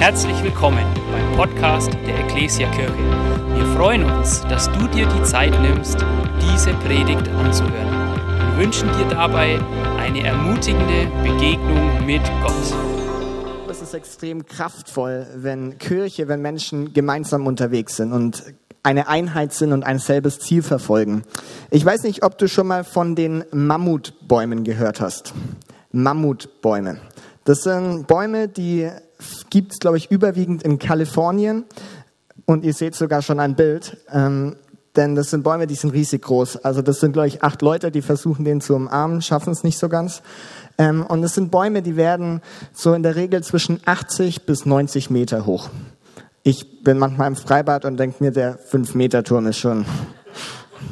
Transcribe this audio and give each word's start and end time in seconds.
Herzlich 0.00 0.42
willkommen 0.42 0.86
beim 1.12 1.36
Podcast 1.36 1.92
der 2.06 2.20
Ecclesia 2.20 2.70
Kirche. 2.70 2.96
Wir 3.54 3.66
freuen 3.76 4.02
uns, 4.02 4.40
dass 4.48 4.72
du 4.72 4.88
dir 4.88 5.06
die 5.06 5.22
Zeit 5.24 5.52
nimmst, 5.60 5.98
diese 6.40 6.72
Predigt 6.72 7.28
anzuhören 7.28 8.16
und 8.40 8.58
wünschen 8.58 8.88
dir 8.96 9.06
dabei 9.10 9.60
eine 9.98 10.24
ermutigende 10.24 11.06
Begegnung 11.22 12.06
mit 12.06 12.22
Gott. 12.42 12.54
Es 13.68 13.82
ist 13.82 13.92
extrem 13.92 14.46
kraftvoll, 14.46 15.26
wenn 15.36 15.76
Kirche, 15.76 16.28
wenn 16.28 16.40
Menschen 16.40 16.94
gemeinsam 16.94 17.46
unterwegs 17.46 17.96
sind 17.96 18.14
und 18.14 18.42
eine 18.82 19.06
Einheit 19.06 19.52
sind 19.52 19.74
und 19.74 19.84
ein 19.84 19.98
selbes 19.98 20.38
Ziel 20.38 20.62
verfolgen. 20.62 21.24
Ich 21.70 21.84
weiß 21.84 22.04
nicht, 22.04 22.24
ob 22.24 22.38
du 22.38 22.48
schon 22.48 22.68
mal 22.68 22.84
von 22.84 23.16
den 23.16 23.44
Mammutbäumen 23.52 24.64
gehört 24.64 25.02
hast. 25.02 25.34
Mammutbäume. 25.92 26.96
Das 27.44 27.64
sind 27.64 28.06
Bäume, 28.06 28.48
die 28.48 28.90
gibt 29.50 29.72
es, 29.72 29.78
glaube 29.78 29.96
ich, 29.96 30.10
überwiegend 30.10 30.62
in 30.62 30.78
Kalifornien. 30.78 31.64
Und 32.46 32.64
ihr 32.64 32.74
seht 32.74 32.94
sogar 32.94 33.22
schon 33.22 33.40
ein 33.40 33.54
Bild. 33.54 33.98
Ähm, 34.12 34.56
denn 34.96 35.14
das 35.14 35.30
sind 35.30 35.44
Bäume, 35.44 35.66
die 35.66 35.76
sind 35.76 35.92
riesig 35.92 36.22
groß. 36.22 36.58
Also 36.58 36.82
das 36.82 37.00
sind, 37.00 37.12
glaube 37.12 37.28
ich, 37.28 37.42
acht 37.42 37.62
Leute, 37.62 37.90
die 37.90 38.02
versuchen, 38.02 38.44
den 38.44 38.60
zu 38.60 38.74
umarmen, 38.74 39.22
schaffen 39.22 39.52
es 39.52 39.62
nicht 39.62 39.78
so 39.78 39.88
ganz. 39.88 40.22
Ähm, 40.78 41.06
und 41.06 41.22
es 41.22 41.34
sind 41.34 41.50
Bäume, 41.50 41.82
die 41.82 41.96
werden 41.96 42.42
so 42.72 42.92
in 42.92 43.02
der 43.02 43.14
Regel 43.14 43.42
zwischen 43.44 43.80
80 43.84 44.46
bis 44.46 44.66
90 44.66 45.10
Meter 45.10 45.46
hoch. 45.46 45.68
Ich 46.42 46.82
bin 46.82 46.98
manchmal 46.98 47.28
im 47.28 47.36
Freibad 47.36 47.84
und 47.84 47.98
denke 47.98 48.24
mir, 48.24 48.32
der 48.32 48.58
5-Meter-Turm 48.58 49.46
ist 49.46 49.58
schon, 49.58 49.84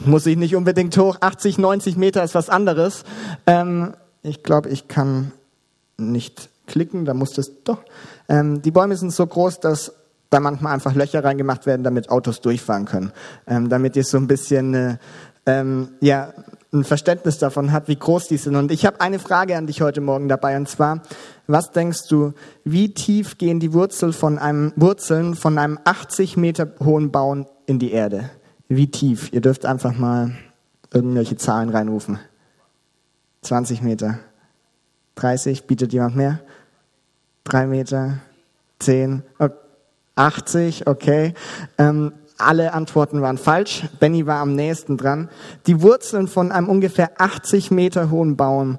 muss 0.04 0.26
ich 0.26 0.36
nicht 0.36 0.54
unbedingt 0.54 0.96
hoch. 0.96 1.16
80, 1.20 1.58
90 1.58 1.96
Meter 1.96 2.22
ist 2.22 2.34
was 2.34 2.50
anderes. 2.50 3.04
Ähm, 3.46 3.94
ich 4.22 4.42
glaube, 4.42 4.68
ich 4.68 4.86
kann 4.86 5.32
nicht 5.96 6.50
klicken, 6.66 7.04
da 7.04 7.14
muss 7.14 7.32
das 7.32 7.50
doch. 7.64 7.78
Ähm, 8.28 8.62
die 8.62 8.70
Bäume 8.70 8.96
sind 8.96 9.12
so 9.12 9.26
groß, 9.26 9.60
dass 9.60 9.92
da 10.30 10.40
manchmal 10.40 10.74
einfach 10.74 10.94
Löcher 10.94 11.24
reingemacht 11.24 11.66
werden, 11.66 11.82
damit 11.82 12.10
Autos 12.10 12.40
durchfahren 12.40 12.84
können. 12.84 13.12
Ähm, 13.46 13.68
damit 13.68 13.96
ihr 13.96 14.04
so 14.04 14.18
ein 14.18 14.26
bisschen 14.26 14.74
äh, 14.74 14.96
ähm, 15.46 15.88
ja, 16.00 16.34
ein 16.72 16.84
Verständnis 16.84 17.38
davon 17.38 17.72
habt, 17.72 17.88
wie 17.88 17.96
groß 17.96 18.28
die 18.28 18.36
sind. 18.36 18.54
Und 18.54 18.70
ich 18.70 18.84
habe 18.84 19.00
eine 19.00 19.18
Frage 19.18 19.56
an 19.56 19.66
dich 19.66 19.80
heute 19.80 20.02
Morgen 20.02 20.28
dabei, 20.28 20.56
und 20.56 20.68
zwar, 20.68 21.02
was 21.46 21.70
denkst 21.70 22.08
du, 22.08 22.34
wie 22.64 22.92
tief 22.92 23.38
gehen 23.38 23.58
die 23.58 23.72
Wurzel 23.72 24.12
von 24.12 24.38
einem, 24.38 24.72
Wurzeln 24.76 25.34
von 25.34 25.56
einem 25.56 25.78
80 25.84 26.36
Meter 26.36 26.68
hohen 26.84 27.10
Baum 27.10 27.46
in 27.64 27.78
die 27.78 27.92
Erde? 27.92 28.28
Wie 28.68 28.90
tief? 28.90 29.32
Ihr 29.32 29.40
dürft 29.40 29.64
einfach 29.64 29.96
mal 29.96 30.32
irgendwelche 30.92 31.36
Zahlen 31.36 31.70
reinrufen. 31.70 32.18
20 33.42 33.80
Meter. 33.80 34.18
30, 35.14 35.66
bietet 35.66 35.94
jemand 35.94 36.16
mehr? 36.16 36.40
3 37.48 37.66
Meter? 37.66 38.18
10? 38.78 39.22
80, 40.14 40.86
okay. 40.86 41.34
Ähm, 41.78 42.12
alle 42.38 42.72
Antworten 42.72 43.20
waren 43.20 43.38
falsch. 43.38 43.84
Benny 43.98 44.26
war 44.26 44.40
am 44.40 44.54
nächsten 44.54 44.96
dran. 44.96 45.28
Die 45.66 45.82
Wurzeln 45.82 46.28
von 46.28 46.52
einem 46.52 46.68
ungefähr 46.68 47.20
80 47.20 47.70
Meter 47.70 48.10
hohen 48.10 48.36
Baum 48.36 48.78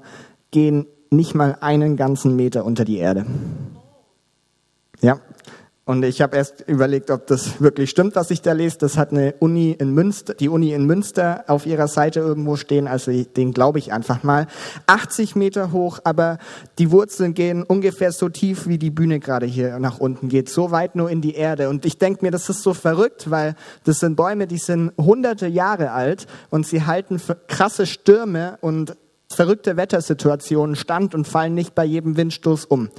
gehen 0.50 0.86
nicht 1.10 1.34
mal 1.34 1.58
einen 1.60 1.96
ganzen 1.96 2.36
Meter 2.36 2.64
unter 2.64 2.84
die 2.84 2.98
Erde. 2.98 3.26
Ja, 5.00 5.20
und 5.90 6.04
ich 6.04 6.22
habe 6.22 6.36
erst 6.36 6.62
überlegt, 6.68 7.10
ob 7.10 7.26
das 7.26 7.60
wirklich 7.60 7.90
stimmt, 7.90 8.14
was 8.14 8.30
ich 8.30 8.42
da 8.42 8.52
lese. 8.52 8.78
Das 8.78 8.96
hat 8.96 9.10
eine 9.10 9.34
Uni 9.40 9.72
in 9.72 9.92
Münster, 9.92 10.34
die 10.34 10.48
Uni 10.48 10.72
in 10.72 10.86
Münster 10.86 11.42
auf 11.48 11.66
ihrer 11.66 11.88
Seite 11.88 12.20
irgendwo 12.20 12.54
stehen. 12.54 12.86
Also 12.86 13.10
den 13.10 13.52
glaube 13.52 13.80
ich 13.80 13.92
einfach 13.92 14.22
mal. 14.22 14.46
80 14.86 15.34
Meter 15.34 15.72
hoch, 15.72 15.98
aber 16.04 16.38
die 16.78 16.92
Wurzeln 16.92 17.34
gehen 17.34 17.64
ungefähr 17.64 18.12
so 18.12 18.28
tief, 18.28 18.68
wie 18.68 18.78
die 18.78 18.92
Bühne 18.92 19.18
gerade 19.18 19.46
hier 19.46 19.80
nach 19.80 19.98
unten 19.98 20.28
geht. 20.28 20.48
So 20.48 20.70
weit 20.70 20.94
nur 20.94 21.10
in 21.10 21.22
die 21.22 21.34
Erde. 21.34 21.68
Und 21.68 21.84
ich 21.84 21.98
denke 21.98 22.24
mir, 22.24 22.30
das 22.30 22.48
ist 22.48 22.62
so 22.62 22.72
verrückt, 22.72 23.28
weil 23.28 23.56
das 23.82 23.98
sind 23.98 24.14
Bäume, 24.14 24.46
die 24.46 24.58
sind 24.58 24.92
hunderte 24.96 25.48
Jahre 25.48 25.90
alt 25.90 26.28
und 26.50 26.68
sie 26.68 26.86
halten 26.86 27.20
krasse 27.48 27.86
Stürme 27.86 28.58
und 28.60 28.96
verrückte 29.28 29.76
Wettersituationen 29.76 30.76
stand 30.76 31.16
und 31.16 31.26
fallen 31.26 31.54
nicht 31.54 31.74
bei 31.74 31.84
jedem 31.84 32.16
Windstoß 32.16 32.66
um 32.66 32.90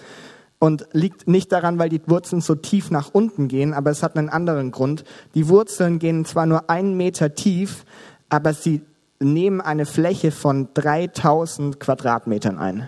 und 0.61 0.85
liegt 0.91 1.27
nicht 1.27 1.51
daran, 1.51 1.79
weil 1.79 1.89
die 1.89 2.01
Wurzeln 2.05 2.39
so 2.39 2.53
tief 2.53 2.91
nach 2.91 3.09
unten 3.13 3.47
gehen, 3.47 3.73
aber 3.73 3.89
es 3.89 4.03
hat 4.03 4.15
einen 4.15 4.29
anderen 4.29 4.69
Grund. 4.69 5.03
Die 5.33 5.47
Wurzeln 5.49 5.97
gehen 5.97 6.23
zwar 6.23 6.45
nur 6.45 6.69
einen 6.69 6.95
Meter 6.95 7.33
tief, 7.33 7.83
aber 8.29 8.53
sie 8.53 8.81
nehmen 9.19 9.59
eine 9.59 9.87
Fläche 9.87 10.29
von 10.29 10.69
3000 10.75 11.79
Quadratmetern 11.79 12.59
ein. 12.59 12.87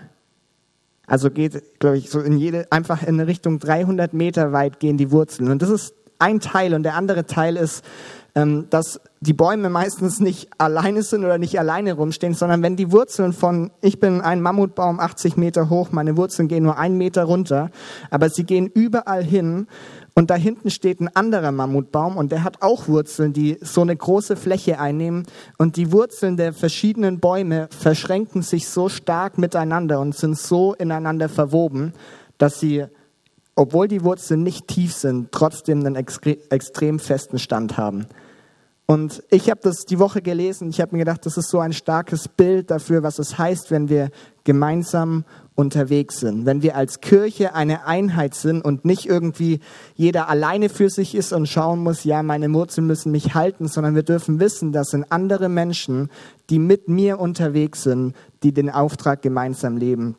Also 1.08 1.32
geht, 1.32 1.80
glaube 1.80 1.98
ich, 1.98 2.10
so 2.10 2.20
in 2.20 2.38
jede, 2.38 2.70
einfach 2.70 3.02
in 3.02 3.18
Richtung 3.18 3.58
300 3.58 4.14
Meter 4.14 4.52
weit 4.52 4.78
gehen 4.78 4.96
die 4.96 5.10
Wurzeln. 5.10 5.50
Und 5.50 5.60
das 5.60 5.70
ist 5.70 5.94
ein 6.20 6.38
Teil. 6.38 6.74
Und 6.74 6.84
der 6.84 6.94
andere 6.94 7.26
Teil 7.26 7.56
ist, 7.56 7.84
ähm, 8.36 8.68
dass 8.70 9.00
die 9.24 9.32
Bäume 9.32 9.70
meistens 9.70 10.20
nicht 10.20 10.48
alleine 10.58 11.02
sind 11.02 11.24
oder 11.24 11.38
nicht 11.38 11.58
alleine 11.58 11.94
rumstehen, 11.94 12.34
sondern 12.34 12.62
wenn 12.62 12.76
die 12.76 12.92
Wurzeln 12.92 13.32
von, 13.32 13.70
ich 13.80 13.98
bin 13.98 14.20
ein 14.20 14.42
Mammutbaum 14.42 15.00
80 15.00 15.36
Meter 15.36 15.70
hoch, 15.70 15.92
meine 15.92 16.16
Wurzeln 16.16 16.46
gehen 16.46 16.62
nur 16.62 16.76
einen 16.76 16.98
Meter 16.98 17.24
runter, 17.24 17.70
aber 18.10 18.28
sie 18.28 18.44
gehen 18.44 18.66
überall 18.66 19.24
hin 19.24 19.66
und 20.14 20.30
da 20.30 20.34
hinten 20.34 20.70
steht 20.70 21.00
ein 21.00 21.08
anderer 21.08 21.52
Mammutbaum 21.52 22.18
und 22.18 22.32
der 22.32 22.44
hat 22.44 22.60
auch 22.60 22.86
Wurzeln, 22.86 23.32
die 23.32 23.56
so 23.62 23.80
eine 23.80 23.96
große 23.96 24.36
Fläche 24.36 24.78
einnehmen 24.78 25.24
und 25.56 25.76
die 25.76 25.90
Wurzeln 25.90 26.36
der 26.36 26.52
verschiedenen 26.52 27.18
Bäume 27.18 27.68
verschränken 27.70 28.42
sich 28.42 28.68
so 28.68 28.90
stark 28.90 29.38
miteinander 29.38 30.00
und 30.00 30.14
sind 30.14 30.38
so 30.38 30.74
ineinander 30.74 31.30
verwoben, 31.30 31.94
dass 32.36 32.60
sie 32.60 32.84
obwohl 33.56 33.86
die 33.86 34.02
Wurzeln 34.02 34.42
nicht 34.42 34.66
tief 34.66 34.92
sind, 34.92 35.30
trotzdem 35.30 35.78
einen 35.86 35.94
extrem 35.94 36.98
festen 36.98 37.38
Stand 37.38 37.76
haben. 37.76 38.06
Und 38.86 39.22
ich 39.30 39.48
habe 39.48 39.60
das 39.62 39.86
die 39.86 39.98
Woche 39.98 40.20
gelesen. 40.20 40.68
Ich 40.68 40.80
habe 40.80 40.92
mir 40.94 40.98
gedacht, 40.98 41.24
das 41.24 41.38
ist 41.38 41.48
so 41.48 41.58
ein 41.58 41.72
starkes 41.72 42.28
Bild 42.28 42.70
dafür, 42.70 43.02
was 43.02 43.18
es 43.18 43.38
heißt, 43.38 43.70
wenn 43.70 43.88
wir 43.88 44.10
gemeinsam 44.44 45.24
unterwegs 45.54 46.20
sind. 46.20 46.44
Wenn 46.44 46.60
wir 46.62 46.76
als 46.76 47.00
Kirche 47.00 47.54
eine 47.54 47.86
Einheit 47.86 48.34
sind 48.34 48.62
und 48.62 48.84
nicht 48.84 49.06
irgendwie 49.06 49.60
jeder 49.94 50.28
alleine 50.28 50.68
für 50.68 50.90
sich 50.90 51.14
ist 51.14 51.32
und 51.32 51.48
schauen 51.48 51.82
muss, 51.82 52.04
ja, 52.04 52.22
meine 52.22 52.52
Wurzeln 52.52 52.86
müssen 52.86 53.10
mich 53.10 53.34
halten, 53.34 53.68
sondern 53.68 53.94
wir 53.94 54.02
dürfen 54.02 54.38
wissen, 54.38 54.72
das 54.72 54.88
sind 54.88 55.10
andere 55.10 55.48
Menschen, 55.48 56.10
die 56.50 56.58
mit 56.58 56.88
mir 56.88 57.18
unterwegs 57.20 57.84
sind, 57.84 58.14
die 58.42 58.52
den 58.52 58.68
Auftrag 58.68 59.22
gemeinsam 59.22 59.78
leben. 59.78 60.16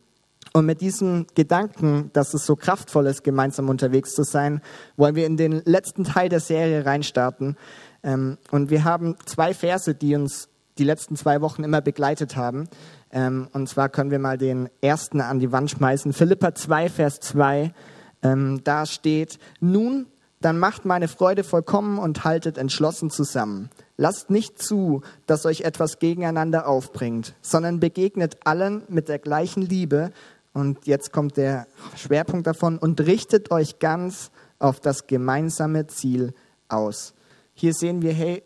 Und 0.55 0.65
mit 0.65 0.79
diesem 0.79 1.27
Gedanken, 1.35 2.11
dass 2.13 2.33
es 2.33 2.45
so 2.45 2.55
kraftvoll 2.55 3.07
ist, 3.07 3.25
gemeinsam 3.25 3.67
unterwegs 3.67 4.15
zu 4.15 4.23
sein, 4.23 4.61
wollen 4.95 5.15
wir 5.15 5.25
in 5.25 5.35
den 5.35 5.61
letzten 5.65 6.05
Teil 6.05 6.29
der 6.29 6.39
Serie 6.39 6.85
reinstarten. 6.85 7.57
Ähm, 8.05 8.37
und 8.51 8.69
wir 8.69 8.85
haben 8.85 9.17
zwei 9.25 9.53
Verse, 9.53 9.93
die 9.93 10.15
uns 10.15 10.47
die 10.77 10.83
letzten 10.83 11.15
zwei 11.15 11.41
Wochen 11.41 11.63
immer 11.63 11.81
begleitet 11.81 12.35
haben. 12.35 12.69
Ähm, 13.11 13.47
und 13.51 13.67
zwar 13.67 13.89
können 13.89 14.11
wir 14.11 14.19
mal 14.19 14.37
den 14.37 14.69
ersten 14.81 15.19
an 15.19 15.39
die 15.39 15.51
Wand 15.51 15.71
schmeißen. 15.71 16.13
Philippa 16.13 16.53
2, 16.53 16.89
Vers 16.89 17.19
2. 17.19 17.73
Ähm, 18.21 18.61
da 18.63 18.85
steht, 18.85 19.39
nun, 19.59 20.07
dann 20.41 20.59
macht 20.59 20.85
meine 20.85 21.07
Freude 21.07 21.43
vollkommen 21.43 21.97
und 21.97 22.23
haltet 22.23 22.57
entschlossen 22.57 23.09
zusammen. 23.09 23.69
Lasst 23.97 24.29
nicht 24.29 24.61
zu, 24.61 25.01
dass 25.25 25.45
euch 25.45 25.61
etwas 25.61 25.99
gegeneinander 25.99 26.67
aufbringt, 26.67 27.33
sondern 27.41 27.79
begegnet 27.79 28.37
allen 28.43 28.83
mit 28.87 29.07
der 29.07 29.17
gleichen 29.17 29.63
Liebe 29.63 30.11
und 30.53 30.85
jetzt 30.85 31.11
kommt 31.11 31.37
der 31.37 31.67
Schwerpunkt 31.95 32.47
davon 32.47 32.77
und 32.77 33.01
richtet 33.01 33.51
euch 33.51 33.79
ganz 33.79 34.29
auf 34.59 34.79
das 34.79 35.07
gemeinsame 35.07 35.87
Ziel 35.87 36.33
aus. 36.69 37.14
Hier 37.57 37.73
sehen 37.73 38.01
wir, 38.01 38.11
hey, 38.11 38.43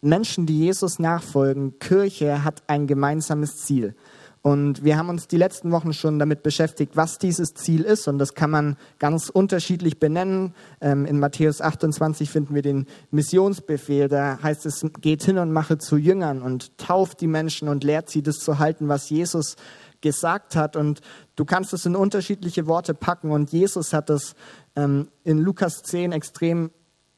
Menschen, 0.00 0.46
die 0.46 0.58
Jesus 0.58 0.98
nachfolgen, 0.98 1.78
Kirche 1.78 2.42
hat 2.42 2.62
ein 2.66 2.88
gemeinsames 2.88 3.58
Ziel. 3.58 3.94
Und 4.42 4.82
wir 4.82 4.96
haben 4.96 5.08
uns 5.08 5.28
die 5.28 5.36
letzten 5.36 5.70
Wochen 5.70 5.92
schon 5.92 6.18
damit 6.18 6.42
beschäftigt, 6.42 6.96
was 6.96 7.18
dieses 7.18 7.54
Ziel 7.54 7.82
ist. 7.82 8.08
Und 8.08 8.18
das 8.18 8.34
kann 8.34 8.50
man 8.50 8.76
ganz 8.98 9.28
unterschiedlich 9.28 10.00
benennen. 10.00 10.54
Ähm, 10.80 11.06
in 11.06 11.20
Matthäus 11.20 11.60
28 11.60 12.30
finden 12.30 12.54
wir 12.54 12.62
den 12.62 12.86
Missionsbefehl. 13.12 14.08
Da 14.08 14.38
heißt 14.42 14.66
es, 14.66 14.84
geht 15.00 15.22
hin 15.22 15.38
und 15.38 15.52
mache 15.52 15.78
zu 15.78 15.96
Jüngern 15.96 16.42
und 16.42 16.76
tauft 16.78 17.20
die 17.20 17.26
Menschen 17.28 17.68
und 17.68 17.84
lehrt 17.84 18.10
sie, 18.10 18.22
das 18.22 18.38
zu 18.38 18.58
halten, 18.58 18.88
was 18.88 19.08
Jesus 19.08 19.54
gesagt 20.00 20.56
hat. 20.56 20.74
Und 20.74 21.00
du 21.36 21.44
kannst 21.44 21.72
es 21.72 21.86
in 21.86 21.94
unterschiedliche 21.94 22.66
Worte 22.66 22.94
packen. 22.94 23.30
Und 23.30 23.52
Jesus 23.52 23.92
hat 23.92 24.10
es 24.10 24.34
ähm, 24.76 25.08
in 25.24 25.38
Lukas 25.38 25.82
10 25.82 26.12
extrem 26.12 26.70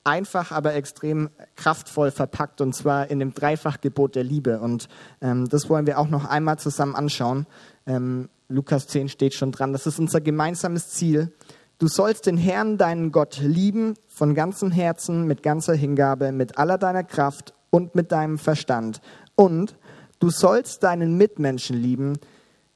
einfach, 0.05 0.53
aber 0.53 0.75
extrem 0.75 1.31
kraftvoll 1.57 2.11
verpackt. 2.11 2.61
Und 2.61 2.75
zwar 2.75 3.11
in 3.11 3.19
dem 3.19 3.35
Dreifachgebot 3.35 4.15
der 4.15 4.25
Liebe. 4.25 4.61
Und 4.61 4.89
ähm, 5.21 5.49
das 5.49 5.69
wollen 5.69 5.87
wir 5.87 5.99
auch 5.99 6.09
noch 6.09 6.25
einmal 6.25 6.59
zusammen 6.59 6.95
anschauen. 6.95 7.47
Ähm, 7.87 8.29
Lukas 8.49 8.87
10 8.89 9.09
steht 9.09 9.35
schon 9.35 9.53
dran. 9.53 9.73
Das 9.73 9.87
ist 9.87 9.99
unser 9.99 10.21
gemeinsames 10.21 10.89
Ziel. 10.89 11.33
Du 11.79 11.89
sollst 11.89 12.27
den 12.27 12.37
Herrn, 12.37 12.77
deinen 12.77 13.11
Gott, 13.11 13.39
lieben 13.41 13.95
von 14.09 14.35
ganzem 14.35 14.71
Herzen, 14.71 15.27
mit 15.27 15.43
ganzer 15.43 15.75
Hingabe, 15.75 16.33
mit 16.33 16.59
aller 16.59 16.77
deiner 16.77 17.05
Kraft 17.05 17.55
und 17.71 17.95
mit 17.95 18.13
deinem 18.13 18.39
Verstand. 18.39 19.01
Und 19.35 19.77
du 20.19 20.31
sollst 20.31 20.83
deinen 20.83 21.17
Mitmenschen 21.17 21.77
lieben 21.77 22.19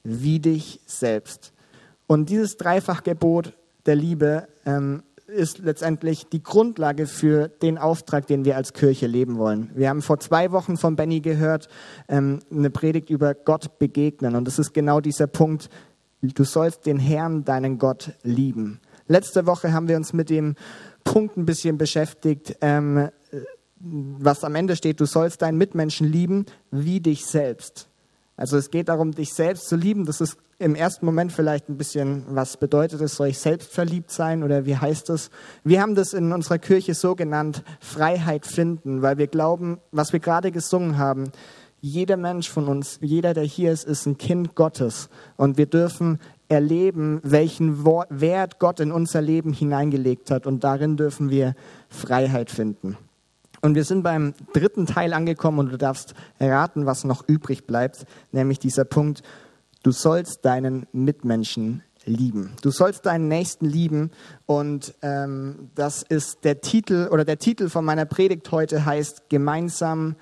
wie 0.05 0.39
dich 0.39 0.81
selbst. 0.87 1.53
Und 2.07 2.29
dieses 2.29 2.57
Dreifachgebot 2.57 3.55
der 3.87 3.97
Liebe 3.97 4.49
ähm, 4.65 5.03
ist 5.27 5.59
letztendlich 5.59 6.27
die 6.27 6.43
Grundlage 6.43 7.07
für 7.07 7.49
den 7.49 7.79
Auftrag, 7.79 8.27
den 8.27 8.45
wir 8.45 8.57
als 8.57 8.73
Kirche 8.73 9.07
leben 9.07 9.39
wollen. 9.39 9.71
Wir 9.75 9.89
haben 9.89 10.03
vor 10.03 10.19
zwei 10.21 10.53
Wochen 10.53 10.77
von 10.77 10.97
Benny 10.97 11.21
gehört, 11.21 11.69
ähm, 12.09 12.41
eine 12.51 12.71
Predigt 12.71 13.11
über 13.11 13.35
Gott 13.35 13.79
begegnen. 13.79 14.37
Und 14.37 14.47
das 14.47 14.59
ist 14.59 14.75
genau 14.75 15.01
dieser 15.01 15.27
Punkt, 15.27 15.71
du 16.23 16.45
sollst 16.45 16.87
den 16.87 16.99
Herrn, 16.99 17.45
deinen 17.45 17.79
Gott, 17.79 18.13
lieben. 18.23 18.81
Letzte 19.07 19.47
Woche 19.47 19.73
haben 19.73 19.89
wir 19.89 19.97
uns 19.97 20.13
mit 20.13 20.31
dem 20.31 20.55
Punkt 21.05 21.37
ein 21.37 21.47
bisschen 21.47 21.79
beschäftigt, 21.79 22.57
ähm, 22.61 23.11
was 23.79 24.45
am 24.45 24.55
Ende 24.55 24.77
steht, 24.77 25.01
du 25.01 25.05
sollst 25.05 25.43
deinen 25.43 25.59
Mitmenschen 25.59 26.11
lieben 26.11 26.47
wie 26.71 27.01
dich 27.01 27.27
selbst. 27.27 27.89
Also 28.37 28.57
es 28.57 28.71
geht 28.71 28.89
darum, 28.89 29.13
dich 29.13 29.35
selbst 29.35 29.69
zu 29.69 29.77
lieben. 29.77 30.07
Das 30.07 30.21
ist 30.21 30.39
im 30.59 30.75
ersten 30.75 31.05
Moment 31.07 31.33
vielleicht 31.33 31.69
ein 31.69 31.77
bisschen, 31.77 32.25
was 32.29 32.57
bedeutet 32.57 33.01
es, 33.01 33.17
soll 33.17 33.29
ich 33.29 33.39
selbstverliebt 33.39 34.11
sein 34.11 34.43
oder 34.43 34.67
wie 34.67 34.77
heißt 34.77 35.11
es? 35.11 35.31
Wir 35.65 35.81
haben 35.81 35.95
das 35.95 36.13
in 36.13 36.33
unserer 36.33 36.59
Kirche 36.59 36.95
so 36.95 37.15
genannt, 37.15 37.63
Freiheit 37.81 38.47
finden, 38.47 39.03
weil 39.03 39.19
wir 39.19 39.27
glauben, 39.27 39.79
was 39.91 40.13
wir 40.13 40.21
gerade 40.21 40.53
gesungen 40.53 40.99
haben, 40.99 41.33
jeder 41.81 42.17
Mensch 42.17 42.49
von 42.49 42.67
uns, 42.67 42.99
jeder, 43.03 43.35
der 43.35 43.45
hier 43.45 43.71
ist, 43.71 43.85
ist 43.85 44.07
ein 44.07 44.17
Kind 44.17 44.55
Gottes. 44.55 45.11
Und 45.37 45.59
wir 45.59 45.67
dürfen 45.67 46.19
erleben, 46.49 47.21
welchen 47.23 47.85
Wert 47.85 48.59
Gott 48.59 48.81
in 48.81 48.91
unser 48.91 49.21
Leben 49.21 49.53
hineingelegt 49.53 50.31
hat. 50.31 50.47
Und 50.47 50.65
darin 50.65 50.97
dürfen 50.97 51.29
wir 51.29 51.55
Freiheit 51.91 52.51
finden. 52.51 52.97
Und 53.61 53.75
wir 53.75 53.85
sind 53.85 54.03
beim 54.03 54.35
dritten 54.53 54.87
Teil 54.87 55.13
angekommen 55.13 55.59
und 55.59 55.73
du 55.73 55.79
darfst 55.79 56.15
erraten, 56.39 56.87
was 56.87 57.05
noch 57.05 57.27
übrig 57.27 57.67
bleibt, 57.67 58.05
nämlich 58.31 58.59
dieser 58.59 58.85
Punkt, 58.85 59.23
du 59.85 59.93
sollst 59.93 60.45
deinen 60.45 60.87
Mitmenschen 60.93 61.85
lieben. 62.05 62.57
Du 62.63 62.71
sollst 62.71 63.07
deinen 63.07 63.29
Nächsten 63.29 63.67
lieben 63.67 64.11
und 64.47 64.95
ähm, 65.03 65.71
das 65.75 66.03
ist 66.03 66.45
der 66.45 66.61
Titel 66.61 67.09
oder 67.11 67.25
der 67.25 67.39
Titel 67.39 67.69
von 67.69 67.85
meiner 67.85 68.05
Predigt 68.05 68.51
heute 68.51 68.85
heißt 68.85 69.29
gemeinsam 69.29 70.17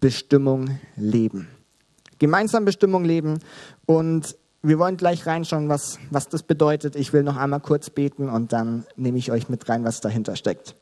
Bestimmung 0.00 0.78
leben. 0.96 1.48
Gemeinsam 2.18 2.64
Bestimmung 2.64 3.04
leben 3.04 3.38
und 3.86 4.36
wir 4.62 4.78
wollen 4.78 4.96
gleich 4.96 5.26
reinschauen, 5.26 5.68
was, 5.68 5.98
was 6.10 6.28
das 6.28 6.42
bedeutet. 6.42 6.96
Ich 6.96 7.12
will 7.12 7.22
noch 7.22 7.36
einmal 7.36 7.60
kurz 7.60 7.90
beten 7.90 8.28
und 8.28 8.52
dann 8.52 8.84
nehme 8.96 9.18
ich 9.18 9.30
euch 9.30 9.48
mit 9.48 9.68
rein, 9.68 9.84
was 9.84 10.00
dahinter 10.00 10.36
steckt. 10.36 10.74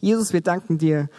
Jesus, 0.00 0.32
wir 0.32 0.40
danken 0.40 0.78
dir, 0.78 1.10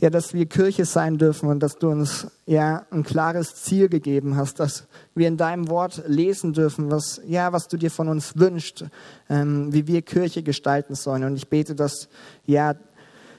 ja, 0.00 0.10
dass 0.10 0.34
wir 0.34 0.46
Kirche 0.46 0.84
sein 0.84 1.18
dürfen 1.18 1.48
und 1.48 1.60
dass 1.60 1.76
du 1.76 1.88
uns 1.88 2.26
ja 2.46 2.84
ein 2.90 3.04
klares 3.04 3.54
Ziel 3.54 3.88
gegeben 3.88 4.36
hast, 4.36 4.60
dass 4.60 4.86
wir 5.14 5.28
in 5.28 5.36
deinem 5.36 5.68
Wort 5.68 6.02
lesen 6.06 6.52
dürfen, 6.52 6.90
was 6.90 7.20
ja, 7.26 7.52
was 7.52 7.68
du 7.68 7.76
dir 7.76 7.90
von 7.90 8.08
uns 8.08 8.36
wünschst, 8.36 8.84
ähm, 9.28 9.72
wie 9.72 9.86
wir 9.86 10.02
Kirche 10.02 10.42
gestalten 10.42 10.94
sollen. 10.94 11.24
Und 11.24 11.36
ich 11.36 11.48
bete, 11.48 11.74
dass 11.74 12.08
ja, 12.44 12.74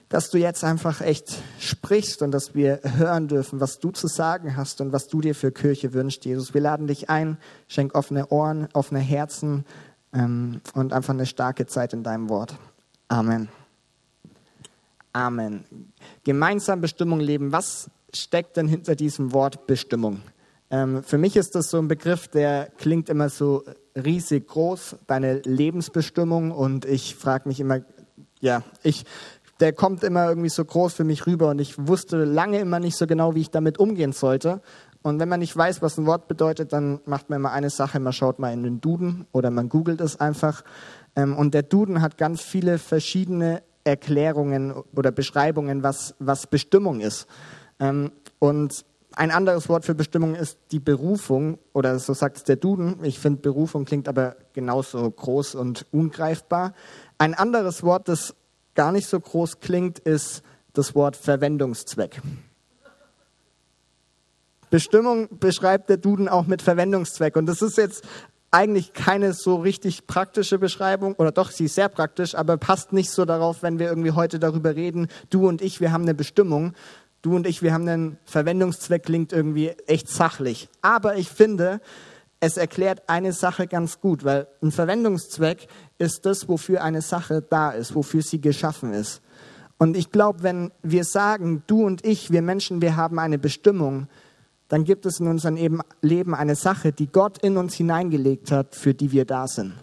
dass 0.10 0.30
du 0.30 0.38
jetzt 0.38 0.64
einfach 0.64 1.02
echt 1.02 1.34
sprichst 1.60 2.22
und 2.22 2.32
dass 2.32 2.56
wir 2.56 2.80
hören 2.84 3.28
dürfen, 3.28 3.60
was 3.60 3.80
du 3.80 3.92
zu 3.92 4.08
sagen 4.08 4.56
hast 4.56 4.80
und 4.80 4.94
was 4.94 5.08
du 5.08 5.20
dir 5.20 5.36
für 5.36 5.52
Kirche 5.52 5.94
wünschst, 5.94 6.26
Jesus. 6.26 6.54
Wir 6.54 6.62
laden 6.62 6.88
dich 6.88 7.10
ein, 7.10 7.38
schenk 7.68 7.96
offene 7.96 8.28
Ohren, 8.28 8.68
offene 8.74 9.00
Herzen 9.00 9.66
ähm, 10.14 10.62
und 10.74 10.94
einfach 10.94 11.14
eine 11.14 11.26
starke 11.26 11.66
Zeit 11.66 11.94
in 11.94 12.04
deinem 12.04 12.30
Wort. 12.30 12.56
Amen. 13.08 13.50
Amen. 15.16 15.64
Gemeinsam 16.26 16.82
Bestimmung 16.82 17.22
leben. 17.22 17.54
Was 17.54 17.90
steckt 18.14 18.58
denn 18.58 18.68
hinter 18.68 18.96
diesem 18.96 19.32
Wort 19.32 19.66
Bestimmung? 19.66 20.20
Ähm, 20.70 21.04
für 21.04 21.18
mich 21.18 21.38
ist 21.38 21.56
das 21.56 21.70
so 21.70 21.78
ein 21.78 21.88
Begriff, 21.88 22.28
der 22.28 22.68
klingt 22.78 23.08
immer 23.08 23.30
so 23.30 23.64
riesig 23.96 24.46
groß, 24.46 24.98
deine 25.08 25.40
Lebensbestimmung. 25.40 26.52
Und 26.52 26.84
ich 26.84 27.16
frage 27.16 27.48
mich 27.48 27.62
immer, 27.62 27.80
ja, 28.42 28.62
ich, 28.84 29.06
der 29.62 29.72
kommt 29.72 30.04
immer 30.04 30.28
irgendwie 30.28 30.50
so 30.50 30.66
groß 30.66 30.94
für 30.94 31.06
mich 31.06 31.26
rüber 31.26 31.52
und 31.52 31.62
ich 31.62 31.88
wusste 31.88 32.26
lange 32.26 32.60
immer 32.60 32.82
nicht 32.82 32.98
so 32.98 33.08
genau, 33.08 33.36
wie 33.36 33.42
ich 33.42 33.52
damit 33.52 33.78
umgehen 33.78 34.12
sollte. 34.12 34.62
Und 35.02 35.22
wenn 35.22 35.30
man 35.30 35.40
nicht 35.40 35.56
weiß, 35.56 35.82
was 35.82 35.98
ein 35.98 36.08
Wort 36.08 36.28
bedeutet, 36.28 36.74
dann 36.74 37.00
macht 37.06 37.30
man 37.30 37.40
immer 37.40 37.54
eine 37.54 37.70
Sache, 37.70 38.02
man 38.02 38.12
schaut 38.12 38.38
mal 38.38 38.52
in 38.52 38.64
den 38.64 38.82
Duden 38.82 39.28
oder 39.32 39.50
man 39.50 39.70
googelt 39.70 40.02
es 40.02 40.20
einfach. 40.20 40.66
Ähm, 41.16 41.38
und 41.38 41.54
der 41.54 41.64
Duden 41.64 42.02
hat 42.02 42.18
ganz 42.18 42.42
viele 42.42 42.80
verschiedene 42.80 43.64
Erklärungen 43.86 44.74
oder 44.94 45.12
Beschreibungen, 45.12 45.84
was, 45.84 46.16
was 46.20 46.48
Bestimmung 46.48 47.00
ist. 47.00 47.28
Ähm, 47.80 48.12
und 48.40 48.84
ein 49.16 49.32
anderes 49.32 49.70
Wort 49.70 49.86
für 49.86 49.96
Bestimmung 49.96 50.36
ist 50.36 50.58
die 50.72 50.80
Berufung, 50.80 51.58
oder 51.72 51.98
so 52.00 52.14
sagt 52.14 52.38
es 52.38 52.44
der 52.44 52.58
Duden. 52.58 52.98
Ich 53.04 53.20
finde, 53.20 53.42
Berufung 53.42 53.86
klingt 53.86 54.10
aber 54.10 54.36
genauso 54.52 55.10
groß 55.10 55.56
und 55.56 55.86
ungreifbar. 55.92 56.74
Ein 57.18 57.34
anderes 57.34 57.84
Wort, 57.84 58.10
das 58.10 58.36
gar 58.74 58.92
nicht 58.92 59.08
so 59.08 59.18
groß 59.20 59.62
klingt, 59.62 60.00
ist 60.00 60.42
das 60.74 60.96
Wort 60.96 61.16
Verwendungszweck. 61.16 62.22
Bestimmung 64.70 65.30
beschreibt 65.40 65.90
der 65.90 65.98
Duden 65.98 66.28
auch 66.28 66.48
mit 66.48 66.62
Verwendungszweck. 66.62 67.38
Und 67.38 67.46
das 67.46 67.62
ist 67.62 67.78
jetzt 67.78 68.04
eigentlich 68.56 68.94
keine 68.94 69.34
so 69.34 69.58
richtig 69.58 70.08
praktische 70.08 70.58
Beschreibung, 70.58 71.16
oder 71.16 71.34
doch, 71.34 71.52
sie 71.52 71.66
ist 71.66 71.76
sehr 71.76 71.90
praktisch, 71.90 72.36
aber 72.36 72.56
passt 72.56 72.94
nicht 72.94 73.12
so 73.12 73.26
darauf, 73.26 73.64
wenn 73.64 73.80
wir 73.80 73.88
irgendwie 73.90 74.12
heute 74.12 74.40
darüber 74.40 74.78
reden, 74.78 75.10
du 75.30 75.46
und 75.46 75.62
ich, 75.62 75.82
wir 75.82 75.92
haben 75.92 76.04
eine 76.04 76.14
Bestimmung, 76.14 76.72
du 77.22 77.36
und 77.36 77.48
ich, 77.48 77.62
wir 77.62 77.74
haben 77.74 77.86
einen 77.86 78.18
Verwendungszweck, 78.24 79.04
klingt 79.04 79.34
irgendwie 79.34 79.72
echt 79.88 80.08
sachlich. 80.08 80.70
Aber 80.82 81.18
ich 81.18 81.30
finde, 81.30 81.82
es 82.40 82.56
erklärt 82.56 83.10
eine 83.10 83.34
Sache 83.34 83.68
ganz 83.68 84.00
gut, 84.00 84.24
weil 84.24 84.48
ein 84.62 84.72
Verwendungszweck 84.72 85.68
ist 85.98 86.26
das, 86.26 86.48
wofür 86.48 86.82
eine 86.82 87.02
Sache 87.02 87.42
da 87.42 87.72
ist, 87.72 87.94
wofür 87.94 88.22
sie 88.22 88.40
geschaffen 88.40 88.94
ist. 88.94 89.22
Und 89.78 89.98
ich 89.98 90.12
glaube, 90.12 90.44
wenn 90.44 90.72
wir 90.82 91.04
sagen, 91.04 91.64
du 91.68 91.86
und 91.86 92.06
ich, 92.06 92.32
wir 92.32 92.42
Menschen, 92.42 92.82
wir 92.82 92.96
haben 92.96 93.20
eine 93.20 93.38
Bestimmung, 93.38 94.08
dann 94.68 94.84
gibt 94.84 95.06
es 95.06 95.20
in 95.20 95.28
unserem 95.28 95.82
Leben 96.02 96.34
eine 96.34 96.56
Sache, 96.56 96.92
die 96.92 97.08
Gott 97.08 97.38
in 97.40 97.58
uns 97.58 97.76
hineingelegt 97.76 98.52
hat, 98.52 98.76
für 98.76 98.94
die 98.94 99.12
wir 99.12 99.26
da 99.26 99.48
sind. 99.48 99.74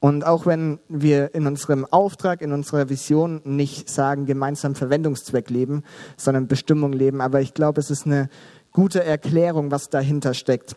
Und 0.00 0.24
auch 0.24 0.46
wenn 0.46 0.80
wir 0.88 1.34
in 1.34 1.46
unserem 1.46 1.84
Auftrag, 1.84 2.40
in 2.40 2.52
unserer 2.52 2.88
Vision 2.88 3.42
nicht 3.44 3.90
sagen, 3.90 4.24
gemeinsam 4.24 4.74
Verwendungszweck 4.74 5.50
leben, 5.50 5.82
sondern 6.16 6.48
Bestimmung 6.48 6.94
leben, 6.94 7.20
aber 7.20 7.42
ich 7.42 7.52
glaube, 7.52 7.80
es 7.80 7.90
ist 7.90 8.06
eine 8.06 8.30
gute 8.72 9.04
Erklärung, 9.04 9.70
was 9.70 9.90
dahinter 9.90 10.32
steckt. 10.32 10.74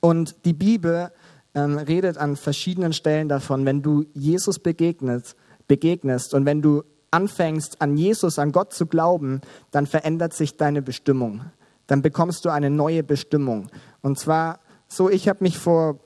Und 0.00 0.44
die 0.44 0.52
Bibel 0.52 1.12
ähm, 1.54 1.78
redet 1.78 2.18
an 2.18 2.34
verschiedenen 2.34 2.92
Stellen 2.92 3.28
davon, 3.28 3.64
wenn 3.66 3.82
du 3.82 4.06
Jesus 4.14 4.58
begegnest, 4.58 5.36
begegnest 5.68 6.34
und 6.34 6.44
wenn 6.44 6.60
du 6.60 6.82
anfängst, 7.12 7.80
an 7.80 7.96
Jesus, 7.96 8.40
an 8.40 8.50
Gott 8.50 8.72
zu 8.72 8.86
glauben, 8.86 9.40
dann 9.70 9.86
verändert 9.86 10.32
sich 10.32 10.56
deine 10.56 10.82
Bestimmung 10.82 11.42
dann 11.90 12.02
bekommst 12.02 12.44
du 12.44 12.50
eine 12.50 12.70
neue 12.70 13.02
Bestimmung. 13.02 13.68
Und 14.00 14.18
zwar 14.18 14.60
so, 14.86 15.10
ich 15.10 15.28
habe 15.28 15.42
mich 15.42 15.58
vor 15.58 15.98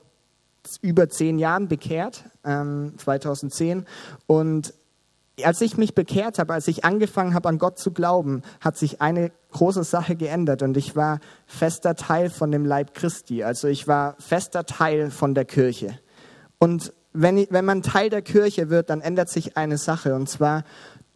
über 0.81 1.09
zehn 1.09 1.37
Jahren 1.37 1.67
bekehrt, 1.67 2.23
ähm, 2.43 2.93
2010, 2.97 3.85
und 4.25 4.73
als 5.43 5.61
ich 5.61 5.77
mich 5.77 5.93
bekehrt 5.93 6.39
habe, 6.39 6.53
als 6.53 6.67
ich 6.67 6.85
angefangen 6.85 7.33
habe, 7.33 7.49
an 7.49 7.59
Gott 7.59 7.77
zu 7.77 7.91
glauben, 7.91 8.41
hat 8.61 8.77
sich 8.77 9.01
eine 9.01 9.31
große 9.51 9.83
Sache 9.83 10.15
geändert 10.15 10.63
und 10.63 10.77
ich 10.77 10.95
war 10.95 11.19
fester 11.45 11.95
Teil 11.95 12.29
von 12.29 12.51
dem 12.51 12.65
Leib 12.65 12.93
Christi. 12.93 13.43
Also 13.43 13.67
ich 13.67 13.87
war 13.87 14.15
fester 14.17 14.65
Teil 14.65 15.11
von 15.11 15.35
der 15.35 15.45
Kirche. 15.45 15.99
Und 16.57 16.93
wenn, 17.11 17.45
wenn 17.49 17.65
man 17.65 17.81
Teil 17.83 18.09
der 18.09 18.21
Kirche 18.21 18.69
wird, 18.69 18.89
dann 18.89 19.01
ändert 19.01 19.29
sich 19.29 19.57
eine 19.57 19.77
Sache 19.77 20.15
und 20.15 20.29
zwar, 20.29 20.63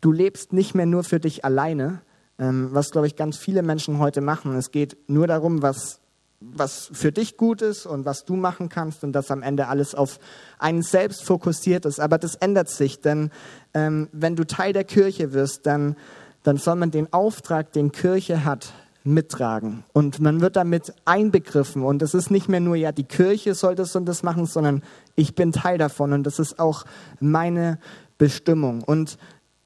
du 0.02 0.12
lebst 0.12 0.54
nicht 0.54 0.76
mehr 0.76 0.86
nur 0.86 1.04
für 1.04 1.20
dich 1.20 1.46
alleine, 1.46 2.02
was, 2.40 2.92
glaube 2.92 3.08
ich, 3.08 3.16
ganz 3.16 3.38
viele 3.38 3.62
Menschen 3.62 4.00
heute 4.00 4.22
machen. 4.22 4.56
Es 4.56 4.72
geht 4.72 4.98
nur 5.08 5.28
darum, 5.28 5.62
was, 5.62 6.00
was 6.40 6.90
für 6.94 7.12
dich 7.12 7.36
gut 7.36 7.62
ist 7.62 7.86
und 7.86 8.06
was 8.06 8.24
du 8.24 8.36
machen 8.36 8.70
kannst 8.70 9.04
und 9.04 9.12
dass 9.12 9.30
am 9.30 9.42
Ende 9.42 9.68
alles 9.68 9.94
auf 9.94 10.20
einen 10.58 10.82
selbst 10.82 11.24
fokussiert 11.24 11.86
ist. 11.86 12.00
Aber 12.00 12.18
das 12.18 12.36
ändert 12.36 12.70
sich, 12.70 13.02
denn 13.02 13.30
ähm, 13.74 14.08
wenn 14.14 14.36
du 14.36 14.46
Teil 14.46 14.72
der 14.72 14.86
Kirche 14.86 15.34
wirst, 15.34 15.66
dann, 15.66 15.98
dann 16.44 16.58
soll 16.58 16.76
man 16.76 16.92
den 16.92 17.12
Auftrag, 17.12 17.74
den 17.74 17.92
Kirche 17.92 18.46
hat, 18.46 18.74
mittragen. 19.04 19.84
Und 19.94 20.20
man 20.20 20.42
wird 20.42 20.56
damit 20.56 20.94
einbegriffen. 21.06 21.84
Und 21.84 22.02
es 22.02 22.14
ist 22.14 22.32
nicht 22.32 22.50
mehr 22.50 22.60
nur, 22.60 22.76
ja, 22.76 22.92
die 22.92 23.04
Kirche 23.04 23.56
soll 23.56 23.76
das 23.76 23.96
und 23.96 24.06
das 24.06 24.24
machen, 24.24 24.46
sondern 24.46 24.84
ich 25.16 25.36
bin 25.36 25.52
Teil 25.52 25.78
davon. 25.78 26.14
Und 26.14 26.24
das 26.24 26.40
ist 26.40 26.60
auch 26.60 26.86
meine 27.20 27.80
Bestimmung. 28.18 28.84
Und 28.84 29.18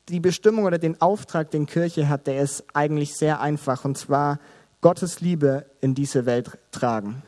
die 0.10 0.20
Bestimmung 0.20 0.66
oder 0.66 0.78
den 0.78 1.02
Auftrag, 1.02 1.52
den 1.52 1.66
Kirche 1.66 2.10
hat, 2.10 2.28
der 2.28 2.42
ist 2.42 2.64
eigentlich 2.74 3.16
sehr 3.16 3.40
einfach. 3.40 3.86
Und 3.86 3.98
zwar 3.98 4.40
Gottes 4.82 5.22
Liebe 5.22 5.66
in 5.82 5.96
diese 5.96 6.26
Welt 6.26 6.58
tragen. 6.72 7.24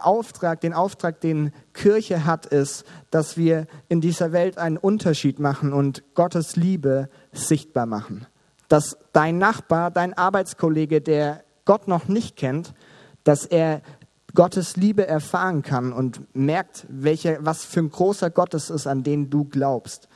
Auftrag, 0.00 0.60
den 0.60 0.72
Auftrag, 0.72 1.20
den 1.20 1.52
Kirche 1.72 2.24
hat, 2.24 2.46
ist, 2.46 2.84
dass 3.10 3.36
wir 3.36 3.66
in 3.88 4.00
dieser 4.00 4.32
Welt 4.32 4.58
einen 4.58 4.78
Unterschied 4.78 5.38
machen 5.38 5.72
und 5.72 6.02
Gottes 6.14 6.56
Liebe 6.56 7.08
sichtbar 7.32 7.86
machen. 7.86 8.26
Dass 8.68 8.96
dein 9.12 9.38
Nachbar, 9.38 9.92
dein 9.92 10.14
Arbeitskollege, 10.14 11.00
der 11.00 11.44
Gott 11.64 11.86
noch 11.86 12.08
nicht 12.08 12.36
kennt, 12.36 12.74
dass 13.22 13.44
er 13.44 13.82
Gottes 14.34 14.76
Liebe 14.76 15.06
erfahren 15.06 15.62
kann 15.62 15.92
und 15.92 16.34
merkt, 16.34 16.86
welcher, 16.88 17.44
was 17.44 17.64
für 17.64 17.80
ein 17.80 17.90
großer 17.90 18.30
Gott 18.30 18.54
es 18.54 18.70
ist, 18.70 18.86
an 18.86 19.04
den 19.04 19.30
du 19.30 19.44
glaubst. 19.44 20.08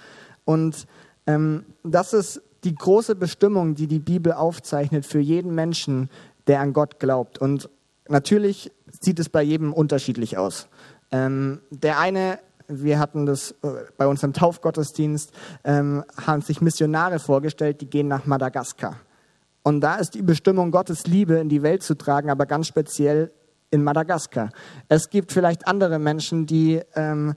Und 0.45 0.87
das 1.27 2.13
ist 2.13 2.43
die 2.65 2.75
große 2.75 3.15
Bestimmung, 3.15 3.75
die 3.75 3.87
die 3.87 3.99
Bibel 3.99 4.33
aufzeichnet 4.33 5.07
für 5.07 5.21
jeden 5.21 5.55
Menschen, 5.55 6.11
der 6.47 6.61
an 6.61 6.73
Gott 6.73 6.99
glaubt. 6.99 7.39
Und 7.39 7.71
natürlich 8.09 8.73
sieht 9.01 9.19
es 9.19 9.29
bei 9.29 9.43
jedem 9.43 9.73
unterschiedlich 9.73 10.37
aus. 10.37 10.69
Ähm, 11.13 11.61
der 11.71 11.99
eine, 11.99 12.39
wir 12.69 12.99
hatten 12.99 13.27
das 13.27 13.53
äh, 13.63 13.69
bei 13.97 14.07
unserem 14.07 14.33
Taufgottesdienst, 14.33 15.33
ähm, 15.65 16.05
haben 16.27 16.43
sich 16.43 16.61
Missionare 16.61 17.19
vorgestellt, 17.19 17.81
die 17.81 17.87
gehen 17.89 18.09
nach 18.09 18.27
Madagaskar. 18.27 18.97
Und 19.63 19.81
da 19.81 19.97
ist 19.97 20.15
die 20.15 20.23
Bestimmung, 20.23 20.71
Gottes 20.71 21.07
Liebe 21.07 21.35
in 21.35 21.49
die 21.49 21.63
Welt 21.63 21.83
zu 21.83 21.95
tragen, 21.95 22.31
aber 22.31 22.47
ganz 22.47 22.67
speziell 22.67 23.31
in 23.71 23.85
Madagaskar. 23.85 24.51
Es 24.89 25.11
gibt 25.11 25.33
vielleicht 25.33 25.67
andere 25.67 25.99
Menschen, 25.99 26.47
die 26.47 26.81
ähm, 26.95 27.35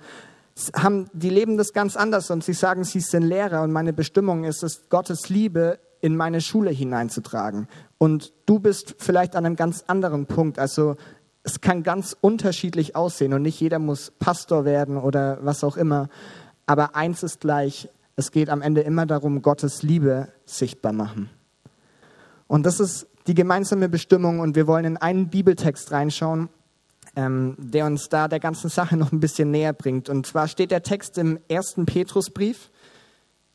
haben, 0.76 1.08
die 1.14 1.30
leben 1.30 1.58
das 1.58 1.74
ganz 1.74 1.96
anders 1.96 2.30
und 2.30 2.44
sie 2.44 2.54
sagen, 2.54 2.84
sie 2.84 3.00
sind 3.00 3.24
Lehrer 3.24 3.64
und 3.64 3.72
meine 3.72 3.94
Bestimmung 3.94 4.44
ist 4.44 4.64
es, 4.64 4.90
Gottes 4.90 5.30
Liebe 5.30 5.80
in 6.02 6.16
meine 6.16 6.42
Schule 6.42 6.70
hineinzutragen. 6.70 7.68
Und 7.98 8.34
du 8.46 8.60
bist 8.60 8.96
vielleicht 8.98 9.36
an 9.36 9.46
einem 9.46 9.56
ganz 9.56 9.86
anderen 9.88 10.26
Punkt. 10.26 10.60
Also 10.60 10.98
es 11.44 11.62
kann 11.62 11.82
ganz 11.82 12.16
unterschiedlich 12.20 12.96
aussehen 12.96 13.34
und 13.34 13.42
nicht 13.42 13.60
jeder 13.60 13.80
muss 13.80 14.12
Pastor 14.12 14.66
werden 14.66 14.98
oder 14.98 15.40
was 15.42 15.64
auch 15.64 15.78
immer. 15.78 16.10
Aber 16.66 16.96
eins 16.96 17.24
ist 17.24 17.40
gleich, 17.40 17.90
es 18.16 18.32
geht 18.32 18.50
am 18.50 18.62
Ende 18.62 18.82
immer 18.82 19.06
darum, 19.06 19.42
Gottes 19.42 19.82
Liebe 19.82 20.28
sichtbar 20.46 20.94
machen. 20.94 21.30
Und 22.48 22.66
das 22.66 22.80
ist 22.80 23.08
die 23.28 23.34
gemeinsame 23.34 23.90
Bestimmung 23.90 24.40
und 24.40 24.56
wir 24.56 24.68
wollen 24.68 24.86
in 24.86 24.98
einen 24.98 25.30
Bibeltext 25.30 25.92
reinschauen, 25.92 26.50
ähm, 27.16 27.56
der 27.58 27.86
uns 27.86 28.10
da 28.10 28.28
der 28.28 28.40
ganzen 28.40 28.70
Sache 28.70 28.98
noch 28.98 29.12
ein 29.12 29.20
bisschen 29.20 29.52
näher 29.52 29.74
bringt. 29.74 30.10
Und 30.10 30.26
zwar 30.26 30.48
steht 30.48 30.72
der 30.72 30.84
Text 30.84 31.18
im 31.18 31.40
ersten 31.48 31.86
Petrusbrief. 31.86 32.70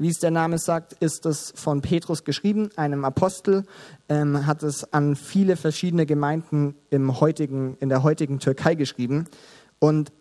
Wie 0.00 0.10
es 0.10 0.18
der 0.18 0.30
Name 0.30 0.58
sagt, 0.58 0.92
ist 0.92 1.26
es 1.26 1.52
von 1.56 1.80
Petrus 1.80 2.22
geschrieben, 2.22 2.70
einem 2.76 3.04
Apostel, 3.04 3.64
ähm, 4.08 4.46
hat 4.46 4.62
es 4.62 4.92
an 4.92 5.16
viele 5.16 5.56
verschiedene 5.56 6.06
Gemeinden 6.06 6.76
im 6.90 7.20
heutigen, 7.20 7.76
in 7.80 7.88
der 7.88 8.04
heutigen 8.04 8.38
Türkei 8.38 8.76
geschrieben. 8.76 9.24
Und 9.80 10.12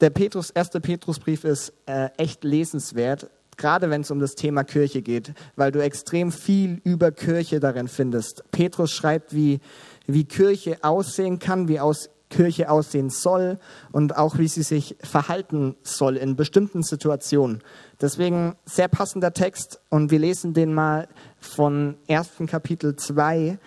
der 0.00 0.10
Petrus, 0.10 0.50
erste 0.50 0.80
Petrusbrief 0.80 1.44
ist 1.44 1.72
äh, 1.86 2.10
echt 2.16 2.42
lesenswert, 2.42 3.30
gerade 3.56 3.90
wenn 3.90 4.00
es 4.00 4.10
um 4.10 4.18
das 4.18 4.34
Thema 4.34 4.64
Kirche 4.64 5.02
geht, 5.02 5.32
weil 5.54 5.70
du 5.70 5.82
extrem 5.82 6.32
viel 6.32 6.80
über 6.82 7.12
Kirche 7.12 7.60
darin 7.60 7.88
findest. 7.88 8.42
Petrus 8.50 8.90
schreibt, 8.90 9.34
wie, 9.34 9.60
wie 10.06 10.24
Kirche 10.24 10.78
aussehen 10.82 11.38
kann, 11.38 11.68
wie 11.68 11.80
aus, 11.80 12.10
Kirche 12.30 12.70
aussehen 12.70 13.10
soll 13.10 13.58
und 13.92 14.16
auch 14.16 14.38
wie 14.38 14.48
sie 14.48 14.62
sich 14.62 14.96
verhalten 15.00 15.76
soll 15.82 16.16
in 16.16 16.36
bestimmten 16.36 16.82
Situationen. 16.82 17.62
Deswegen 18.00 18.54
sehr 18.64 18.88
passender 18.88 19.32
Text 19.32 19.80
und 19.90 20.10
wir 20.10 20.18
lesen 20.18 20.52
den 20.52 20.74
mal 20.74 21.08
von 21.38 21.96
1. 22.08 22.46
Kapitel 22.46 22.96
2, 22.96 23.58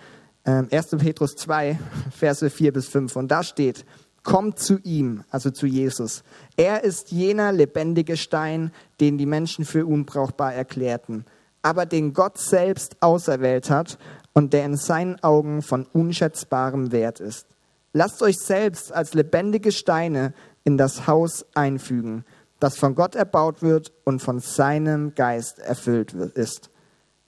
äh, 0.44 0.50
1. 0.50 0.90
Petrus 0.98 1.36
2, 1.36 1.78
Verse 2.10 2.50
4 2.50 2.72
bis 2.72 2.88
5. 2.88 3.16
Und 3.16 3.28
da 3.28 3.42
steht, 3.42 3.84
kommt 4.22 4.58
zu 4.58 4.78
ihm, 4.84 5.24
also 5.30 5.50
zu 5.50 5.66
Jesus. 5.66 6.22
Er 6.56 6.84
ist 6.84 7.10
jener 7.10 7.52
lebendige 7.52 8.16
Stein, 8.16 8.72
den 9.00 9.18
die 9.18 9.26
Menschen 9.26 9.64
für 9.64 9.86
unbrauchbar 9.86 10.54
erklärten, 10.54 11.24
aber 11.62 11.86
den 11.86 12.12
Gott 12.12 12.38
selbst 12.38 13.02
auserwählt 13.02 13.70
hat 13.70 13.98
und 14.32 14.52
der 14.52 14.64
in 14.64 14.76
seinen 14.76 15.22
Augen 15.22 15.62
von 15.62 15.86
unschätzbarem 15.86 16.92
Wert 16.92 17.20
ist. 17.20 17.46
Lasst 17.92 18.22
euch 18.22 18.38
selbst 18.38 18.92
als 18.92 19.14
lebendige 19.14 19.72
Steine 19.72 20.32
in 20.64 20.76
das 20.76 21.06
Haus 21.06 21.44
einfügen, 21.54 22.24
das 22.60 22.76
von 22.76 22.94
Gott 22.94 23.14
erbaut 23.14 23.62
wird 23.62 23.92
und 24.04 24.20
von 24.20 24.38
seinem 24.38 25.14
Geist 25.14 25.58
erfüllt 25.58 26.12
ist. 26.12 26.70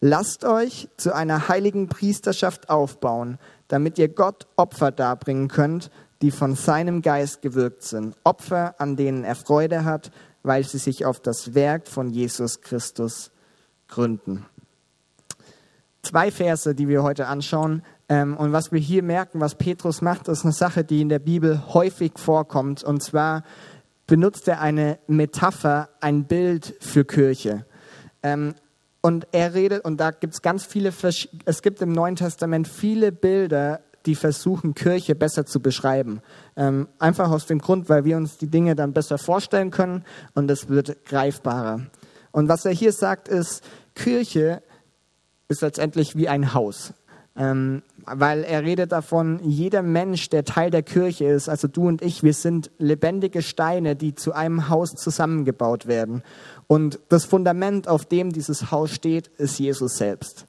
Lasst 0.01 0.45
euch 0.45 0.89
zu 0.97 1.15
einer 1.15 1.49
heiligen 1.49 1.89
Priesterschaft 1.89 2.69
aufbauen, 2.69 3.39
damit 3.69 3.99
ihr 3.99 4.09
Gott 4.09 4.47
Opfer 4.57 4.91
darbringen 4.91 5.49
könnt, 5.49 5.91
die 6.23 6.31
von 6.31 6.55
seinem 6.55 7.03
Geist 7.03 7.43
gewirkt 7.43 7.83
sind. 7.83 8.17
Opfer, 8.25 8.75
an 8.79 8.97
denen 8.97 9.25
er 9.25 9.35
Freude 9.35 9.85
hat, 9.85 10.11
weil 10.43 10.65
sie 10.65 10.79
sich 10.79 11.05
auf 11.05 11.21
das 11.21 11.55
Werk 11.55 11.89
von 11.89 12.11
Jesus 12.11 12.61
Christus 12.61 13.31
gründen. 13.89 14.47
Zwei 16.03 16.31
Verse, 16.33 16.75
die 16.75 16.89
wir 16.89 17.03
heute 17.03 17.27
anschauen, 17.29 17.83
und 18.13 18.53
was 18.53 18.73
wir 18.73 18.81
hier 18.81 19.03
merken, 19.03 19.41
was 19.41 19.55
Petrus 19.55 20.03
macht, 20.03 20.29
ist 20.29 20.45
eine 20.45 20.53
Sache, 20.53 20.85
die 20.85 21.01
in 21.01 21.09
der 21.09 21.19
Bibel 21.19 21.63
häufig 21.73 22.13
vorkommt. 22.17 22.83
Und 22.83 23.03
zwar 23.03 23.45
benutzt 24.07 24.49
er 24.49 24.61
eine 24.61 24.99
Metapher, 25.07 25.89
ein 26.01 26.25
Bild 26.25 26.75
für 26.81 27.05
Kirche. 27.05 27.65
Ähm, 28.23 28.55
und 29.01 29.27
er 29.33 29.55
redet, 29.55 29.85
und 29.85 30.01
da 30.01 30.11
gibt 30.11 30.35
es 30.35 30.43
ganz 30.43 30.65
viele, 30.65 30.93
es 31.45 31.63
gibt 31.63 31.81
im 31.81 31.93
Neuen 31.93 32.17
Testament 32.17 32.69
viele 32.69 33.13
Bilder, 33.13 33.81
die 34.07 34.15
versuchen, 34.15 34.75
Kirche 34.75 35.15
besser 35.15 35.47
zu 35.47 35.61
beschreiben. 35.61 36.21
Ähm, 36.57 36.89
einfach 36.99 37.31
aus 37.31 37.47
dem 37.47 37.61
Grund, 37.61 37.89
weil 37.89 38.05
wir 38.05 38.17
uns 38.17 38.37
die 38.39 38.49
Dinge 38.49 38.75
dann 38.75 38.93
besser 38.93 39.19
vorstellen 39.19 39.71
können 39.71 40.05
und 40.35 40.51
es 40.51 40.69
wird 40.69 41.05
greifbarer. 41.05 41.87
Und 42.31 42.49
was 42.49 42.65
er 42.65 42.73
hier 42.73 42.93
sagt, 42.93 43.29
ist, 43.29 43.63
Kirche 43.95 44.63
ist 45.49 45.63
letztendlich 45.63 46.17
wie 46.17 46.29
ein 46.29 46.55
Haus. 46.55 46.95
Ähm, 47.35 47.83
weil 48.05 48.45
er 48.45 48.63
redet 48.63 48.93
davon, 48.93 49.41
jeder 49.43 49.83
Mensch, 49.83 50.29
der 50.29 50.45
Teil 50.45 50.71
der 50.71 50.83
Kirche 50.83 51.25
ist, 51.25 51.49
also 51.49 51.67
du 51.67 51.89
und 51.89 52.03
ich, 52.03 52.23
wir 52.23 52.35
sind 52.35 52.71
lebendige 52.79 53.41
Steine, 53.41 53.97
die 53.97 54.15
zu 54.15 54.33
einem 54.33 54.69
Haus 54.69 54.95
zusammengebaut 54.95 55.87
werden. 55.87 56.23
Und 56.67 57.01
das 57.09 57.25
Fundament, 57.25 57.89
auf 57.89 58.05
dem 58.05 58.33
dieses 58.33 58.71
Haus 58.71 58.91
steht, 58.91 59.29
ist 59.39 59.59
Jesus 59.59 59.97
selbst. 59.97 60.47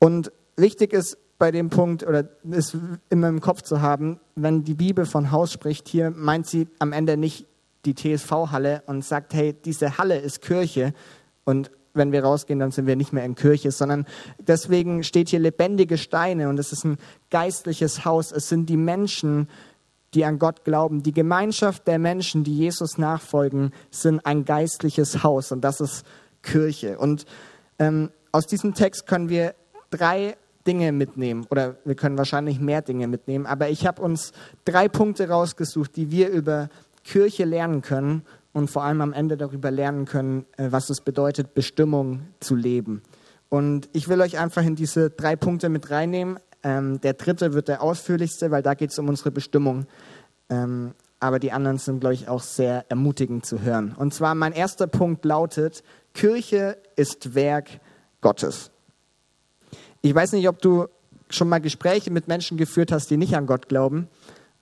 Und 0.00 0.32
wichtig 0.56 0.92
ist 0.92 1.18
bei 1.38 1.50
dem 1.50 1.70
Punkt, 1.70 2.04
oder 2.04 2.28
ist 2.50 2.76
immer 3.10 3.28
im 3.28 3.40
Kopf 3.40 3.62
zu 3.62 3.80
haben, 3.80 4.18
wenn 4.34 4.64
die 4.64 4.74
Bibel 4.74 5.06
von 5.06 5.30
Haus 5.30 5.52
spricht, 5.52 5.88
hier 5.88 6.10
meint 6.10 6.46
sie 6.46 6.66
am 6.78 6.92
Ende 6.92 7.16
nicht 7.16 7.46
die 7.84 7.94
TSV-Halle 7.94 8.82
und 8.86 9.04
sagt, 9.04 9.34
hey, 9.34 9.52
diese 9.52 9.98
Halle 9.98 10.18
ist 10.18 10.42
Kirche 10.42 10.92
und 11.44 11.70
wenn 11.96 12.12
wir 12.12 12.24
rausgehen, 12.24 12.58
dann 12.58 12.70
sind 12.70 12.86
wir 12.86 12.96
nicht 12.96 13.12
mehr 13.12 13.24
in 13.24 13.34
Kirche, 13.34 13.70
sondern 13.70 14.06
deswegen 14.38 15.02
steht 15.02 15.28
hier 15.28 15.40
lebendige 15.40 15.98
Steine 15.98 16.48
und 16.48 16.58
es 16.58 16.72
ist 16.72 16.84
ein 16.84 16.98
geistliches 17.30 18.04
Haus. 18.04 18.32
Es 18.32 18.48
sind 18.48 18.68
die 18.68 18.76
Menschen, 18.76 19.48
die 20.14 20.24
an 20.24 20.38
Gott 20.38 20.64
glauben. 20.64 21.02
Die 21.02 21.12
Gemeinschaft 21.12 21.86
der 21.86 21.98
Menschen, 21.98 22.44
die 22.44 22.56
Jesus 22.56 22.98
nachfolgen, 22.98 23.72
sind 23.90 24.24
ein 24.24 24.44
geistliches 24.44 25.22
Haus 25.22 25.52
und 25.52 25.62
das 25.62 25.80
ist 25.80 26.04
Kirche. 26.42 26.98
Und 26.98 27.26
ähm, 27.78 28.10
aus 28.32 28.46
diesem 28.46 28.74
Text 28.74 29.06
können 29.06 29.28
wir 29.28 29.54
drei 29.90 30.36
Dinge 30.66 30.92
mitnehmen 30.92 31.46
oder 31.50 31.76
wir 31.84 31.94
können 31.94 32.18
wahrscheinlich 32.18 32.60
mehr 32.60 32.82
Dinge 32.82 33.06
mitnehmen, 33.06 33.46
aber 33.46 33.68
ich 33.68 33.86
habe 33.86 34.02
uns 34.02 34.32
drei 34.64 34.88
Punkte 34.88 35.28
rausgesucht, 35.28 35.94
die 35.96 36.10
wir 36.10 36.28
über 36.30 36.68
Kirche 37.04 37.44
lernen 37.44 37.82
können 37.82 38.22
und 38.56 38.70
vor 38.70 38.84
allem 38.84 39.02
am 39.02 39.12
Ende 39.12 39.36
darüber 39.36 39.70
lernen 39.70 40.06
können, 40.06 40.46
äh, 40.56 40.68
was 40.70 40.88
es 40.88 41.02
bedeutet, 41.02 41.52
Bestimmung 41.52 42.22
zu 42.40 42.54
leben. 42.54 43.02
Und 43.50 43.90
ich 43.92 44.08
will 44.08 44.18
euch 44.22 44.38
einfach 44.38 44.62
in 44.62 44.76
diese 44.76 45.10
drei 45.10 45.36
Punkte 45.36 45.68
mit 45.68 45.90
reinnehmen. 45.90 46.38
Ähm, 46.62 46.98
der 47.02 47.12
dritte 47.12 47.52
wird 47.52 47.68
der 47.68 47.82
ausführlichste, 47.82 48.50
weil 48.50 48.62
da 48.62 48.72
geht 48.72 48.92
es 48.92 48.98
um 48.98 49.10
unsere 49.10 49.30
Bestimmung. 49.30 49.84
Ähm, 50.48 50.94
aber 51.20 51.38
die 51.38 51.52
anderen 51.52 51.76
sind, 51.76 52.00
glaube 52.00 52.14
ich, 52.14 52.28
auch 52.28 52.42
sehr 52.42 52.86
ermutigend 52.88 53.44
zu 53.44 53.60
hören. 53.60 53.94
Und 53.94 54.14
zwar 54.14 54.34
mein 54.34 54.54
erster 54.54 54.86
Punkt 54.86 55.26
lautet, 55.26 55.84
Kirche 56.14 56.78
ist 56.96 57.34
Werk 57.34 57.68
Gottes. 58.22 58.70
Ich 60.00 60.14
weiß 60.14 60.32
nicht, 60.32 60.48
ob 60.48 60.62
du 60.62 60.86
schon 61.28 61.50
mal 61.50 61.60
Gespräche 61.60 62.10
mit 62.10 62.26
Menschen 62.26 62.56
geführt 62.56 62.90
hast, 62.90 63.10
die 63.10 63.18
nicht 63.18 63.36
an 63.36 63.44
Gott 63.44 63.68
glauben. 63.68 64.08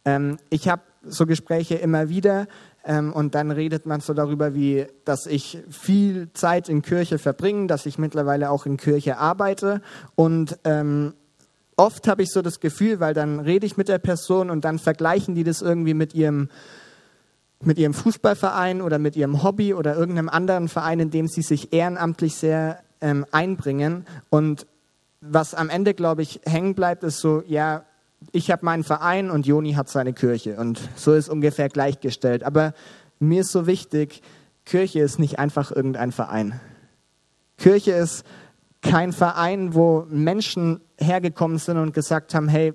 Ähm, 0.05 0.39
ich 0.51 0.69
habe 0.69 0.83
so 1.07 1.27
Gespräche 1.27 1.77
immer 1.77 2.09
wieder 2.09 2.49
ähm, 2.85 3.13
und 3.13 3.35
dann 3.35 3.51
redet 3.51 3.87
man 3.87 4.01
so 4.01 4.15
darüber, 4.15 4.55
wie, 4.55 4.87
dass 5.05 5.27
ich 5.27 5.59
viel 5.71 6.29
Zeit 6.35 6.69
in 6.69 6.83
Kirche 6.83 7.19
verbringe, 7.19 7.67
dass 7.67 7.87
ich 7.87 7.99
mittlerweile 7.99 8.51
auch 8.51 8.67
in 8.67 8.77
Kirche 8.77 9.19
arbeite. 9.19 9.81
Und 10.15 10.59
ähm, 10.65 11.15
oft 11.77 12.07
habe 12.09 12.23
ich 12.23 12.31
so 12.31 12.43
das 12.43 12.61
Gefühl, 12.61 13.01
weil 13.01 13.15
dann 13.15 13.41
rede 13.41 13.67
ich 13.67 13.77
mit 13.77 13.89
der 13.89 13.99
Person 13.99 14.51
und 14.51 14.65
dann 14.65 14.79
vergleichen 14.79 15.35
die 15.35 15.45
das 15.45 15.63
irgendwie 15.63 15.95
mit 15.95 16.15
ihrem 16.15 16.49
mit 17.63 17.79
ihrem 17.79 17.95
Fußballverein 17.95 18.83
oder 18.83 18.99
mit 18.99 19.17
ihrem 19.17 19.43
Hobby 19.43 19.73
oder 19.73 19.95
irgendeinem 19.95 20.29
anderen 20.29 20.69
Verein, 20.69 21.01
in 21.01 21.11
dem 21.11 21.29
sie 21.29 21.41
sich 21.41 21.73
ehrenamtlich 21.73 22.35
sehr 22.35 22.81
ähm, 23.01 23.25
einbringen. 23.31 24.05
Und 24.29 24.67
was 25.23 25.55
am 25.55 25.71
Ende, 25.71 25.95
glaube 25.95 26.21
ich, 26.21 26.41
hängen 26.45 26.75
bleibt, 26.75 27.05
ist 27.05 27.21
so, 27.21 27.43
ja, 27.47 27.87
ich 28.33 28.51
habe 28.51 28.65
meinen 28.65 28.85
Verein 28.85 29.31
und 29.31 29.47
Joni 29.47 29.73
hat 29.73 29.89
seine 29.89 30.13
Kirche. 30.13 30.57
Und 30.57 30.81
so 30.97 31.15
ist 31.15 31.29
ungefähr 31.29 31.69
gleichgestellt. 31.69 32.45
Aber 32.45 32.75
mir 33.19 33.43
ist 33.43 33.53
so 33.53 33.67
wichtig, 33.67 34.23
Kirche 34.65 35.01
ist 35.01 35.19
nicht 35.19 35.39
einfach 35.39 35.71
irgendein 35.71 36.13
Verein. 36.13 36.61
Kirche 37.57 37.93
ist 37.93 38.25
kein 38.83 39.13
Verein, 39.13 39.75
wo 39.75 40.07
Menschen 40.09 40.81
hergekommen 40.99 41.59
sind 41.59 41.79
und 41.79 41.95
gesagt 41.95 42.35
haben, 42.35 42.49
hey, 42.49 42.75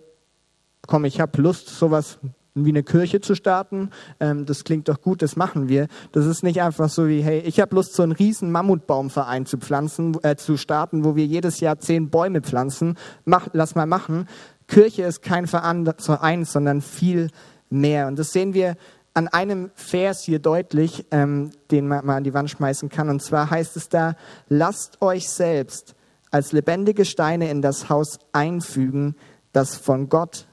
komm, 0.87 1.05
ich 1.05 1.19
habe 1.19 1.41
Lust, 1.41 1.69
sowas 1.69 2.19
wie 2.55 2.69
eine 2.69 2.83
Kirche 2.83 3.21
zu 3.21 3.35
starten. 3.35 3.91
Ähm, 4.19 4.45
das 4.45 4.63
klingt 4.63 4.89
doch 4.89 5.01
gut, 5.01 5.21
das 5.21 5.35
machen 5.35 5.69
wir. 5.69 5.87
Das 6.11 6.25
ist 6.25 6.43
nicht 6.43 6.61
einfach 6.61 6.89
so 6.89 7.07
wie, 7.07 7.21
hey, 7.21 7.39
ich 7.41 7.59
habe 7.59 7.75
Lust, 7.75 7.93
so 7.93 8.03
einen 8.03 8.11
riesen 8.11 8.51
Mammutbaumverein 8.51 9.45
zu 9.45 9.57
pflanzen, 9.57 10.17
äh, 10.23 10.35
zu 10.35 10.57
starten, 10.57 11.03
wo 11.03 11.15
wir 11.15 11.25
jedes 11.25 11.59
Jahr 11.59 11.79
zehn 11.79 12.09
Bäume 12.09 12.41
pflanzen. 12.41 12.97
Mach, 13.25 13.47
lass 13.53 13.75
mal 13.75 13.85
machen. 13.85 14.27
Kirche 14.69 15.03
ist 15.03 15.21
kein 15.21 15.47
Verein, 15.47 16.45
sondern 16.45 16.81
viel 16.81 17.29
mehr. 17.69 18.07
Und 18.07 18.17
das 18.17 18.31
sehen 18.31 18.53
wir 18.53 18.77
an 19.13 19.27
einem 19.27 19.71
Vers 19.75 20.23
hier 20.23 20.39
deutlich, 20.39 21.05
ähm, 21.11 21.51
den 21.71 21.87
man 21.87 22.05
mal 22.05 22.17
an 22.17 22.23
die 22.23 22.33
Wand 22.33 22.49
schmeißen 22.49 22.89
kann. 22.89 23.09
Und 23.09 23.21
zwar 23.21 23.49
heißt 23.49 23.75
es 23.75 23.89
da, 23.89 24.15
lasst 24.47 25.01
euch 25.01 25.29
selbst 25.29 25.95
als 26.31 26.51
lebendige 26.51 27.05
Steine 27.05 27.49
in 27.49 27.61
das 27.61 27.89
Haus 27.89 28.19
einfügen, 28.31 29.15
das 29.51 29.75
von 29.75 30.09
Gott 30.09 30.45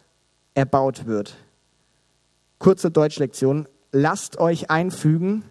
erbaut 0.55 1.07
wird. 1.07 1.37
Kurze 2.59 2.91
Deutschlektion. 2.91 3.69
Lasst 3.93 4.39
euch 4.39 4.71
einfügen 4.71 5.45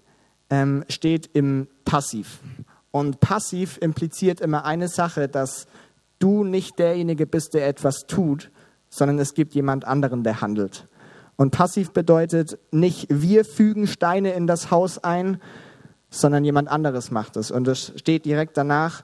ähm, 0.50 0.86
steht 0.90 1.30
im 1.34 1.68
Passiv. 1.86 2.40
Und 2.92 3.20
passiv 3.20 3.78
impliziert 3.82 4.42
immer 4.42 4.66
eine 4.66 4.88
Sache, 4.88 5.28
dass 5.28 5.68
du 6.20 6.44
nicht 6.44 6.80
derjenige 6.80 7.26
bist, 7.28 7.54
der 7.54 7.68
etwas 7.68 8.06
tut, 8.08 8.52
sondern 8.90 9.20
es 9.20 9.34
gibt 9.34 9.54
jemand 9.56 9.86
anderen, 9.86 10.24
der 10.24 10.42
handelt. 10.42 10.88
Und 11.36 11.52
passiv 11.52 11.92
bedeutet 11.92 12.58
nicht, 12.72 13.08
wir 13.10 13.44
fügen 13.44 13.88
Steine 13.88 14.34
in 14.34 14.48
das 14.48 14.72
Haus 14.72 15.04
ein, 15.04 15.42
sondern 16.10 16.46
jemand 16.46 16.70
anderes 16.70 17.12
macht 17.12 17.36
es. 17.36 17.52
Und 17.52 17.68
es 17.68 17.92
steht 17.98 18.26
direkt 18.26 18.58
danach, 18.58 19.04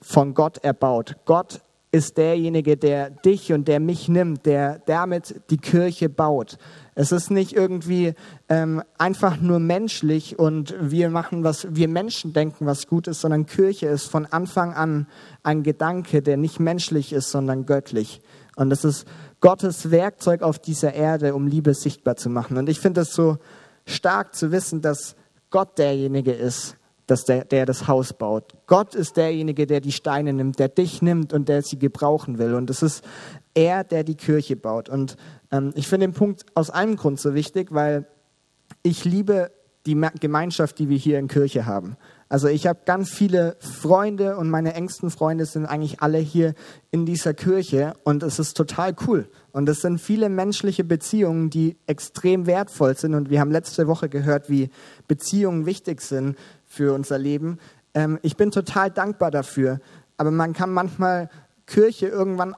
von 0.00 0.34
Gott 0.34 0.58
erbaut. 0.58 1.16
Gott 1.24 1.60
ist 1.90 2.18
derjenige, 2.18 2.76
der 2.76 3.10
dich 3.10 3.52
und 3.52 3.66
der 3.66 3.80
mich 3.80 4.08
nimmt, 4.08 4.44
der 4.44 4.80
damit 4.86 5.40
die 5.50 5.56
Kirche 5.56 6.08
baut. 6.08 6.58
Es 6.94 7.12
ist 7.12 7.30
nicht 7.30 7.54
irgendwie 7.54 8.14
ähm, 8.48 8.82
einfach 8.98 9.40
nur 9.40 9.58
menschlich 9.58 10.38
und 10.38 10.74
wir 10.78 11.08
machen, 11.08 11.44
was 11.44 11.66
wir 11.74 11.88
Menschen 11.88 12.32
denken, 12.34 12.66
was 12.66 12.86
gut 12.86 13.08
ist, 13.08 13.22
sondern 13.22 13.46
Kirche 13.46 13.86
ist 13.86 14.06
von 14.06 14.26
Anfang 14.26 14.74
an 14.74 15.06
ein 15.42 15.62
Gedanke, 15.62 16.20
der 16.20 16.36
nicht 16.36 16.60
menschlich 16.60 17.12
ist, 17.12 17.30
sondern 17.30 17.64
göttlich. 17.64 18.20
Und 18.58 18.72
es 18.72 18.84
ist 18.84 19.06
Gottes 19.40 19.92
Werkzeug 19.92 20.42
auf 20.42 20.58
dieser 20.58 20.92
Erde, 20.92 21.34
um 21.36 21.46
Liebe 21.46 21.74
sichtbar 21.74 22.16
zu 22.16 22.28
machen. 22.28 22.56
Und 22.56 22.68
ich 22.68 22.80
finde 22.80 23.02
es 23.02 23.12
so 23.12 23.38
stark 23.86 24.34
zu 24.34 24.50
wissen, 24.50 24.82
dass 24.82 25.14
Gott 25.50 25.78
derjenige 25.78 26.32
ist, 26.32 26.76
dass 27.06 27.24
der, 27.24 27.44
der 27.44 27.66
das 27.66 27.86
Haus 27.86 28.12
baut. 28.12 28.54
Gott 28.66 28.96
ist 28.96 29.16
derjenige, 29.16 29.68
der 29.68 29.80
die 29.80 29.92
Steine 29.92 30.32
nimmt, 30.32 30.58
der 30.58 30.68
dich 30.68 31.02
nimmt 31.02 31.32
und 31.32 31.48
der 31.48 31.62
sie 31.62 31.78
gebrauchen 31.78 32.38
will. 32.38 32.54
Und 32.54 32.68
es 32.68 32.82
ist 32.82 33.04
er, 33.54 33.84
der 33.84 34.02
die 34.02 34.16
Kirche 34.16 34.56
baut. 34.56 34.88
Und 34.88 35.16
ähm, 35.52 35.72
ich 35.76 35.86
finde 35.86 36.08
den 36.08 36.14
Punkt 36.14 36.44
aus 36.54 36.68
einem 36.68 36.96
Grund 36.96 37.20
so 37.20 37.34
wichtig, 37.34 37.68
weil 37.70 38.08
ich 38.82 39.04
liebe 39.04 39.52
die 39.86 39.94
Gemeinschaft, 40.18 40.80
die 40.80 40.88
wir 40.88 40.98
hier 40.98 41.20
in 41.20 41.28
Kirche 41.28 41.64
haben. 41.64 41.96
Also 42.28 42.48
ich 42.48 42.66
habe 42.66 42.80
ganz 42.84 43.10
viele 43.10 43.56
Freunde 43.60 44.36
und 44.36 44.50
meine 44.50 44.74
engsten 44.74 45.10
Freunde 45.10 45.46
sind 45.46 45.64
eigentlich 45.64 46.02
alle 46.02 46.18
hier 46.18 46.54
in 46.90 47.06
dieser 47.06 47.32
Kirche 47.32 47.94
und 48.04 48.22
es 48.22 48.38
ist 48.38 48.54
total 48.56 48.94
cool. 49.06 49.28
Und 49.52 49.68
es 49.68 49.80
sind 49.80 49.98
viele 49.98 50.28
menschliche 50.28 50.84
Beziehungen, 50.84 51.48
die 51.48 51.76
extrem 51.86 52.46
wertvoll 52.46 52.96
sind 52.96 53.14
und 53.14 53.30
wir 53.30 53.40
haben 53.40 53.50
letzte 53.50 53.86
Woche 53.86 54.10
gehört, 54.10 54.50
wie 54.50 54.68
Beziehungen 55.06 55.64
wichtig 55.64 56.02
sind 56.02 56.36
für 56.66 56.92
unser 56.92 57.18
Leben. 57.18 57.58
Ähm, 57.94 58.18
ich 58.22 58.36
bin 58.36 58.50
total 58.50 58.90
dankbar 58.90 59.30
dafür, 59.30 59.80
aber 60.18 60.30
man 60.30 60.52
kann 60.52 60.70
manchmal 60.70 61.30
Kirche 61.66 62.08
irgendwann 62.08 62.54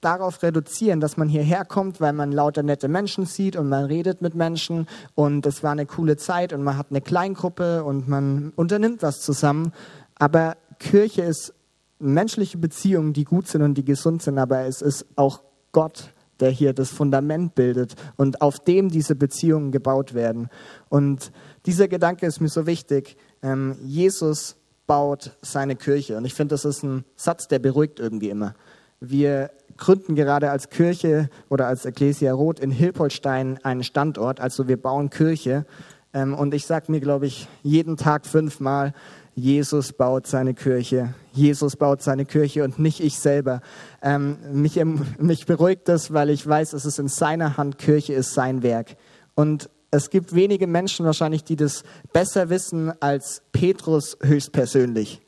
darauf 0.00 0.42
reduzieren, 0.42 1.00
dass 1.00 1.16
man 1.16 1.28
hierher 1.28 1.64
kommt, 1.64 2.00
weil 2.00 2.12
man 2.12 2.30
lauter 2.30 2.62
nette 2.62 2.88
Menschen 2.88 3.26
sieht 3.26 3.56
und 3.56 3.68
man 3.68 3.84
redet 3.84 4.22
mit 4.22 4.34
Menschen 4.34 4.86
und 5.14 5.44
es 5.46 5.62
war 5.62 5.72
eine 5.72 5.86
coole 5.86 6.16
Zeit 6.16 6.52
und 6.52 6.62
man 6.62 6.76
hat 6.76 6.88
eine 6.90 7.00
Kleingruppe 7.00 7.84
und 7.84 8.08
man 8.08 8.52
unternimmt 8.54 9.02
was 9.02 9.20
zusammen. 9.20 9.72
Aber 10.14 10.56
Kirche 10.78 11.22
ist 11.22 11.54
menschliche 11.98 12.58
Beziehungen, 12.58 13.12
die 13.12 13.24
gut 13.24 13.48
sind 13.48 13.62
und 13.62 13.74
die 13.74 13.84
gesund 13.84 14.22
sind, 14.22 14.38
aber 14.38 14.66
es 14.66 14.82
ist 14.82 15.06
auch 15.16 15.42
Gott, 15.72 16.12
der 16.40 16.50
hier 16.50 16.72
das 16.72 16.90
Fundament 16.90 17.56
bildet 17.56 17.94
und 18.16 18.40
auf 18.40 18.60
dem 18.60 18.90
diese 18.90 19.16
Beziehungen 19.16 19.72
gebaut 19.72 20.14
werden. 20.14 20.48
Und 20.88 21.32
dieser 21.66 21.88
Gedanke 21.88 22.26
ist 22.26 22.40
mir 22.40 22.48
so 22.48 22.66
wichtig. 22.66 23.16
Ähm, 23.42 23.76
Jesus 23.84 24.56
baut 24.86 25.36
seine 25.42 25.74
Kirche 25.74 26.16
und 26.16 26.24
ich 26.24 26.34
finde, 26.34 26.54
das 26.54 26.64
ist 26.64 26.84
ein 26.84 27.04
Satz, 27.16 27.48
der 27.48 27.58
beruhigt 27.58 27.98
irgendwie 27.98 28.30
immer. 28.30 28.54
Wir 29.00 29.50
gründen 29.76 30.14
gerade 30.14 30.50
als 30.50 30.70
Kirche 30.70 31.30
oder 31.48 31.66
als 31.66 31.84
Ecclesia 31.84 32.32
Roth 32.32 32.60
in 32.60 32.70
Hilpolstein 32.70 33.58
einen 33.62 33.84
Standort. 33.84 34.40
Also 34.40 34.68
wir 34.68 34.76
bauen 34.76 35.10
Kirche. 35.10 35.64
Ähm, 36.12 36.34
und 36.34 36.52
ich 36.54 36.66
sage 36.66 36.90
mir, 36.90 37.00
glaube 37.00 37.26
ich, 37.26 37.48
jeden 37.62 37.96
Tag 37.96 38.26
fünfmal, 38.26 38.92
Jesus 39.34 39.92
baut 39.92 40.26
seine 40.26 40.52
Kirche. 40.52 41.14
Jesus 41.32 41.76
baut 41.76 42.02
seine 42.02 42.24
Kirche 42.24 42.64
und 42.64 42.80
nicht 42.80 42.98
ich 42.98 43.18
selber. 43.20 43.60
Ähm, 44.02 44.38
mich, 44.52 44.82
mich 45.18 45.46
beruhigt 45.46 45.88
das, 45.88 46.12
weil 46.12 46.30
ich 46.30 46.44
weiß, 46.44 46.72
es 46.72 46.84
ist 46.84 46.98
in 46.98 47.06
seiner 47.06 47.56
Hand. 47.56 47.78
Kirche 47.78 48.14
ist 48.14 48.34
sein 48.34 48.64
Werk. 48.64 48.96
Und 49.36 49.70
es 49.92 50.10
gibt 50.10 50.34
wenige 50.34 50.66
Menschen 50.66 51.06
wahrscheinlich, 51.06 51.44
die 51.44 51.54
das 51.54 51.84
besser 52.12 52.50
wissen 52.50 52.92
als 53.00 53.42
Petrus 53.52 54.18
höchstpersönlich. 54.20 55.20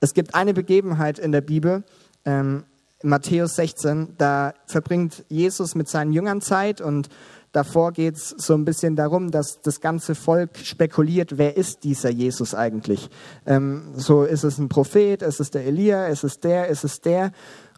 Es 0.00 0.14
gibt 0.14 0.34
eine 0.34 0.54
Begebenheit 0.54 1.18
in 1.18 1.32
der 1.32 1.42
Bibel, 1.42 1.84
ähm, 2.24 2.64
Matthäus 3.02 3.54
16, 3.56 4.14
da 4.18 4.54
verbringt 4.66 5.24
Jesus 5.28 5.74
mit 5.74 5.88
seinen 5.88 6.12
Jüngern 6.12 6.40
Zeit 6.40 6.80
und 6.80 7.08
davor 7.52 7.92
geht 7.92 8.16
es 8.16 8.30
so 8.30 8.54
ein 8.54 8.64
bisschen 8.64 8.96
darum, 8.96 9.30
dass 9.30 9.60
das 9.62 9.80
ganze 9.80 10.16
Volk 10.16 10.58
spekuliert, 10.58 11.38
wer 11.38 11.56
ist 11.56 11.84
dieser 11.84 12.10
Jesus 12.10 12.54
eigentlich? 12.54 13.08
Ähm, 13.46 13.92
so 13.94 14.24
ist 14.24 14.42
es 14.42 14.58
ein 14.58 14.68
Prophet, 14.68 15.22
ist 15.22 15.40
es 15.40 15.50
der 15.50 15.64
Elia, 15.64 16.06
ist 16.08 16.24
es 16.24 16.40
der, 16.40 16.66
ist 16.68 16.84
es 16.84 17.00
der? 17.00 17.30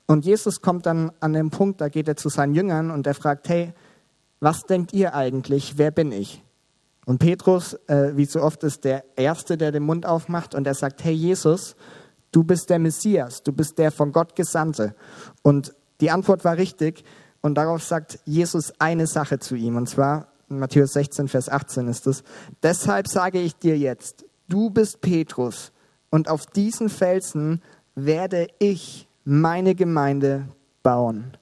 Und 0.06 0.24
Jesus 0.24 0.62
kommt 0.62 0.87
dann 0.87 1.12
an 1.20 1.35
den 1.35 1.50
Punkt, 1.50 1.80
da 1.80 1.88
geht 1.88 2.09
er 2.09 2.16
zu 2.16 2.30
seinen 2.30 2.54
Jüngern 2.54 2.90
und 2.90 3.06
er 3.06 3.14
fragt, 3.14 3.48
hey, 3.48 3.74
was 4.40 4.62
denkt 4.62 4.94
ihr 4.94 5.14
eigentlich, 5.14 5.74
wer 5.76 5.90
bin 5.90 6.12
ich? 6.12 6.42
Und 7.04 7.18
Petrus, 7.18 7.74
äh, 7.88 8.16
wie 8.16 8.24
so 8.24 8.42
oft, 8.42 8.62
ist 8.64 8.85
der 8.85 9.04
Erste, 9.16 9.56
der 9.56 9.70
den 9.70 9.83
Mund 9.83 10.06
aufmacht 10.06 10.54
und 10.54 10.66
er 10.66 10.74
sagt, 10.74 11.04
hey 11.04 11.12
Jesus, 11.12 11.76
du 12.33 12.45
bist 12.45 12.71
der 12.71 12.79
Messias, 12.79 13.43
du 13.43 13.53
bist 13.53 13.79
der 13.79 13.90
von 13.90 14.12
Gott 14.12 14.37
Gesandte. 14.37 14.95
Und 15.43 15.75
die 16.01 16.11
Antwort 16.11 16.45
war 16.45 16.57
richtig. 16.57 17.05
Und 17.40 17.55
darauf 17.55 17.83
sagt 17.83 18.19
Jesus 18.25 18.73
eine 18.79 19.07
Sache 19.07 19.38
zu 19.38 19.55
ihm. 19.55 19.77
Und 19.77 19.88
zwar, 19.88 20.29
in 20.49 20.59
Matthäus 20.59 20.93
16, 20.93 21.29
Vers 21.29 21.49
18 21.49 21.88
ist 21.88 22.07
es, 22.07 22.23
deshalb 22.62 23.09
sage 23.09 23.40
ich 23.40 23.57
dir 23.57 23.79
jetzt, 23.79 24.25
du 24.49 24.71
bist 24.71 25.01
Petrus. 25.01 25.73
Und 26.11 26.29
auf 26.29 26.47
diesen 26.47 26.88
Felsen 26.88 27.62
werde 27.95 28.49
ich 28.59 29.09
meine 29.25 29.75
Gemeinde 29.75 30.49
bauen 30.83 31.37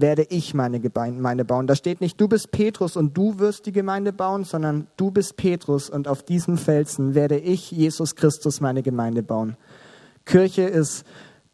werde 0.00 0.24
ich 0.28 0.54
meine 0.54 0.80
Gemeinde 0.80 1.44
bauen. 1.44 1.66
Da 1.66 1.74
steht 1.74 2.00
nicht, 2.00 2.20
du 2.20 2.28
bist 2.28 2.50
Petrus 2.50 2.96
und 2.96 3.16
du 3.16 3.38
wirst 3.38 3.66
die 3.66 3.72
Gemeinde 3.72 4.12
bauen, 4.12 4.44
sondern 4.44 4.86
du 4.96 5.10
bist 5.10 5.36
Petrus 5.36 5.90
und 5.90 6.08
auf 6.08 6.22
diesem 6.22 6.58
Felsen 6.58 7.14
werde 7.14 7.38
ich, 7.38 7.70
Jesus 7.70 8.16
Christus, 8.16 8.60
meine 8.60 8.82
Gemeinde 8.82 9.22
bauen. 9.22 9.56
Kirche 10.24 10.62
ist 10.62 11.04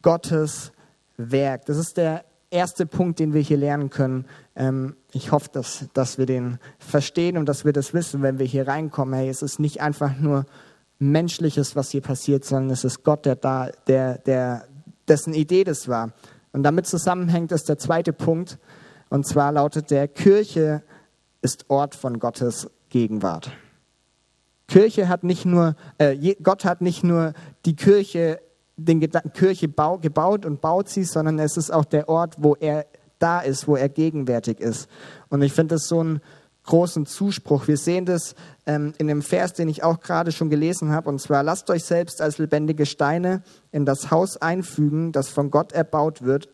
Gottes 0.01 0.71
Werk. 1.17 1.65
Das 1.65 1.77
ist 1.77 1.97
der 1.97 2.25
erste 2.49 2.85
Punkt, 2.85 3.19
den 3.19 3.33
wir 3.33 3.41
hier 3.41 3.57
lernen 3.57 3.89
können. 3.89 4.25
Ähm, 4.55 4.95
ich 5.11 5.31
hoffe, 5.31 5.49
dass, 5.51 5.85
dass 5.93 6.17
wir 6.17 6.25
den 6.25 6.57
verstehen 6.77 7.37
und 7.37 7.47
dass 7.47 7.65
wir 7.65 7.73
das 7.73 7.93
wissen, 7.93 8.21
wenn 8.21 8.39
wir 8.39 8.45
hier 8.45 8.67
reinkommen. 8.67 9.13
Hey, 9.13 9.29
es 9.29 9.41
ist 9.41 9.59
nicht 9.59 9.81
einfach 9.81 10.17
nur 10.17 10.45
Menschliches, 10.99 11.75
was 11.75 11.91
hier 11.91 12.01
passiert, 12.01 12.45
sondern 12.45 12.71
es 12.71 12.83
ist 12.83 13.03
Gott, 13.03 13.25
der 13.25 13.35
da, 13.35 13.69
der, 13.87 14.17
der, 14.19 14.67
dessen 15.07 15.33
Idee 15.33 15.63
das 15.63 15.87
war. 15.87 16.13
Und 16.55 16.63
damit 16.63 16.87
zusammenhängt 16.87 17.51
ist 17.51 17.67
der 17.67 17.77
zweite 17.77 18.13
Punkt. 18.13 18.59
Und 19.09 19.27
zwar 19.27 19.51
lautet 19.51 19.91
der, 19.91 20.07
Kirche 20.07 20.83
ist 21.41 21.69
Ort 21.69 21.95
von 21.95 22.17
Gottes 22.17 22.71
Gegenwart. 22.87 23.51
Kirche 24.69 25.09
hat 25.09 25.25
nicht 25.25 25.43
nur, 25.43 25.75
äh, 25.97 26.33
Gott 26.35 26.63
hat 26.63 26.79
nicht 26.79 27.03
nur 27.03 27.33
die 27.65 27.75
Kirche, 27.75 28.39
den 28.77 29.01
Gedanken, 29.01 29.33
Kirche 29.33 29.67
bau, 29.67 29.97
gebaut 29.97 30.45
und 30.45 30.61
baut 30.61 30.87
sie, 30.87 31.03
sondern 31.03 31.39
es 31.39 31.57
ist 31.57 31.71
auch 31.71 31.83
der 31.83 32.07
Ort, 32.07 32.35
wo 32.37 32.55
er 32.55 32.85
da 33.19 33.41
ist, 33.41 33.67
wo 33.67 33.75
er 33.75 33.89
gegenwärtig 33.89 34.61
ist. 34.61 34.87
Und 35.27 35.41
ich 35.41 35.51
finde 35.51 35.75
das 35.75 35.89
so 35.89 36.01
ein 36.01 36.21
großen 36.65 37.05
Zuspruch. 37.05 37.67
Wir 37.67 37.77
sehen 37.77 38.05
das 38.05 38.35
ähm, 38.65 38.93
in 38.97 39.07
dem 39.07 39.21
Vers, 39.21 39.53
den 39.53 39.69
ich 39.69 39.83
auch 39.83 39.99
gerade 39.99 40.31
schon 40.31 40.49
gelesen 40.49 40.91
habe, 40.91 41.09
und 41.09 41.19
zwar 41.19 41.43
lasst 41.43 41.69
euch 41.69 41.83
selbst 41.83 42.21
als 42.21 42.37
lebendige 42.37 42.85
Steine 42.85 43.43
in 43.71 43.85
das 43.85 44.11
Haus 44.11 44.37
einfügen, 44.37 45.11
das 45.11 45.29
von 45.29 45.51
Gott 45.51 45.71
erbaut 45.71 46.23
wird 46.23 46.49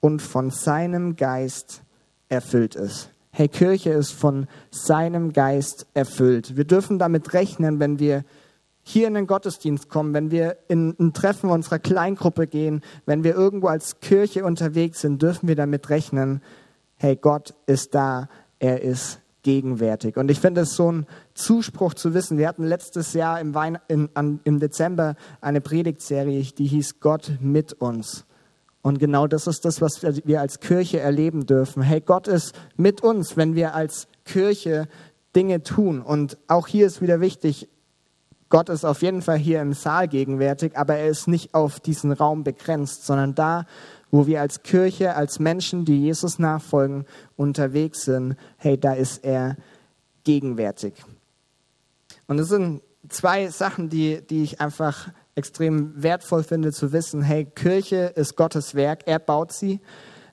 und 0.00 0.20
von 0.20 0.50
seinem 0.50 1.16
Geist 1.16 1.82
erfüllt 2.28 2.74
ist. 2.74 3.10
Hey, 3.30 3.48
Kirche 3.48 3.90
ist 3.90 4.12
von 4.12 4.46
seinem 4.70 5.32
Geist 5.32 5.86
erfüllt. 5.94 6.56
Wir 6.56 6.64
dürfen 6.64 6.98
damit 6.98 7.34
rechnen, 7.34 7.80
wenn 7.80 7.98
wir 7.98 8.24
hier 8.82 9.08
in 9.08 9.14
den 9.14 9.26
Gottesdienst 9.26 9.88
kommen, 9.88 10.14
wenn 10.14 10.30
wir 10.30 10.58
in 10.68 10.94
ein 11.00 11.12
Treffen 11.12 11.50
unserer 11.50 11.80
Kleingruppe 11.80 12.46
gehen, 12.46 12.82
wenn 13.04 13.24
wir 13.24 13.34
irgendwo 13.34 13.66
als 13.66 14.00
Kirche 14.00 14.44
unterwegs 14.44 15.00
sind, 15.00 15.20
dürfen 15.20 15.48
wir 15.48 15.56
damit 15.56 15.90
rechnen, 15.90 16.40
hey, 16.94 17.16
Gott 17.16 17.54
ist 17.66 17.94
da, 17.94 18.28
er 18.58 18.82
ist 18.82 19.20
gegenwärtig. 19.46 20.16
Und 20.16 20.28
ich 20.28 20.40
finde 20.40 20.62
es 20.62 20.74
so 20.74 20.90
ein 20.90 21.06
Zuspruch 21.32 21.94
zu 21.94 22.14
wissen. 22.14 22.36
Wir 22.36 22.48
hatten 22.48 22.64
letztes 22.64 23.12
Jahr 23.12 23.40
im, 23.40 23.54
Wein 23.54 23.78
in, 23.86 24.08
an, 24.14 24.40
im 24.42 24.58
Dezember 24.58 25.14
eine 25.40 25.60
Predigtserie, 25.60 26.42
die 26.42 26.66
hieß 26.66 26.98
Gott 26.98 27.30
mit 27.40 27.72
uns. 27.74 28.24
Und 28.82 28.98
genau 28.98 29.28
das 29.28 29.46
ist 29.46 29.64
das, 29.64 29.80
was 29.80 30.02
wir 30.02 30.40
als 30.40 30.58
Kirche 30.58 30.98
erleben 30.98 31.46
dürfen. 31.46 31.80
Hey, 31.80 32.00
Gott 32.00 32.26
ist 32.26 32.56
mit 32.76 33.04
uns, 33.04 33.36
wenn 33.36 33.54
wir 33.54 33.72
als 33.72 34.08
Kirche 34.24 34.88
Dinge 35.36 35.62
tun. 35.62 36.02
Und 36.02 36.38
auch 36.48 36.66
hier 36.66 36.84
ist 36.84 37.00
wieder 37.00 37.20
wichtig, 37.20 37.68
Gott 38.48 38.68
ist 38.68 38.84
auf 38.84 39.02
jeden 39.02 39.22
Fall 39.22 39.38
hier 39.38 39.60
im 39.60 39.74
Saal 39.74 40.08
gegenwärtig, 40.08 40.76
aber 40.76 40.96
er 40.96 41.06
ist 41.06 41.28
nicht 41.28 41.54
auf 41.54 41.78
diesen 41.78 42.10
Raum 42.10 42.42
begrenzt, 42.42 43.06
sondern 43.06 43.36
da, 43.36 43.64
wo 44.10 44.26
wir 44.26 44.40
als 44.40 44.62
Kirche, 44.62 45.14
als 45.16 45.38
Menschen, 45.38 45.84
die 45.84 46.00
Jesus 46.00 46.38
nachfolgen, 46.38 47.04
unterwegs 47.36 48.04
sind, 48.04 48.36
hey, 48.56 48.78
da 48.78 48.92
ist 48.92 49.24
er 49.24 49.56
gegenwärtig. 50.24 50.94
Und 52.26 52.38
es 52.38 52.48
sind 52.48 52.82
zwei 53.08 53.48
Sachen, 53.48 53.88
die, 53.88 54.20
die 54.26 54.42
ich 54.42 54.60
einfach 54.60 55.08
extrem 55.34 56.02
wertvoll 56.02 56.42
finde 56.42 56.72
zu 56.72 56.92
wissen. 56.92 57.22
Hey, 57.22 57.44
Kirche 57.44 58.12
ist 58.16 58.36
Gottes 58.36 58.74
Werk, 58.74 59.02
er 59.06 59.18
baut 59.18 59.52
sie. 59.52 59.80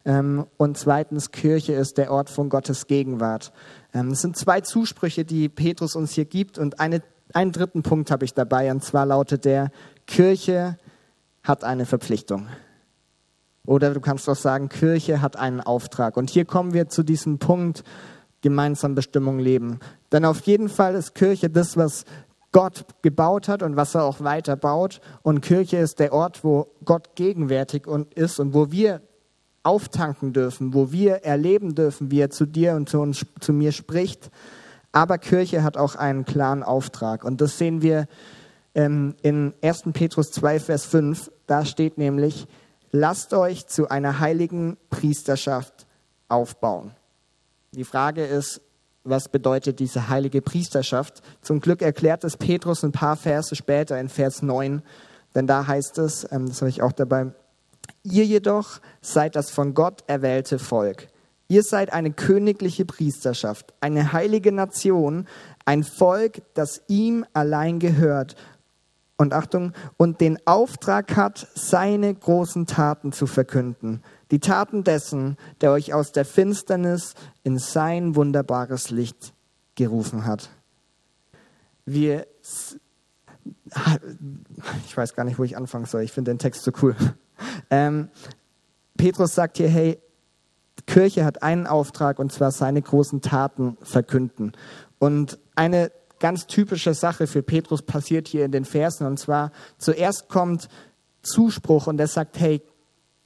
Ähm, 0.06 0.48
und 0.58 0.78
zweitens, 0.78 1.32
Kirche 1.32 1.74
ist 1.74 1.98
der 1.98 2.12
Ort 2.12 2.30
von 2.30 2.50
Gottes 2.50 2.88
Gegenwart. 2.88 3.54
Ähm, 3.94 4.12
es 4.12 4.22
sind 4.22 4.38
zwei 4.38 4.62
Zusprüche, 4.62 5.24
die 5.26 5.50
Petrus 5.50 5.96
uns 5.96 6.14
hier 6.14 6.26
gibt. 6.26 6.58
Und 6.58 6.80
eine, 6.80 7.02
einen 7.34 7.52
dritten 7.52 7.84
Punkt 7.84 8.12
habe 8.12 8.26
ich 8.26 8.34
dabei. 8.34 8.72
Und 8.72 8.84
zwar 8.84 9.06
lautet 9.06 9.46
der, 9.46 9.72
Kirche 10.08 10.78
hat 11.44 11.64
eine 11.64 11.86
Verpflichtung. 11.86 12.48
Oder 13.66 13.94
du 13.94 14.02
kannst 14.02 14.28
auch 14.30 14.36
sagen, 14.36 14.70
Kirche 14.70 15.22
hat 15.22 15.38
einen 15.38 15.62
Auftrag. 15.62 16.18
Und 16.18 16.30
hier 16.30 16.46
kommen 16.46 16.74
wir 16.74 16.90
zu 16.90 17.04
diesem 17.04 17.40
Punkt, 17.40 17.84
gemeinsam 18.42 18.94
Bestimmung 18.94 19.40
leben. 19.40 19.80
Denn 20.12 20.26
auf 20.26 20.42
jeden 20.42 20.70
Fall 20.70 20.96
ist 20.96 21.16
Kirche 21.16 21.50
das, 21.50 21.78
was 21.78 22.04
Gott 22.52 22.86
gebaut 23.02 23.48
hat 23.48 23.64
und 23.64 23.76
was 23.76 23.96
er 23.96 24.04
auch 24.04 24.22
weiter 24.22 24.56
baut. 24.56 25.02
Und 25.24 25.42
Kirche 25.42 25.78
ist 25.78 26.00
der 26.00 26.14
Ort, 26.14 26.44
wo 26.44 26.68
Gott 26.86 27.16
gegenwärtig 27.16 27.88
ist 28.16 28.40
und 28.40 28.54
wo 28.54 28.72
wir 28.72 29.02
auftanken 29.64 30.34
dürfen, 30.34 30.74
wo 30.74 30.92
wir 30.92 31.24
erleben 31.24 31.74
dürfen, 31.74 32.12
wie 32.12 32.20
er 32.20 32.30
zu 32.30 32.46
dir 32.46 32.76
und 32.76 32.90
zu, 32.90 33.00
uns, 33.00 33.26
zu 33.40 33.54
mir 33.54 33.72
spricht. 33.72 34.30
Aber 34.92 35.18
Kirche 35.18 35.64
hat 35.64 35.78
auch 35.78 35.96
einen 35.96 36.26
klaren 36.26 36.64
Auftrag. 36.64 37.24
Und 37.24 37.42
das 37.42 37.58
sehen 37.58 37.82
wir 37.82 38.08
ähm, 38.76 39.16
in 39.22 39.54
1. 39.64 39.84
Petrus 39.94 40.32
2, 40.32 40.60
Vers 40.60 40.86
5. 40.86 41.32
Da 41.48 41.66
steht 41.66 41.98
nämlich, 41.98 42.46
lasst 42.94 43.34
euch 43.34 43.68
zu 43.68 43.90
einer 43.90 44.20
heiligen 44.20 44.78
Priesterschaft 44.90 45.88
aufbauen. 46.30 46.92
Die 47.72 47.84
Frage 47.84 48.24
ist, 48.24 48.62
was 49.04 49.28
bedeutet 49.28 49.80
diese 49.80 50.08
heilige 50.08 50.42
Priesterschaft? 50.42 51.22
Zum 51.42 51.60
Glück 51.60 51.82
erklärt 51.82 52.24
es 52.24 52.38
Petrus 52.38 52.84
ein 52.84 52.94
paar 52.94 53.18
Verse 53.18 53.54
später 53.56 54.00
in 54.00 54.08
Vers 54.08 54.42
9, 54.42 54.82
denn 55.36 55.48
da 55.48 55.68
heißt 55.68 55.98
es, 55.98 56.32
ähm, 56.32 56.48
das 56.48 56.62
habe 56.62 56.70
ich 56.70 56.82
auch 56.82 56.94
dabei, 56.94 57.34
ihr 58.04 58.26
jedoch 58.26 58.80
seid 59.02 59.36
das 59.36 59.50
von 59.50 59.74
Gott 59.74 60.04
erwählte 60.08 60.60
Volk. 60.60 61.08
Ihr 61.50 61.64
seid 61.64 61.92
eine 61.92 62.12
königliche 62.12 62.86
Priesterschaft, 62.86 63.74
eine 63.82 64.14
heilige 64.14 64.52
Nation, 64.52 65.28
ein 65.66 65.84
Volk, 65.84 66.44
das 66.54 66.82
ihm 66.88 67.26
allein 67.34 67.80
gehört 67.80 68.36
und 69.18 69.34
Achtung, 69.34 69.74
und 69.98 70.22
den 70.22 70.40
Auftrag 70.46 71.16
hat, 71.16 71.48
seine 71.54 72.14
großen 72.14 72.66
Taten 72.66 73.12
zu 73.12 73.28
verkünden. 73.28 74.02
Die 74.32 74.40
Taten 74.40 74.84
dessen, 74.84 75.38
der 75.62 75.72
euch 75.72 75.94
aus 75.94 76.12
der 76.12 76.26
Finsternis 76.26 77.14
in 77.44 77.60
sein 77.60 78.16
wunderbares 78.16 78.90
Licht 78.90 79.34
gerufen 79.76 80.26
hat. 80.26 80.50
Wir, 81.86 82.26
ich 84.86 84.98
weiß 84.98 85.16
gar 85.16 85.24
nicht, 85.24 85.38
wo 85.38 85.44
ich 85.44 85.58
anfangen 85.58 85.86
soll. 85.86 86.02
Ich 86.02 86.12
finde 86.12 86.32
den 86.32 86.40
Text 86.40 86.64
so 86.64 86.72
cool. 86.82 86.96
Ähm, 87.70 88.10
Petrus 88.96 89.36
sagt 89.36 89.58
hier, 89.58 89.68
hey, 89.68 90.00
Kirche 90.86 91.26
hat 91.26 91.44
einen 91.44 91.68
Auftrag 91.68 92.20
und 92.20 92.32
zwar 92.32 92.52
seine 92.52 92.82
großen 92.82 93.22
Taten 93.22 93.78
verkünden. 93.82 94.54
Und 95.00 95.40
eine 95.56 95.92
ganz 96.24 96.48
typische 96.48 96.94
Sache 96.94 97.28
für 97.28 97.44
Petrus 97.44 97.82
passiert 97.82 98.30
hier 98.30 98.46
in 98.46 98.54
den 98.54 98.64
Versen. 98.64 99.06
Und 99.06 99.20
zwar 99.20 99.52
zuerst 99.78 100.30
kommt 100.30 100.70
Zuspruch 101.22 101.88
und 101.88 102.00
er 102.00 102.08
sagt, 102.08 102.40
hey, 102.40 102.62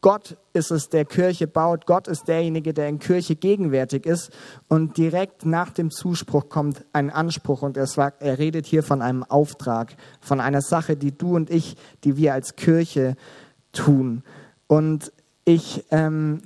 Gott 0.02 0.36
ist 0.54 0.72
es, 0.72 0.90
der 0.90 1.06
Kirche 1.06 1.46
baut. 1.46 1.86
Gott 1.86 2.08
ist 2.08 2.28
derjenige, 2.28 2.74
der 2.74 2.90
in 2.90 2.98
Kirche 2.98 3.36
gegenwärtig 3.36 4.08
ist. 4.08 4.32
Und 4.68 4.98
direkt 4.98 5.46
nach 5.46 5.70
dem 5.70 5.92
Zuspruch 5.92 6.50
kommt 6.50 6.86
ein 6.92 7.12
Anspruch 7.12 7.62
und 7.62 7.78
er, 7.78 7.86
sagt, 7.86 8.24
er 8.24 8.40
redet 8.40 8.66
hier 8.66 8.82
von 8.82 9.04
einem 9.04 9.24
Auftrag, 9.24 9.96
von 10.20 10.40
einer 10.40 10.64
Sache, 10.64 10.98
die 10.98 11.16
du 11.16 11.36
und 11.36 11.52
ich, 11.52 11.76
die 12.04 12.18
wir 12.18 12.34
als 12.34 12.56
Kirche 12.56 13.16
tun. 13.74 14.24
Und 14.66 15.12
ich, 15.46 15.86
ähm, 15.92 16.42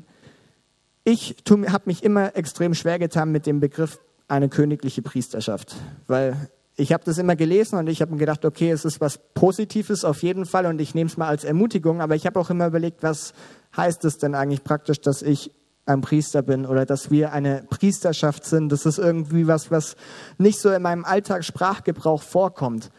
ich 1.05 1.37
habe 1.47 1.83
mich 1.85 2.03
immer 2.03 2.35
extrem 2.35 2.73
schwer 2.73 2.99
getan 2.99 3.31
mit 3.31 3.45
dem 3.45 3.61
Begriff 3.61 3.99
eine 4.31 4.49
königliche 4.49 5.01
Priesterschaft, 5.01 5.75
weil 6.07 6.49
ich 6.77 6.93
habe 6.93 7.03
das 7.03 7.17
immer 7.17 7.35
gelesen 7.35 7.77
und 7.77 7.87
ich 7.87 8.01
habe 8.01 8.11
mir 8.13 8.17
gedacht, 8.17 8.45
okay, 8.45 8.71
es 8.71 8.85
ist 8.85 9.01
was 9.01 9.19
Positives 9.33 10.05
auf 10.05 10.23
jeden 10.23 10.45
Fall 10.45 10.65
und 10.65 10.79
ich 10.79 10.95
nehme 10.95 11.09
es 11.09 11.17
mal 11.17 11.27
als 11.27 11.43
Ermutigung, 11.43 12.01
aber 12.01 12.15
ich 12.15 12.25
habe 12.25 12.39
auch 12.39 12.49
immer 12.49 12.67
überlegt, 12.67 13.03
was 13.03 13.33
heißt 13.75 14.05
es 14.05 14.17
denn 14.17 14.33
eigentlich 14.33 14.63
praktisch, 14.63 15.01
dass 15.01 15.21
ich 15.21 15.51
ein 15.85 15.99
Priester 15.99 16.41
bin 16.43 16.65
oder 16.65 16.85
dass 16.85 17.11
wir 17.11 17.33
eine 17.33 17.65
Priesterschaft 17.69 18.45
sind. 18.45 18.71
Das 18.71 18.85
ist 18.85 18.99
irgendwie 18.99 19.47
was, 19.47 19.69
was 19.69 19.95
nicht 20.37 20.59
so 20.59 20.71
in 20.71 20.81
meinem 20.81 21.03
Alltagssprachgebrauch 21.03 22.21
vorkommt. 22.21 22.89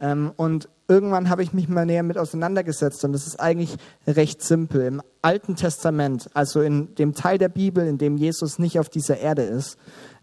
Ähm, 0.00 0.32
und 0.36 0.68
irgendwann 0.88 1.30
habe 1.30 1.42
ich 1.42 1.52
mich 1.52 1.68
mal 1.68 1.86
näher 1.86 2.02
mit 2.02 2.18
auseinandergesetzt 2.18 3.04
und 3.04 3.12
das 3.12 3.26
ist 3.26 3.40
eigentlich 3.40 3.76
recht 4.06 4.42
simpel. 4.42 4.82
Im 4.82 5.02
Alten 5.22 5.56
Testament, 5.56 6.28
also 6.34 6.60
in 6.60 6.94
dem 6.96 7.14
Teil 7.14 7.38
der 7.38 7.48
Bibel, 7.48 7.86
in 7.86 7.98
dem 7.98 8.16
Jesus 8.16 8.58
nicht 8.58 8.78
auf 8.78 8.88
dieser 8.88 9.18
Erde 9.18 9.42
ist, 9.42 9.78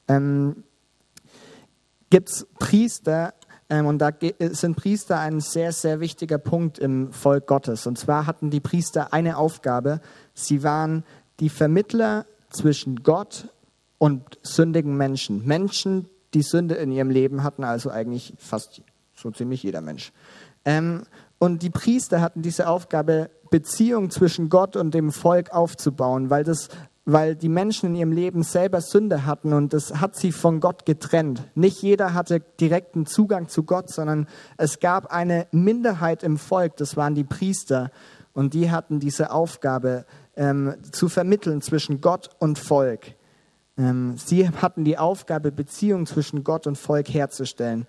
ähm, 0.09 0.63
gibt 2.09 2.29
es 2.29 2.47
Priester, 2.59 3.33
ähm, 3.69 3.85
und 3.85 3.99
da 3.99 4.11
sind 4.39 4.75
Priester 4.75 5.19
ein 5.19 5.39
sehr, 5.39 5.71
sehr 5.71 5.99
wichtiger 5.99 6.39
Punkt 6.39 6.79
im 6.79 7.13
Volk 7.13 7.47
Gottes. 7.47 7.85
Und 7.87 7.97
zwar 7.97 8.25
hatten 8.25 8.49
die 8.49 8.59
Priester 8.59 9.13
eine 9.13 9.37
Aufgabe. 9.37 10.01
Sie 10.33 10.63
waren 10.63 11.03
die 11.39 11.49
Vermittler 11.49 12.25
zwischen 12.49 13.03
Gott 13.03 13.49
und 13.99 14.39
sündigen 14.41 14.97
Menschen. 14.97 15.45
Menschen, 15.45 16.09
die 16.33 16.41
Sünde 16.41 16.75
in 16.75 16.91
ihrem 16.91 17.11
Leben 17.11 17.43
hatten, 17.43 17.63
also 17.63 17.91
eigentlich 17.91 18.33
fast 18.37 18.81
so 19.15 19.29
ziemlich 19.31 19.61
jeder 19.63 19.81
Mensch. 19.81 20.11
Ähm, 20.65 21.03
und 21.37 21.61
die 21.61 21.69
Priester 21.69 22.21
hatten 22.21 22.41
diese 22.41 22.67
Aufgabe, 22.67 23.29
Beziehung 23.49 24.09
zwischen 24.09 24.49
Gott 24.49 24.75
und 24.75 24.93
dem 24.93 25.11
Volk 25.11 25.51
aufzubauen, 25.51 26.29
weil 26.29 26.43
das 26.43 26.69
weil 27.11 27.35
die 27.35 27.49
Menschen 27.49 27.89
in 27.89 27.95
ihrem 27.95 28.11
Leben 28.11 28.43
selber 28.43 28.81
Sünde 28.81 29.25
hatten 29.25 29.53
und 29.53 29.73
das 29.73 29.99
hat 29.99 30.15
sie 30.15 30.31
von 30.31 30.59
Gott 30.59 30.85
getrennt. 30.85 31.41
Nicht 31.55 31.81
jeder 31.81 32.13
hatte 32.13 32.41
direkten 32.59 33.05
Zugang 33.05 33.47
zu 33.47 33.63
Gott, 33.63 33.89
sondern 33.89 34.27
es 34.57 34.79
gab 34.79 35.07
eine 35.07 35.47
Minderheit 35.51 36.23
im 36.23 36.37
Volk, 36.37 36.77
das 36.77 36.97
waren 36.97 37.15
die 37.15 37.23
Priester 37.23 37.91
und 38.33 38.53
die 38.53 38.69
hatten 38.69 38.99
diese 38.99 39.31
Aufgabe 39.31 40.05
ähm, 40.35 40.75
zu 40.91 41.09
vermitteln 41.09 41.61
zwischen 41.61 41.99
Gott 41.99 42.29
und 42.37 42.59
Volk. 42.59 43.15
Ähm, 43.77 44.15
sie 44.17 44.47
hatten 44.49 44.83
die 44.83 44.97
Aufgabe, 44.97 45.51
Beziehung 45.51 46.05
zwischen 46.05 46.43
Gott 46.43 46.67
und 46.67 46.77
Volk 46.77 47.09
herzustellen. 47.09 47.87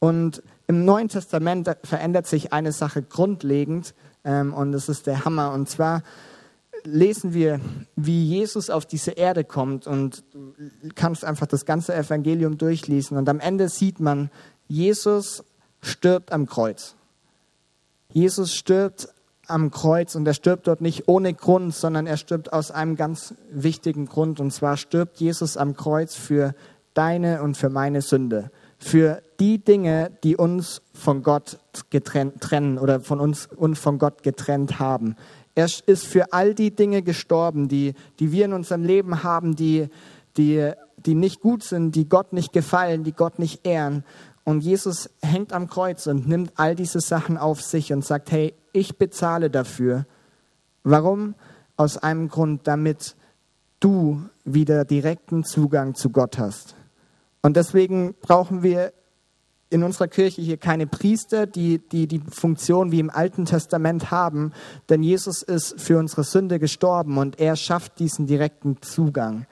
Und 0.00 0.42
im 0.66 0.84
Neuen 0.84 1.08
Testament 1.08 1.70
verändert 1.84 2.26
sich 2.26 2.52
eine 2.52 2.72
Sache 2.72 3.02
grundlegend 3.02 3.94
ähm, 4.24 4.52
und 4.52 4.72
das 4.72 4.88
ist 4.88 5.06
der 5.06 5.24
Hammer 5.24 5.52
und 5.52 5.68
zwar 5.68 6.02
lesen 6.84 7.34
wir, 7.34 7.60
wie 7.96 8.24
Jesus 8.24 8.70
auf 8.70 8.86
diese 8.86 9.12
Erde 9.12 9.44
kommt 9.44 9.86
und 9.86 10.24
du 10.32 10.88
kannst 10.94 11.24
einfach 11.24 11.46
das 11.46 11.64
ganze 11.64 11.94
Evangelium 11.94 12.58
durchlesen 12.58 13.16
und 13.16 13.28
am 13.28 13.40
Ende 13.40 13.68
sieht 13.68 14.00
man, 14.00 14.30
Jesus 14.68 15.44
stirbt 15.82 16.32
am 16.32 16.46
Kreuz. 16.46 16.94
Jesus 18.12 18.54
stirbt 18.54 19.08
am 19.46 19.70
Kreuz 19.70 20.14
und 20.14 20.26
er 20.26 20.34
stirbt 20.34 20.66
dort 20.66 20.80
nicht 20.80 21.08
ohne 21.08 21.34
Grund, 21.34 21.74
sondern 21.74 22.06
er 22.06 22.16
stirbt 22.16 22.52
aus 22.52 22.70
einem 22.70 22.96
ganz 22.96 23.34
wichtigen 23.50 24.06
Grund 24.06 24.40
und 24.40 24.52
zwar 24.52 24.76
stirbt 24.76 25.18
Jesus 25.18 25.56
am 25.56 25.76
Kreuz 25.76 26.14
für 26.14 26.54
deine 26.94 27.42
und 27.42 27.56
für 27.56 27.68
meine 27.68 28.02
Sünde, 28.02 28.50
für 28.78 29.22
die 29.38 29.58
Dinge, 29.58 30.10
die 30.22 30.36
uns 30.36 30.82
von 30.92 31.22
Gott 31.22 31.58
getrennt, 31.90 32.40
trennen 32.40 32.78
oder 32.78 33.00
von 33.00 33.20
uns 33.20 33.46
und 33.46 33.76
von 33.76 33.98
Gott 33.98 34.22
getrennt 34.22 34.78
haben. 34.78 35.16
Er 35.54 35.66
ist 35.86 36.06
für 36.06 36.32
all 36.32 36.54
die 36.54 36.74
Dinge 36.74 37.02
gestorben, 37.02 37.68
die, 37.68 37.94
die 38.18 38.32
wir 38.32 38.44
in 38.44 38.52
unserem 38.52 38.84
Leben 38.84 39.22
haben, 39.22 39.56
die, 39.56 39.88
die, 40.36 40.72
die 40.96 41.14
nicht 41.14 41.40
gut 41.40 41.62
sind, 41.62 41.94
die 41.94 42.08
Gott 42.08 42.32
nicht 42.32 42.52
gefallen, 42.52 43.04
die 43.04 43.12
Gott 43.12 43.38
nicht 43.38 43.66
ehren. 43.66 44.04
Und 44.44 44.62
Jesus 44.62 45.10
hängt 45.22 45.52
am 45.52 45.68
Kreuz 45.68 46.06
und 46.06 46.28
nimmt 46.28 46.52
all 46.56 46.74
diese 46.74 47.00
Sachen 47.00 47.36
auf 47.36 47.60
sich 47.60 47.92
und 47.92 48.04
sagt, 48.04 48.30
hey, 48.30 48.54
ich 48.72 48.96
bezahle 48.96 49.50
dafür. 49.50 50.06
Warum? 50.82 51.34
Aus 51.76 51.98
einem 51.98 52.28
Grund, 52.28 52.66
damit 52.66 53.16
du 53.80 54.22
wieder 54.44 54.84
direkten 54.84 55.44
Zugang 55.44 55.94
zu 55.94 56.10
Gott 56.10 56.38
hast. 56.38 56.74
Und 57.42 57.56
deswegen 57.56 58.14
brauchen 58.20 58.62
wir 58.62 58.92
in 59.70 59.84
unserer 59.84 60.08
Kirche 60.08 60.42
hier 60.42 60.56
keine 60.56 60.86
Priester, 60.86 61.46
die, 61.46 61.78
die 61.78 62.08
die 62.08 62.20
Funktion 62.30 62.90
wie 62.90 62.98
im 62.98 63.08
Alten 63.08 63.44
Testament 63.44 64.10
haben, 64.10 64.52
denn 64.88 65.02
Jesus 65.02 65.42
ist 65.42 65.80
für 65.80 65.98
unsere 65.98 66.24
Sünde 66.24 66.58
gestorben 66.58 67.18
und 67.18 67.38
er 67.38 67.54
schafft 67.56 68.00
diesen 68.00 68.26
direkten 68.26 68.82
Zugang. 68.82 69.46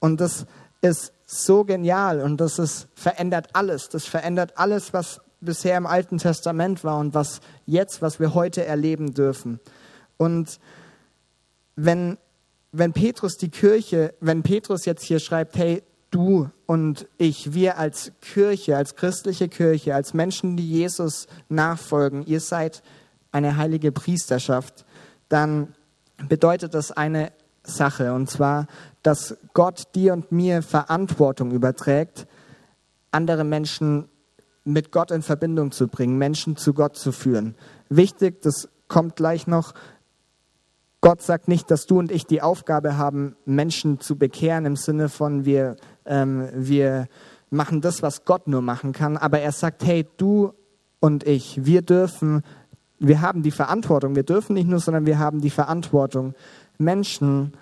Und 0.00 0.20
das 0.20 0.46
ist 0.80 1.12
so 1.26 1.64
genial 1.64 2.20
und 2.22 2.40
das 2.40 2.58
ist, 2.58 2.88
verändert 2.94 3.50
alles. 3.52 3.90
Das 3.90 4.06
verändert 4.06 4.56
alles, 4.56 4.94
was 4.94 5.20
bisher 5.40 5.76
im 5.76 5.86
Alten 5.86 6.18
Testament 6.18 6.82
war 6.82 6.98
und 6.98 7.14
was 7.14 7.40
jetzt, 7.66 8.00
was 8.00 8.18
wir 8.18 8.34
heute 8.34 8.64
erleben 8.64 9.12
dürfen. 9.12 9.60
Und 10.16 10.58
wenn, 11.76 12.16
wenn 12.72 12.92
Petrus 12.92 13.36
die 13.36 13.50
Kirche, 13.50 14.14
wenn 14.20 14.42
Petrus 14.42 14.86
jetzt 14.86 15.04
hier 15.04 15.20
schreibt, 15.20 15.56
hey, 15.56 15.82
du 16.10 16.50
und 16.66 17.06
ich, 17.18 17.54
wir 17.54 17.78
als 17.78 18.12
Kirche, 18.20 18.76
als 18.76 18.96
christliche 18.96 19.48
Kirche, 19.48 19.94
als 19.94 20.14
Menschen, 20.14 20.56
die 20.56 20.68
Jesus 20.68 21.26
nachfolgen, 21.48 22.24
ihr 22.26 22.40
seid 22.40 22.82
eine 23.32 23.56
heilige 23.56 23.92
Priesterschaft, 23.92 24.84
dann 25.28 25.74
bedeutet 26.28 26.74
das 26.74 26.90
eine 26.92 27.32
Sache, 27.62 28.14
und 28.14 28.30
zwar, 28.30 28.66
dass 29.02 29.36
Gott 29.52 29.94
dir 29.94 30.14
und 30.14 30.32
mir 30.32 30.62
Verantwortung 30.62 31.52
überträgt, 31.52 32.26
andere 33.10 33.44
Menschen 33.44 34.08
mit 34.64 34.92
Gott 34.92 35.10
in 35.10 35.22
Verbindung 35.22 35.70
zu 35.70 35.88
bringen, 35.88 36.18
Menschen 36.18 36.56
zu 36.56 36.74
Gott 36.74 36.96
zu 36.96 37.12
führen. 37.12 37.54
Wichtig, 37.88 38.42
das 38.42 38.68
kommt 38.88 39.16
gleich 39.16 39.46
noch, 39.46 39.74
Gott 41.00 41.22
sagt 41.22 41.46
nicht, 41.46 41.70
dass 41.70 41.86
du 41.86 41.98
und 41.98 42.10
ich 42.10 42.26
die 42.26 42.42
Aufgabe 42.42 42.96
haben, 42.96 43.36
Menschen 43.44 44.00
zu 44.00 44.16
bekehren 44.16 44.66
im 44.66 44.74
Sinne 44.74 45.08
von 45.08 45.44
wir, 45.44 45.76
ähm, 46.08 46.48
wir 46.52 47.06
machen 47.50 47.80
das, 47.80 48.02
was 48.02 48.24
Gott 48.24 48.48
nur 48.48 48.62
machen 48.62 48.92
kann. 48.92 49.16
Aber 49.16 49.40
er 49.40 49.52
sagt, 49.52 49.84
hey, 49.84 50.06
du 50.16 50.52
und 51.00 51.26
ich, 51.26 51.64
wir 51.64 51.82
dürfen, 51.82 52.42
wir 52.98 53.20
haben 53.20 53.42
die 53.42 53.50
Verantwortung, 53.50 54.16
wir 54.16 54.24
dürfen 54.24 54.54
nicht 54.54 54.68
nur, 54.68 54.80
sondern 54.80 55.06
wir 55.06 55.18
haben 55.18 55.40
die 55.40 55.50
Verantwortung, 55.50 56.34
Menschen 56.78 57.52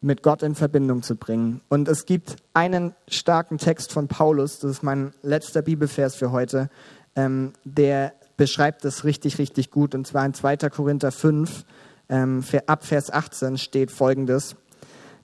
mit 0.00 0.22
Gott 0.22 0.42
in 0.42 0.54
Verbindung 0.54 1.02
zu 1.02 1.14
bringen. 1.14 1.60
Und 1.68 1.88
es 1.88 2.06
gibt 2.06 2.36
einen 2.54 2.94
starken 3.08 3.58
Text 3.58 3.92
von 3.92 4.08
Paulus, 4.08 4.58
das 4.58 4.72
ist 4.72 4.82
mein 4.82 5.12
letzter 5.22 5.62
Bibelvers 5.62 6.16
für 6.16 6.32
heute, 6.32 6.70
ähm, 7.14 7.52
der 7.64 8.12
beschreibt 8.36 8.84
das 8.84 9.04
richtig, 9.04 9.38
richtig 9.38 9.70
gut. 9.70 9.94
Und 9.94 10.06
zwar 10.06 10.26
in 10.26 10.34
2. 10.34 10.56
Korinther 10.70 11.12
5, 11.12 11.64
ähm, 12.08 12.42
ab 12.66 12.84
Vers 12.84 13.12
18 13.12 13.58
steht 13.58 13.92
folgendes. 13.92 14.56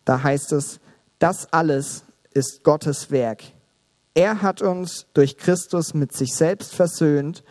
Da 0.04 0.22
heißt 0.22 0.52
es, 0.52 0.78
das 1.18 1.52
alles 1.52 2.04
ist 2.38 2.62
Gottes 2.62 3.10
Werk. 3.10 3.42
Er 4.14 4.42
hat 4.42 4.62
uns 4.62 5.06
durch 5.12 5.36
Christus 5.36 5.92
mit 5.92 6.12
sich 6.12 6.34
selbst 6.34 6.74
versöhnt 6.74 7.44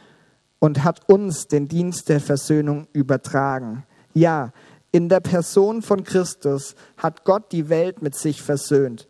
und 0.60 0.84
hat 0.84 1.08
uns 1.08 1.48
den 1.48 1.68
Dienst 1.68 2.10
der 2.10 2.20
Versöhnung 2.20 2.88
übertragen. 2.94 3.86
Ja, 4.14 4.52
in 4.92 5.10
der 5.10 5.20
Person 5.20 5.82
von 5.82 6.04
Christus 6.04 6.76
hat 6.98 7.26
Gott 7.26 7.52
die 7.52 7.70
Welt 7.70 8.02
mit 8.02 8.16
sich 8.16 8.42
versöhnt, 8.42 9.08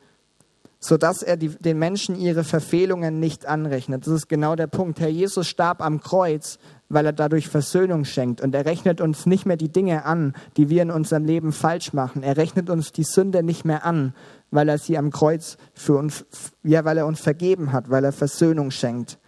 sodass 0.79 1.21
er 1.21 1.37
die, 1.37 1.49
den 1.49 1.79
Menschen 1.79 2.19
ihre 2.19 2.43
Verfehlungen 2.43 3.19
nicht 3.19 3.45
anrechnet. 3.45 4.05
Das 4.05 4.13
ist 4.13 4.27
genau 4.27 4.55
der 4.55 4.67
Punkt. 4.67 4.99
Herr 4.99 5.07
Jesus 5.07 5.47
starb 5.47 5.81
am 5.81 6.01
Kreuz, 6.01 6.57
weil 6.89 7.05
er 7.05 7.13
dadurch 7.13 7.47
Versöhnung 7.47 8.05
schenkt. 8.05 8.41
Und 8.41 8.55
er 8.55 8.65
rechnet 8.65 8.99
uns 8.99 9.25
nicht 9.25 9.45
mehr 9.45 9.57
die 9.57 9.71
Dinge 9.71 10.05
an, 10.05 10.33
die 10.57 10.69
wir 10.69 10.81
in 10.81 10.91
unserem 10.91 11.25
Leben 11.25 11.51
falsch 11.51 11.93
machen. 11.93 12.23
Er 12.23 12.37
rechnet 12.37 12.69
uns 12.69 12.91
die 12.91 13.03
Sünde 13.03 13.43
nicht 13.43 13.63
mehr 13.63 13.85
an, 13.85 14.13
weil 14.51 14.69
er 14.69 14.77
sie 14.77 14.97
am 14.97 15.11
Kreuz 15.11 15.57
für 15.73 15.95
uns, 15.95 16.25
ja, 16.63 16.85
weil 16.85 16.97
er 16.97 17.05
uns 17.05 17.19
vergeben 17.19 17.71
hat, 17.71 17.89
weil 17.89 18.03
er 18.03 18.11
Versöhnung 18.11 18.71
schenkt. 18.71 19.19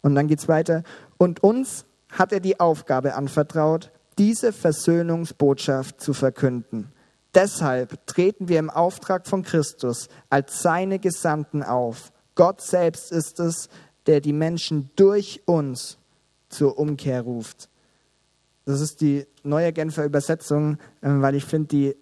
Und 0.00 0.14
dann 0.14 0.26
geht's 0.26 0.48
weiter. 0.48 0.82
Und 1.18 1.42
uns 1.42 1.84
hat 2.10 2.32
er 2.32 2.40
die 2.40 2.60
Aufgabe 2.60 3.14
anvertraut, 3.14 3.90
diese 4.18 4.52
Versöhnungsbotschaft 4.52 6.00
zu 6.00 6.12
verkünden. 6.12 6.92
Deshalb 7.34 8.06
treten 8.06 8.48
wir 8.48 8.58
im 8.58 8.68
Auftrag 8.68 9.26
von 9.26 9.42
Christus 9.42 10.08
als 10.28 10.60
seine 10.60 10.98
Gesandten 10.98 11.62
auf. 11.62 12.12
Gott 12.34 12.60
selbst 12.60 13.10
ist 13.10 13.40
es, 13.40 13.68
der 14.06 14.20
die 14.20 14.34
Menschen 14.34 14.90
durch 14.96 15.42
uns 15.46 15.98
zur 16.48 16.78
Umkehr 16.78 17.22
ruft. 17.22 17.70
Das 18.64 18.80
ist 18.80 19.00
die 19.00 19.26
neue 19.42 19.72
Genfer 19.72 20.04
Übersetzung, 20.04 20.78
ähm, 21.02 21.22
weil 21.22 21.34
ich 21.34 21.44
finde, 21.44 21.68
die 21.68 21.96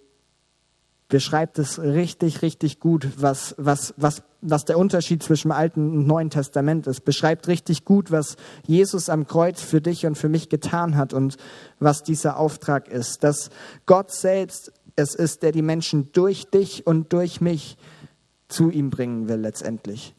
beschreibt 1.11 1.59
es 1.59 1.79
richtig, 1.79 2.41
richtig 2.41 2.81
gut, 2.81 3.09
was, 3.19 3.55
was, 3.59 3.93
was, 3.99 4.23
was 4.41 4.65
der 4.65 4.79
Unterschied 4.79 5.23
zwischen 5.23 5.49
dem 5.49 5.53
Alten 5.53 5.91
und 5.99 6.07
Neuen 6.07 6.31
Testament 6.31 6.87
ist. 6.87 7.05
Beschreibt 7.05 7.49
richtig 7.49 7.85
gut, 7.85 8.11
was 8.11 8.37
Jesus 8.67 9.11
am 9.11 9.27
Kreuz 9.27 9.61
für 9.61 9.83
dich 9.83 10.07
und 10.07 10.17
für 10.17 10.31
mich 10.31 10.49
getan 10.49 10.97
hat 10.97 11.13
und 11.13 11.37
was 11.79 12.03
dieser 12.03 12.39
Auftrag 12.39 12.89
ist. 12.89 13.23
Dass 13.23 13.51
Gott 13.85 14.11
selbst 14.13 14.73
es 14.97 15.15
ist, 15.15 15.43
der 15.43 15.53
die 15.53 15.63
Menschen 15.63 16.11
durch 16.13 16.47
dich 16.47 16.87
und 16.87 17.13
durch 17.13 17.41
mich 17.41 17.77
zu 18.49 18.71
ihm 18.71 18.91
bringen 18.91 19.29
will 19.29 19.41
letztendlich. 19.41 20.15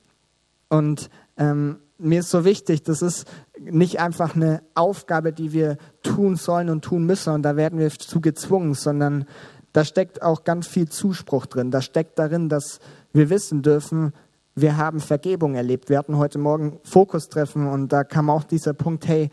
Und 0.69 1.09
ähm, 1.37 1.79
mir 1.97 2.21
ist 2.21 2.29
so 2.29 2.45
wichtig, 2.45 2.83
das 2.83 3.01
ist 3.01 3.25
nicht 3.59 3.99
einfach 3.99 4.35
eine 4.35 4.63
Aufgabe, 4.73 5.33
die 5.33 5.53
wir 5.53 5.77
tun 6.03 6.35
sollen 6.35 6.69
und 6.69 6.83
tun 6.83 7.05
müssen 7.05 7.33
und 7.33 7.43
da 7.43 7.55
werden 7.55 7.77
wir 7.79 7.89
zu 7.91 8.21
gezwungen, 8.21 8.73
sondern 8.73 9.25
da 9.73 9.85
steckt 9.85 10.21
auch 10.21 10.43
ganz 10.43 10.67
viel 10.67 10.89
Zuspruch 10.89 11.45
drin. 11.45 11.71
Da 11.71 11.81
steckt 11.81 12.19
darin, 12.19 12.49
dass 12.49 12.79
wir 13.13 13.29
wissen 13.29 13.61
dürfen, 13.61 14.13
wir 14.55 14.77
haben 14.77 14.99
Vergebung 14.99 15.55
erlebt. 15.55 15.89
Wir 15.89 15.97
hatten 15.97 16.17
heute 16.17 16.37
Morgen 16.37 16.79
Fokustreffen 16.83 17.67
und 17.67 17.93
da 17.93 18.03
kam 18.03 18.29
auch 18.29 18.43
dieser 18.43 18.73
Punkt, 18.73 19.07
hey, 19.07 19.29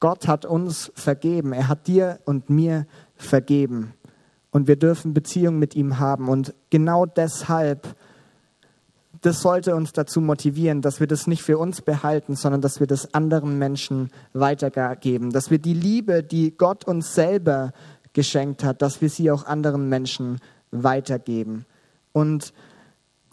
Gott 0.00 0.26
hat 0.26 0.44
uns 0.44 0.90
vergeben. 0.94 1.52
Er 1.52 1.68
hat 1.68 1.86
dir 1.86 2.18
und 2.24 2.50
mir 2.50 2.86
vergeben. 3.16 3.94
Und 4.50 4.68
wir 4.68 4.76
dürfen 4.76 5.14
Beziehung 5.14 5.58
mit 5.58 5.74
ihm 5.74 5.98
haben. 5.98 6.28
Und 6.28 6.54
genau 6.70 7.06
deshalb, 7.06 7.94
das 9.20 9.42
sollte 9.42 9.74
uns 9.74 9.92
dazu 9.92 10.20
motivieren, 10.20 10.80
dass 10.80 11.00
wir 11.00 11.06
das 11.06 11.26
nicht 11.26 11.42
für 11.42 11.58
uns 11.58 11.82
behalten, 11.82 12.36
sondern 12.36 12.60
dass 12.60 12.80
wir 12.80 12.86
das 12.86 13.14
anderen 13.14 13.58
Menschen 13.58 14.10
weitergeben. 14.32 15.30
Dass 15.30 15.50
wir 15.50 15.58
die 15.58 15.74
Liebe, 15.74 16.22
die 16.22 16.56
Gott 16.56 16.84
uns 16.84 17.14
selber 17.14 17.72
geschenkt 18.14 18.64
hat, 18.64 18.80
dass 18.80 19.02
wir 19.02 19.10
sie 19.10 19.30
auch 19.30 19.44
anderen 19.44 19.88
Menschen 19.90 20.38
weitergeben. 20.70 21.66
Und 22.12 22.54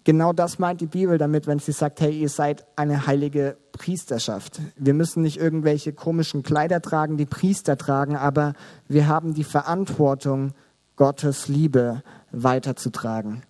genau 0.03 0.33
das 0.33 0.59
meint 0.59 0.81
die 0.81 0.87
Bibel 0.87 1.17
damit, 1.17 1.47
wenn 1.47 1.59
sie 1.59 1.71
sagt, 1.71 2.01
hey, 2.01 2.11
ihr 2.11 2.29
seid 2.29 2.65
eine 2.75 3.07
heilige 3.07 3.57
Priesterschaft. 3.71 4.59
Wir 4.75 4.93
müssen 4.93 5.23
nicht 5.23 5.37
irgendwelche 5.37 5.93
komischen 5.93 6.43
Kleider 6.43 6.81
tragen, 6.81 7.17
die 7.17 7.25
Priester 7.25 7.77
tragen, 7.77 8.15
aber 8.15 8.53
wir 8.87 9.07
haben 9.07 9.33
die 9.33 9.43
Verantwortung, 9.43 10.53
Gottes 10.97 11.47
Liebe 11.47 12.03
weiterzutragen. 12.31 13.43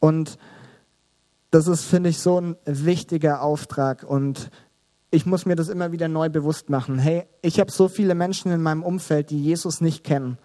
Und 0.00 0.38
das 1.50 1.66
ist, 1.66 1.84
finde 1.84 2.10
ich, 2.10 2.18
so 2.18 2.40
ein 2.40 2.56
wichtiger 2.64 3.42
Auftrag 3.42 4.04
und 4.04 4.50
ich 5.10 5.26
muss 5.26 5.46
mir 5.46 5.54
das 5.54 5.68
immer 5.68 5.92
wieder 5.92 6.08
neu 6.08 6.28
bewusst 6.28 6.70
machen. 6.70 6.98
Hey, 6.98 7.26
ich 7.42 7.60
habe 7.60 7.70
so 7.70 7.88
viele 7.88 8.14
Menschen 8.14 8.50
in 8.50 8.60
meinem 8.60 8.82
Umfeld, 8.82 9.30
die 9.30 9.40
Jesus 9.40 9.80
nicht 9.80 10.02
kennen. 10.02 10.38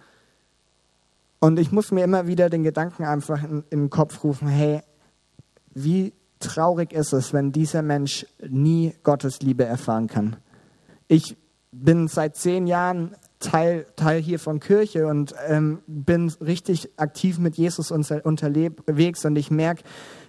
Und 1.40 1.60
ich 1.60 1.72
muss 1.72 1.92
mir 1.92 2.04
immer 2.04 2.28
wieder 2.28 2.50
den 2.50 2.64
Gedanken 2.64 3.06
einfach 3.06 3.44
in, 3.44 3.64
in 3.70 3.80
den 3.80 3.90
Kopf 3.90 4.24
rufen, 4.24 4.48
hey, 4.48 4.82
wie 5.74 6.14
traurig 6.40 6.94
ist 6.94 7.14
es, 7.14 7.34
wenn 7.34 7.52
dieser 7.52 7.82
Mensch 7.82 8.26
nie 8.48 8.94
Gottes 9.04 9.42
Liebe 9.42 9.66
erfahren 9.66 10.08
kann. 10.08 10.38
Ich 11.08 11.38
bin 11.72 12.08
seit 12.08 12.36
zehn 12.36 12.68
Jahren 12.68 13.16
Teil, 13.40 13.86
Teil 13.96 14.22
hier 14.22 14.40
von 14.40 14.60
Kirche 14.60 15.08
und 15.08 15.34
ähm, 15.48 15.80
bin 15.88 16.30
richtig 16.42 16.90
aktiv 16.98 17.40
mit 17.40 17.56
Jesus 17.56 17.92
unterwegs 17.92 19.24
und 19.24 19.38
ich 19.38 19.50
merke, 19.50 19.84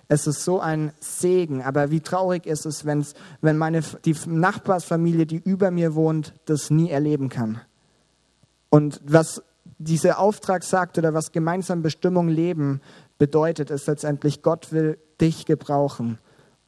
es 0.06 0.26
ist 0.26 0.44
so 0.44 0.60
ein 0.60 0.92
Segen. 1.00 1.62
Aber 1.62 1.90
wie 1.90 2.00
traurig 2.00 2.46
ist 2.46 2.66
es, 2.66 2.84
wenn's, 2.84 3.14
wenn 3.40 3.58
meine, 3.58 3.80
die 4.04 4.14
Nachbarsfamilie, 4.26 5.26
die 5.26 5.38
über 5.38 5.70
mir 5.70 5.94
wohnt, 5.94 6.34
das 6.44 6.70
nie 6.70 6.90
erleben 6.90 7.28
kann. 7.28 7.60
Und 8.70 9.00
was 9.04 9.42
dieser 9.80 10.18
Auftrag 10.18 10.62
sagt 10.62 10.98
oder 10.98 11.14
was 11.14 11.32
gemeinsam 11.32 11.82
Bestimmung 11.82 12.28
leben 12.28 12.80
bedeutet, 13.18 13.70
ist 13.70 13.86
letztendlich, 13.86 14.42
Gott 14.42 14.72
will 14.72 14.98
dich 15.20 15.46
gebrauchen, 15.46 16.18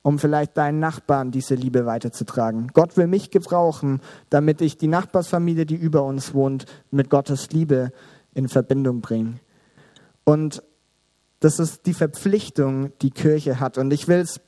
um 0.01 0.18
vielleicht 0.18 0.57
deinen 0.57 0.81
Nachbarn 0.81 1.31
diese 1.31 1.55
Liebe 1.55 1.85
weiterzutragen. 1.85 2.68
Gott 2.72 2.96
will 2.96 3.07
mich 3.07 3.31
gebrauchen, 3.31 4.01
damit 4.31 4.62
ich 4.62 4.79
die 4.79 4.88
Nachbarsfamilie, 4.88 5.66
die 5.66 5.77
über 5.77 6.05
uns 6.05 6.33
wohnt, 6.33 6.64
mit 6.90 7.11
Gottes 7.11 7.51
Liebe 7.51 7.92
in 8.35 8.48
Verbindung 8.48 9.03
bringe. 9.03 9.35
Und 10.25 10.62
das 11.40 11.59
ist 11.59 11.85
die 11.87 11.94
Verpflichtung, 11.94 12.92
die 13.03 13.11
Kirche 13.11 13.61
hat. 13.61 13.77
Und 13.77 13.92
ich 13.92 14.09
will 14.09 14.20
es 14.20 14.40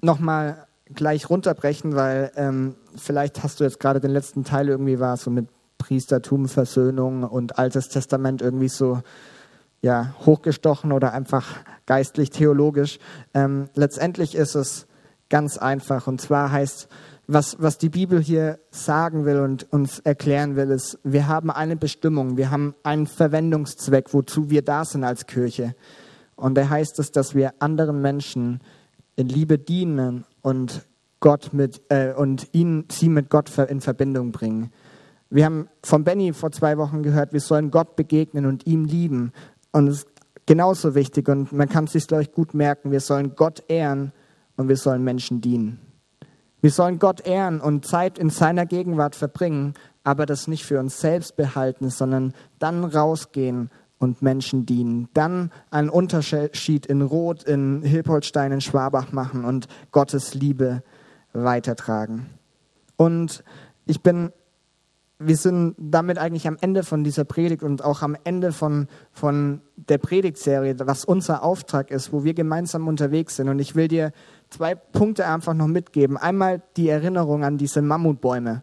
nochmal 0.00 0.66
gleich 0.86 1.30
runterbrechen, 1.30 1.94
weil 1.94 2.32
ähm, 2.34 2.74
vielleicht 2.96 3.44
hast 3.44 3.60
du 3.60 3.64
jetzt 3.64 3.78
gerade 3.78 4.00
den 4.00 4.10
letzten 4.10 4.42
Teil 4.42 4.68
irgendwie 4.68 4.98
war 4.98 5.16
so 5.16 5.30
mit 5.30 5.48
Priestertum, 5.82 6.48
Versöhnung 6.48 7.24
und 7.24 7.58
Altes 7.58 7.88
Testament 7.88 8.40
irgendwie 8.40 8.68
so 8.68 9.02
ja, 9.80 10.14
hochgestochen 10.24 10.92
oder 10.92 11.12
einfach 11.12 11.56
geistlich 11.86 12.30
theologisch. 12.30 13.00
Ähm, 13.34 13.68
letztendlich 13.74 14.36
ist 14.36 14.54
es 14.54 14.86
ganz 15.28 15.58
einfach. 15.58 16.06
Und 16.06 16.20
zwar 16.20 16.52
heißt, 16.52 16.86
was, 17.26 17.56
was 17.58 17.78
die 17.78 17.88
Bibel 17.88 18.20
hier 18.20 18.60
sagen 18.70 19.24
will 19.24 19.40
und 19.40 19.72
uns 19.72 19.98
erklären 19.98 20.54
will, 20.54 20.70
ist, 20.70 21.00
wir 21.02 21.26
haben 21.26 21.50
eine 21.50 21.74
Bestimmung, 21.74 22.36
wir 22.36 22.52
haben 22.52 22.76
einen 22.84 23.08
Verwendungszweck, 23.08 24.14
wozu 24.14 24.50
wir 24.50 24.62
da 24.62 24.84
sind 24.84 25.02
als 25.02 25.26
Kirche. 25.26 25.74
Und 26.36 26.54
der 26.54 26.70
heißt 26.70 27.00
es, 27.00 27.10
dass 27.10 27.34
wir 27.34 27.54
anderen 27.58 28.00
Menschen 28.00 28.60
in 29.16 29.28
Liebe 29.28 29.58
dienen 29.58 30.24
und 30.42 30.86
Gott 31.18 31.52
mit 31.52 31.82
äh, 31.88 32.12
und 32.12 32.48
ihn, 32.52 32.84
sie 32.90 33.08
mit 33.08 33.30
Gott 33.30 33.50
in 33.58 33.80
Verbindung 33.80 34.30
bringen. 34.30 34.70
Wir 35.34 35.46
haben 35.46 35.70
von 35.82 36.04
Benny 36.04 36.34
vor 36.34 36.52
zwei 36.52 36.76
Wochen 36.76 37.02
gehört, 37.02 37.32
wir 37.32 37.40
sollen 37.40 37.70
Gott 37.70 37.96
begegnen 37.96 38.44
und 38.44 38.66
ihm 38.66 38.84
lieben. 38.84 39.32
Und 39.72 39.88
es 39.88 40.00
ist 40.00 40.08
genauso 40.44 40.94
wichtig 40.94 41.26
und 41.26 41.52
man 41.52 41.70
kann 41.70 41.84
es 41.84 41.92
sich, 41.92 42.06
glaube 42.06 42.24
ich, 42.24 42.32
gut 42.32 42.52
merken, 42.52 42.90
wir 42.90 43.00
sollen 43.00 43.34
Gott 43.34 43.62
ehren 43.68 44.12
und 44.56 44.68
wir 44.68 44.76
sollen 44.76 45.02
Menschen 45.02 45.40
dienen. 45.40 45.80
Wir 46.60 46.70
sollen 46.70 46.98
Gott 46.98 47.26
ehren 47.26 47.62
und 47.62 47.86
Zeit 47.86 48.18
in 48.18 48.28
seiner 48.28 48.66
Gegenwart 48.66 49.16
verbringen, 49.16 49.72
aber 50.04 50.26
das 50.26 50.48
nicht 50.48 50.66
für 50.66 50.78
uns 50.78 51.00
selbst 51.00 51.34
behalten, 51.36 51.88
sondern 51.88 52.34
dann 52.58 52.84
rausgehen 52.84 53.70
und 53.98 54.20
Menschen 54.20 54.66
dienen. 54.66 55.08
Dann 55.14 55.50
einen 55.70 55.88
Unterschied 55.88 56.84
in 56.84 57.00
Rot, 57.00 57.42
in 57.44 57.80
Hilpoltstein, 57.80 58.52
in 58.52 58.60
Schwabach 58.60 59.12
machen 59.12 59.46
und 59.46 59.66
Gottes 59.92 60.34
Liebe 60.34 60.82
weitertragen. 61.32 62.26
Und 62.96 63.42
ich 63.86 64.02
bin, 64.02 64.30
wir 65.24 65.36
sind 65.36 65.74
damit 65.78 66.18
eigentlich 66.18 66.46
am 66.46 66.56
Ende 66.60 66.82
von 66.82 67.04
dieser 67.04 67.24
Predigt 67.24 67.62
und 67.62 67.84
auch 67.84 68.02
am 68.02 68.16
Ende 68.24 68.52
von, 68.52 68.88
von 69.12 69.60
der 69.76 69.98
Predigtserie, 69.98 70.76
was 70.80 71.04
unser 71.04 71.42
Auftrag 71.42 71.90
ist, 71.90 72.12
wo 72.12 72.24
wir 72.24 72.34
gemeinsam 72.34 72.88
unterwegs 72.88 73.36
sind. 73.36 73.48
Und 73.48 73.58
ich 73.58 73.74
will 73.74 73.88
dir 73.88 74.12
zwei 74.50 74.74
Punkte 74.74 75.26
einfach 75.26 75.54
noch 75.54 75.68
mitgeben. 75.68 76.16
Einmal 76.16 76.62
die 76.76 76.88
Erinnerung 76.88 77.44
an 77.44 77.58
diese 77.58 77.82
Mammutbäume 77.82 78.62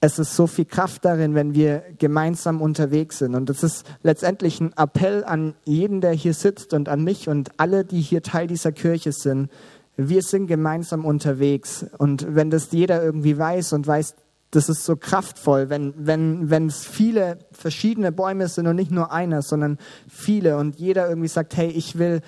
es 0.00 0.18
ist 0.18 0.36
so 0.36 0.46
viel 0.46 0.64
Kraft 0.64 1.04
darin, 1.04 1.34
wenn 1.34 1.54
wir 1.54 1.82
gemeinsam 1.98 2.60
unterwegs 2.60 3.18
sind. 3.18 3.34
Und 3.34 3.50
es 3.50 3.62
ist 3.62 3.84
letztendlich 4.02 4.60
ein 4.60 4.72
Appell 4.76 5.24
an 5.24 5.54
jeden, 5.64 6.00
der 6.00 6.12
hier 6.12 6.34
sitzt 6.34 6.72
und 6.72 6.88
an 6.88 7.02
mich 7.02 7.28
und 7.28 7.50
alle, 7.56 7.84
die 7.84 8.00
hier 8.00 8.22
Teil 8.22 8.46
dieser 8.46 8.70
Kirche 8.70 9.12
sind. 9.12 9.50
Wir 9.96 10.22
sind 10.22 10.46
gemeinsam 10.46 11.04
unterwegs. 11.04 11.84
Und 11.98 12.34
wenn 12.34 12.50
das 12.50 12.70
jeder 12.70 13.02
irgendwie 13.02 13.36
weiß 13.36 13.72
und 13.72 13.86
weiß, 13.86 14.14
das 14.50 14.68
ist 14.68 14.84
so 14.84 14.96
kraftvoll, 14.96 15.68
wenn, 15.68 15.92
wenn, 15.96 16.50
wenn 16.50 16.66
es 16.66 16.84
viele 16.86 17.38
verschiedene 17.52 18.12
Bäume 18.12 18.48
sind 18.48 18.66
und 18.66 18.76
nicht 18.76 18.90
nur 18.90 19.12
einer, 19.12 19.42
sondern 19.42 19.78
viele 20.08 20.56
und 20.56 20.76
jeder 20.78 21.08
irgendwie 21.08 21.28
sagt, 21.28 21.56
hey, 21.56 21.68
ich 21.68 21.98
will 21.98 22.22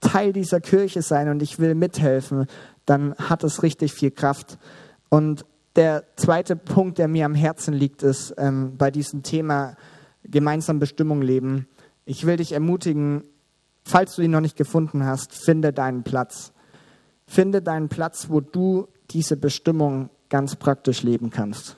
Teil 0.00 0.34
dieser 0.34 0.60
Kirche 0.60 1.00
sein 1.00 1.30
und 1.30 1.40
ich 1.42 1.58
will 1.58 1.74
mithelfen, 1.74 2.46
dann 2.84 3.14
hat 3.14 3.42
es 3.44 3.62
richtig 3.62 3.94
viel 3.94 4.10
Kraft. 4.10 4.58
Und 5.08 5.46
der 5.76 6.04
zweite 6.16 6.56
Punkt, 6.56 6.98
der 6.98 7.08
mir 7.08 7.24
am 7.24 7.34
Herzen 7.34 7.72
liegt, 7.72 8.02
ist 8.02 8.34
ähm, 8.36 8.76
bei 8.76 8.90
diesem 8.90 9.22
Thema 9.22 9.76
gemeinsam 10.22 10.78
Bestimmung 10.78 11.22
leben. 11.22 11.66
Ich 12.04 12.26
will 12.26 12.36
dich 12.36 12.52
ermutigen, 12.52 13.24
falls 13.84 14.16
du 14.16 14.22
ihn 14.22 14.30
noch 14.30 14.40
nicht 14.40 14.56
gefunden 14.56 15.04
hast, 15.04 15.32
finde 15.32 15.72
deinen 15.72 16.02
Platz. 16.02 16.52
Finde 17.26 17.62
deinen 17.62 17.88
Platz, 17.88 18.28
wo 18.28 18.40
du 18.40 18.88
diese 19.10 19.36
Bestimmung 19.36 20.10
ganz 20.28 20.56
praktisch 20.56 21.02
leben 21.02 21.30
kannst. 21.30 21.76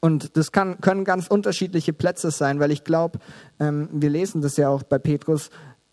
Und 0.00 0.36
das 0.36 0.52
kann, 0.52 0.80
können 0.80 1.04
ganz 1.04 1.26
unterschiedliche 1.28 1.92
Plätze 1.92 2.30
sein, 2.30 2.60
weil 2.60 2.70
ich 2.70 2.84
glaube, 2.84 3.18
ähm, 3.58 3.88
wir 3.92 4.10
lesen 4.10 4.42
das 4.42 4.56
ja 4.56 4.68
auch 4.68 4.82
bei 4.82 4.98
Petrus, 4.98 5.50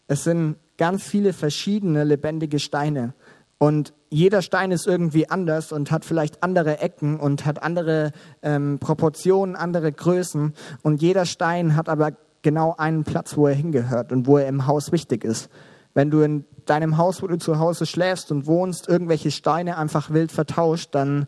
es 0.07 0.23
sind 0.23 0.57
ganz 0.77 1.03
viele 1.03 1.33
verschiedene 1.33 2.03
lebendige 2.03 2.59
Steine. 2.59 3.13
Und 3.57 3.93
jeder 4.09 4.41
Stein 4.41 4.71
ist 4.71 4.85
irgendwie 4.85 5.29
anders 5.29 5.71
und 5.71 5.89
hat 5.89 6.05
vielleicht 6.05 6.43
andere 6.43 6.79
Ecken 6.79 7.19
und 7.19 7.45
hat 7.45 7.63
andere 7.63 8.11
ähm, 8.41 8.79
Proportionen, 8.79 9.55
andere 9.55 9.91
Größen. 9.91 10.53
Und 10.83 11.01
jeder 11.01 11.25
Stein 11.25 11.75
hat 11.75 11.89
aber 11.89 12.11
genau 12.41 12.75
einen 12.77 13.03
Platz, 13.05 13.37
wo 13.37 13.47
er 13.47 13.55
hingehört 13.55 14.11
und 14.11 14.27
wo 14.27 14.37
er 14.37 14.47
im 14.47 14.67
Haus 14.67 14.91
wichtig 14.91 15.23
ist. 15.23 15.49
Wenn 15.93 16.11
du 16.11 16.21
in 16.21 16.45
deinem 16.65 16.97
Haus, 16.97 17.23
wo 17.23 17.27
du 17.27 17.37
zu 17.37 17.57
Hause 17.59 17.85
schläfst 17.85 18.31
und 18.31 18.45
wohnst, 18.45 18.87
irgendwelche 18.87 19.31
Steine 19.31 19.77
einfach 19.77 20.11
wild 20.11 20.31
vertauscht, 20.31 20.93
dann 20.93 21.25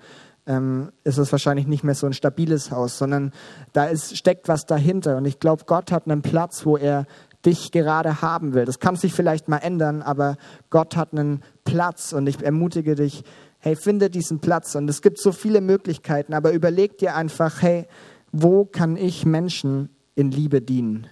ähm, 0.47 0.91
ist 1.03 1.17
es 1.17 1.31
wahrscheinlich 1.31 1.67
nicht 1.67 1.83
mehr 1.83 1.95
so 1.95 2.07
ein 2.07 2.13
stabiles 2.13 2.71
Haus, 2.71 2.97
sondern 2.97 3.31
da 3.73 3.85
ist, 3.85 4.17
steckt 4.17 4.47
was 4.47 4.65
dahinter. 4.65 5.17
Und 5.17 5.25
ich 5.25 5.39
glaube, 5.39 5.65
Gott 5.65 5.91
hat 5.91 6.07
einen 6.07 6.21
Platz, 6.21 6.65
wo 6.65 6.77
er 6.77 7.05
dich 7.45 7.71
gerade 7.71 8.21
haben 8.21 8.53
will. 8.53 8.65
Das 8.65 8.79
kann 8.79 8.95
sich 8.95 9.13
vielleicht 9.13 9.47
mal 9.47 9.57
ändern, 9.57 10.01
aber 10.01 10.37
Gott 10.69 10.95
hat 10.95 11.13
einen 11.13 11.43
Platz 11.65 12.13
und 12.13 12.27
ich 12.27 12.41
ermutige 12.41 12.95
dich, 12.95 13.23
hey, 13.59 13.75
finde 13.75 14.09
diesen 14.09 14.39
Platz. 14.39 14.75
Und 14.75 14.89
es 14.89 15.01
gibt 15.01 15.19
so 15.19 15.31
viele 15.31 15.61
Möglichkeiten, 15.61 16.33
aber 16.33 16.51
überleg 16.51 16.97
dir 16.97 17.15
einfach, 17.15 17.61
hey, 17.61 17.87
wo 18.31 18.65
kann 18.65 18.97
ich 18.97 19.25
Menschen 19.25 19.89
in 20.15 20.31
Liebe 20.31 20.61
dienen? 20.61 21.07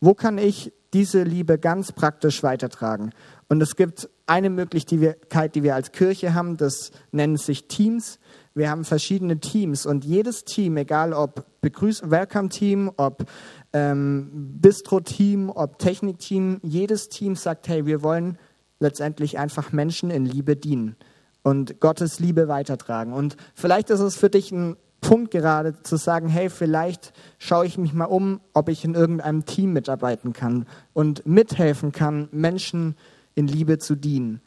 Wo 0.00 0.14
kann 0.14 0.38
ich 0.38 0.72
diese 0.92 1.22
Liebe 1.22 1.58
ganz 1.58 1.92
praktisch 1.92 2.42
weitertragen? 2.42 3.12
Und 3.48 3.60
es 3.60 3.76
gibt 3.76 4.08
eine 4.26 4.48
Möglichkeit, 4.48 5.54
die 5.54 5.62
wir 5.62 5.74
als 5.74 5.92
Kirche 5.92 6.34
haben, 6.34 6.56
das 6.56 6.92
nennen 7.12 7.36
sich 7.36 7.66
Teams. 7.68 8.18
Wir 8.60 8.68
haben 8.68 8.84
verschiedene 8.84 9.40
Teams 9.40 9.86
und 9.86 10.04
jedes 10.04 10.44
Team, 10.44 10.76
egal 10.76 11.14
ob 11.14 11.46
Begrüß 11.62 12.10
Welcome-Team, 12.10 12.92
ob 12.98 13.24
ähm, 13.72 14.58
Bistro-Team, 14.60 15.48
ob 15.48 15.78
Technik-Team, 15.78 16.60
jedes 16.62 17.08
Team 17.08 17.36
sagt, 17.36 17.68
hey, 17.68 17.86
wir 17.86 18.02
wollen 18.02 18.36
letztendlich 18.78 19.38
einfach 19.38 19.72
Menschen 19.72 20.10
in 20.10 20.26
Liebe 20.26 20.56
dienen 20.56 20.96
und 21.42 21.80
Gottes 21.80 22.20
Liebe 22.20 22.48
weitertragen. 22.48 23.14
Und 23.14 23.38
vielleicht 23.54 23.88
ist 23.88 24.00
es 24.00 24.18
für 24.18 24.28
dich 24.28 24.52
ein 24.52 24.76
Punkt 25.00 25.30
gerade 25.30 25.82
zu 25.82 25.96
sagen, 25.96 26.28
hey, 26.28 26.50
vielleicht 26.50 27.14
schaue 27.38 27.64
ich 27.64 27.78
mich 27.78 27.94
mal 27.94 28.04
um, 28.04 28.42
ob 28.52 28.68
ich 28.68 28.84
in 28.84 28.94
irgendeinem 28.94 29.46
Team 29.46 29.72
mitarbeiten 29.72 30.34
kann 30.34 30.66
und 30.92 31.24
mithelfen 31.24 31.92
kann, 31.92 32.28
Menschen 32.30 32.94
in 33.34 33.48
Liebe 33.48 33.78
zu 33.78 33.96
dienen. 33.96 34.42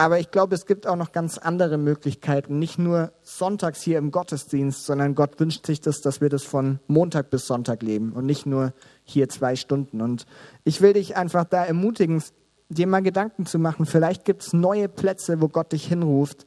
Aber 0.00 0.20
ich 0.20 0.30
glaube, 0.30 0.54
es 0.54 0.64
gibt 0.64 0.86
auch 0.86 0.94
noch 0.94 1.10
ganz 1.10 1.38
andere 1.38 1.76
Möglichkeiten, 1.76 2.60
nicht 2.60 2.78
nur 2.78 3.12
sonntags 3.22 3.82
hier 3.82 3.98
im 3.98 4.12
Gottesdienst, 4.12 4.86
sondern 4.86 5.16
Gott 5.16 5.40
wünscht 5.40 5.66
sich 5.66 5.80
das, 5.80 6.00
dass 6.00 6.20
wir 6.20 6.28
das 6.28 6.44
von 6.44 6.78
Montag 6.86 7.30
bis 7.30 7.48
Sonntag 7.48 7.82
leben 7.82 8.12
und 8.12 8.24
nicht 8.24 8.46
nur 8.46 8.72
hier 9.02 9.28
zwei 9.28 9.56
Stunden. 9.56 10.00
Und 10.00 10.24
ich 10.62 10.80
will 10.80 10.92
dich 10.92 11.16
einfach 11.16 11.42
da 11.44 11.64
ermutigen, 11.64 12.22
dir 12.68 12.86
mal 12.86 13.02
Gedanken 13.02 13.44
zu 13.44 13.58
machen. 13.58 13.86
Vielleicht 13.86 14.24
gibt 14.24 14.42
es 14.42 14.52
neue 14.52 14.88
Plätze, 14.88 15.40
wo 15.40 15.48
Gott 15.48 15.72
dich 15.72 15.88
hinruft, 15.88 16.46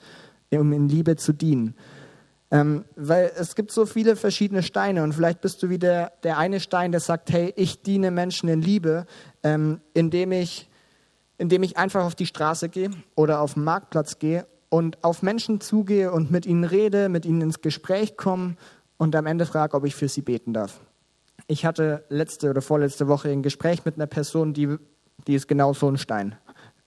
um 0.54 0.72
in 0.72 0.88
Liebe 0.88 1.18
zu 1.18 1.34
dienen. 1.34 1.76
Ähm, 2.52 2.86
weil 2.96 3.34
es 3.38 3.56
gibt 3.56 3.74
so 3.74 3.86
viele 3.86 4.16
verschiedene 4.16 4.64
Steine 4.64 5.04
und 5.04 5.14
vielleicht 5.14 5.42
bist 5.42 5.62
du 5.62 5.70
wie 5.70 5.80
der, 5.80 6.14
der 6.24 6.38
eine 6.38 6.62
Stein, 6.62 6.92
der 6.92 7.02
sagt, 7.02 7.32
hey, 7.32 7.52
ich 7.58 7.82
diene 7.82 8.12
Menschen 8.12 8.48
in 8.48 8.62
Liebe, 8.62 9.06
ähm, 9.44 9.82
indem 9.94 10.32
ich 10.32 10.70
indem 11.42 11.64
ich 11.64 11.76
einfach 11.76 12.06
auf 12.06 12.14
die 12.14 12.28
Straße 12.28 12.70
gehe 12.70 12.92
oder 13.16 13.42
auf 13.42 13.56
den 13.56 13.64
Marktplatz 13.64 14.20
gehe 14.20 14.46
und 14.70 15.04
auf 15.04 15.24
Menschen 15.24 15.60
zugehe 15.60 16.12
und 16.12 16.30
mit 16.30 16.46
ihnen 16.46 16.64
rede, 16.64 17.10
mit 17.10 17.26
ihnen 17.26 17.42
ins 17.42 17.62
Gespräch 17.62 18.16
komme 18.16 18.58
und 18.98 19.16
am 19.16 19.26
Ende 19.26 19.48
frage, 19.48 19.76
ob 19.76 19.84
ich 19.84 19.96
für 19.96 20.08
sie 20.08 20.22
beten 20.22 20.54
darf. 20.54 20.80
Ich 21.48 21.66
hatte 21.66 22.06
letzte 22.10 22.52
oder 22.52 22.62
vorletzte 22.62 23.08
Woche 23.08 23.30
ein 23.30 23.42
Gespräch 23.42 23.86
mit 23.86 23.96
einer 23.96 24.06
Person, 24.06 24.54
die, 24.54 24.78
die 25.26 25.34
ist 25.34 25.48
genau 25.48 25.74
so 25.74 25.88
ein 25.88 25.98
Stein. 25.98 26.36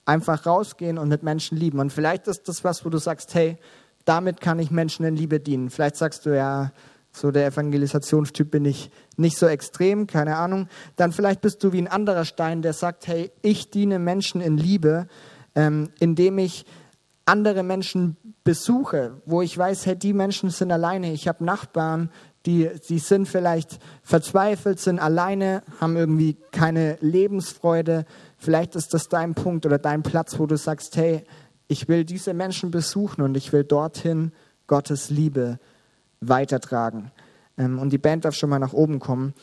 Einfach 0.05 0.47
rausgehen 0.47 0.99
und 0.99 1.09
mit 1.09 1.25
Menschen 1.25 1.59
lieben. 1.59 1.81
Und 1.81 1.93
vielleicht 1.93 2.29
ist 2.29 2.47
das 2.47 2.63
was, 2.63 2.85
wo 2.85 2.91
du 2.91 2.99
sagst, 2.99 3.35
hey, 3.35 3.57
damit 4.05 4.41
kann 4.41 4.61
ich 4.61 4.71
Menschen 4.71 5.05
in 5.05 5.17
Liebe 5.17 5.41
dienen. 5.41 5.69
Vielleicht 5.69 5.97
sagst 5.97 6.27
du 6.27 6.37
ja, 6.37 6.71
so 7.17 7.31
der 7.31 7.47
Evangelisationstyp 7.47 8.51
bin 8.51 8.65
ich 8.65 8.91
nicht 9.17 9.39
so 9.39 9.47
extrem, 9.47 10.07
keine 10.07 10.37
Ahnung, 10.37 10.69
dann 10.97 11.13
vielleicht 11.13 11.41
bist 11.41 11.63
du 11.63 11.73
wie 11.73 11.81
ein 11.81 11.89
anderer 11.89 12.25
Stein, 12.25 12.63
der 12.63 12.73
sagt, 12.73 13.07
hey, 13.07 13.31
ich 13.43 13.71
diene 13.71 13.99
Menschen 13.99 14.41
in 14.41 14.57
Liebe, 14.57 15.07
ähm, 15.55 15.91
indem 16.01 16.39
ich 16.39 16.67
andere 17.25 17.63
Menschen 17.63 18.17
besuche, 18.43 19.23
wo 19.25 19.41
ich 19.43 19.57
weiß, 19.57 19.87
hey, 19.87 19.97
die 19.97 20.13
Menschen 20.13 20.51
sind 20.51 20.73
alleine, 20.73 21.13
ich 21.13 21.29
habe 21.29 21.45
Nachbarn, 21.45 22.11
die, 22.47 22.69
die 22.89 22.99
sind 22.99 23.27
vielleicht 23.27 23.79
verzweifelt, 24.03 24.79
sind 24.79 24.99
alleine, 24.99 25.63
haben 25.81 25.97
irgendwie 25.97 26.37
keine 26.53 26.99
Lebensfreude. 27.01 28.05
Vielleicht 28.37 28.77
ist 28.77 28.93
das 28.93 29.09
dein 29.09 29.35
Punkt 29.35 29.65
oder 29.65 29.79
dein 29.79 30.03
Platz, 30.03 30.39
wo 30.39 30.45
du 30.45 30.59
sagst, 30.59 30.97
hey, 30.97 31.25
ich 31.69 31.89
will 31.89 32.05
diese 32.05 32.35
Menschen 32.35 32.71
besuchen 32.71 33.23
und 33.23 33.35
ich 33.37 33.55
will 33.55 33.65
dorthin 33.65 34.33
Gottes 34.67 35.09
Liebe 35.09 35.59
weitertragen. 36.29 37.11
Ähm, 37.59 37.79
und 37.79 37.91
die 37.91 37.99
Band 37.99 38.25
darf 38.25 38.35
schon 38.35 38.51
mal 38.51 38.59
nach 38.59 38.73
oben 38.73 39.01
kommen. 39.01 39.35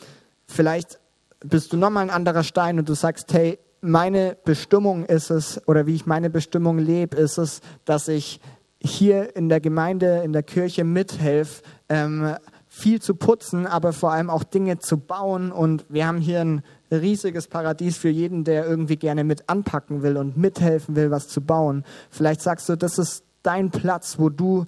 Vielleicht 0.48 1.00
bist 1.40 1.74
du 1.74 1.78
nochmal 1.78 2.04
ein 2.04 2.10
anderer 2.10 2.44
Stein 2.44 2.80
und 2.80 2.88
du 2.88 2.94
sagst, 2.94 3.34
hey, 3.34 3.60
meine 3.82 4.38
Bestimmung 4.44 5.06
ist 5.06 5.32
es, 5.32 5.62
oder 5.68 5.88
wie 5.88 5.96
ich 5.96 6.06
meine 6.06 6.30
Bestimmung 6.30 6.78
lebe, 6.78 7.18
ist 7.18 7.38
es, 7.38 7.62
dass 7.86 8.08
ich 8.08 8.40
hier 8.80 9.36
in 9.36 9.50
der 9.50 9.60
Gemeinde, 9.60 10.22
in 10.24 10.34
der 10.34 10.44
Kirche 10.44 10.84
mithelfe, 10.84 11.64
ähm, 11.90 12.36
viel 12.68 13.02
zu 13.02 13.16
putzen, 13.16 13.68
aber 13.68 13.92
vor 13.92 14.12
allem 14.14 14.30
auch 14.30 14.44
Dinge 14.44 14.80
zu 14.80 14.98
bauen. 14.98 15.52
Und 15.52 15.86
wir 15.90 16.08
haben 16.08 16.20
hier 16.20 16.42
ein 16.42 16.64
riesiges 16.90 17.48
Paradies 17.48 17.98
für 17.98 18.10
jeden, 18.10 18.44
der 18.44 18.66
irgendwie 18.66 18.96
gerne 18.96 19.24
mit 19.24 19.50
anpacken 19.50 20.04
will 20.04 20.16
und 20.16 20.38
mithelfen 20.38 20.96
will, 20.96 21.12
was 21.12 21.28
zu 21.28 21.42
bauen. 21.42 21.84
Vielleicht 22.10 22.42
sagst 22.42 22.70
du, 22.70 22.78
das 22.78 22.98
ist 22.98 23.26
dein 23.44 23.72
Platz, 23.72 24.20
wo 24.20 24.30
du 24.30 24.66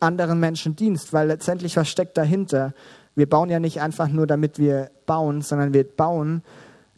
anderen 0.00 0.40
Menschen 0.40 0.76
dienst, 0.76 1.12
weil 1.12 1.28
letztendlich 1.28 1.76
was 1.76 1.88
steckt 1.88 2.16
dahinter. 2.16 2.74
Wir 3.14 3.28
bauen 3.28 3.50
ja 3.50 3.58
nicht 3.58 3.80
einfach 3.80 4.08
nur, 4.08 4.26
damit 4.26 4.58
wir 4.58 4.90
bauen, 5.06 5.42
sondern 5.42 5.72
wir 5.74 5.84
bauen, 5.84 6.42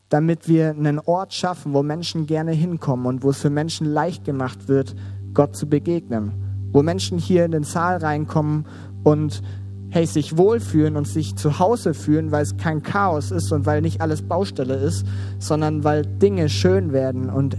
damit 0.09 0.49
wir 0.49 0.71
einen 0.71 0.99
Ort 0.99 1.33
schaffen, 1.33 1.73
wo 1.73 1.83
Menschen 1.83 2.27
gerne 2.27 2.53
hinkommen 2.53 3.07
und 3.07 3.23
wo 3.23 3.31
es 3.31 3.39
für 3.39 3.51
Menschen 3.51 3.87
leicht 3.87 4.25
gemacht 4.25 4.69
wird, 4.69 4.95
Gott 5.33 5.57
zu 5.57 5.69
begegnen. 5.69 6.33
Wo 6.73 6.83
Menschen 6.83 7.19
hier 7.19 7.45
in 7.45 7.53
den 7.53 7.65
Saal 7.65 7.99
reinkommen 7.99 8.67
und 9.05 9.43
hey, 9.91 10.07
sich 10.07 10.37
wohlfühlen 10.37 10.97
und 10.97 11.07
sich 11.07 11.37
zu 11.37 11.59
Hause 11.59 11.95
fühlen, 11.95 12.31
weil 12.31 12.43
es 12.43 12.57
kein 12.57 12.83
Chaos 12.83 13.31
ist 13.31 13.51
und 13.53 13.67
weil 13.67 13.81
nicht 13.83 14.01
alles 14.01 14.23
Baustelle 14.23 14.75
ist, 14.75 15.05
sondern 15.39 15.83
weil 15.85 16.07
Dinge 16.07 16.49
schön 16.49 16.93
werden 16.93 17.29
und 17.29 17.57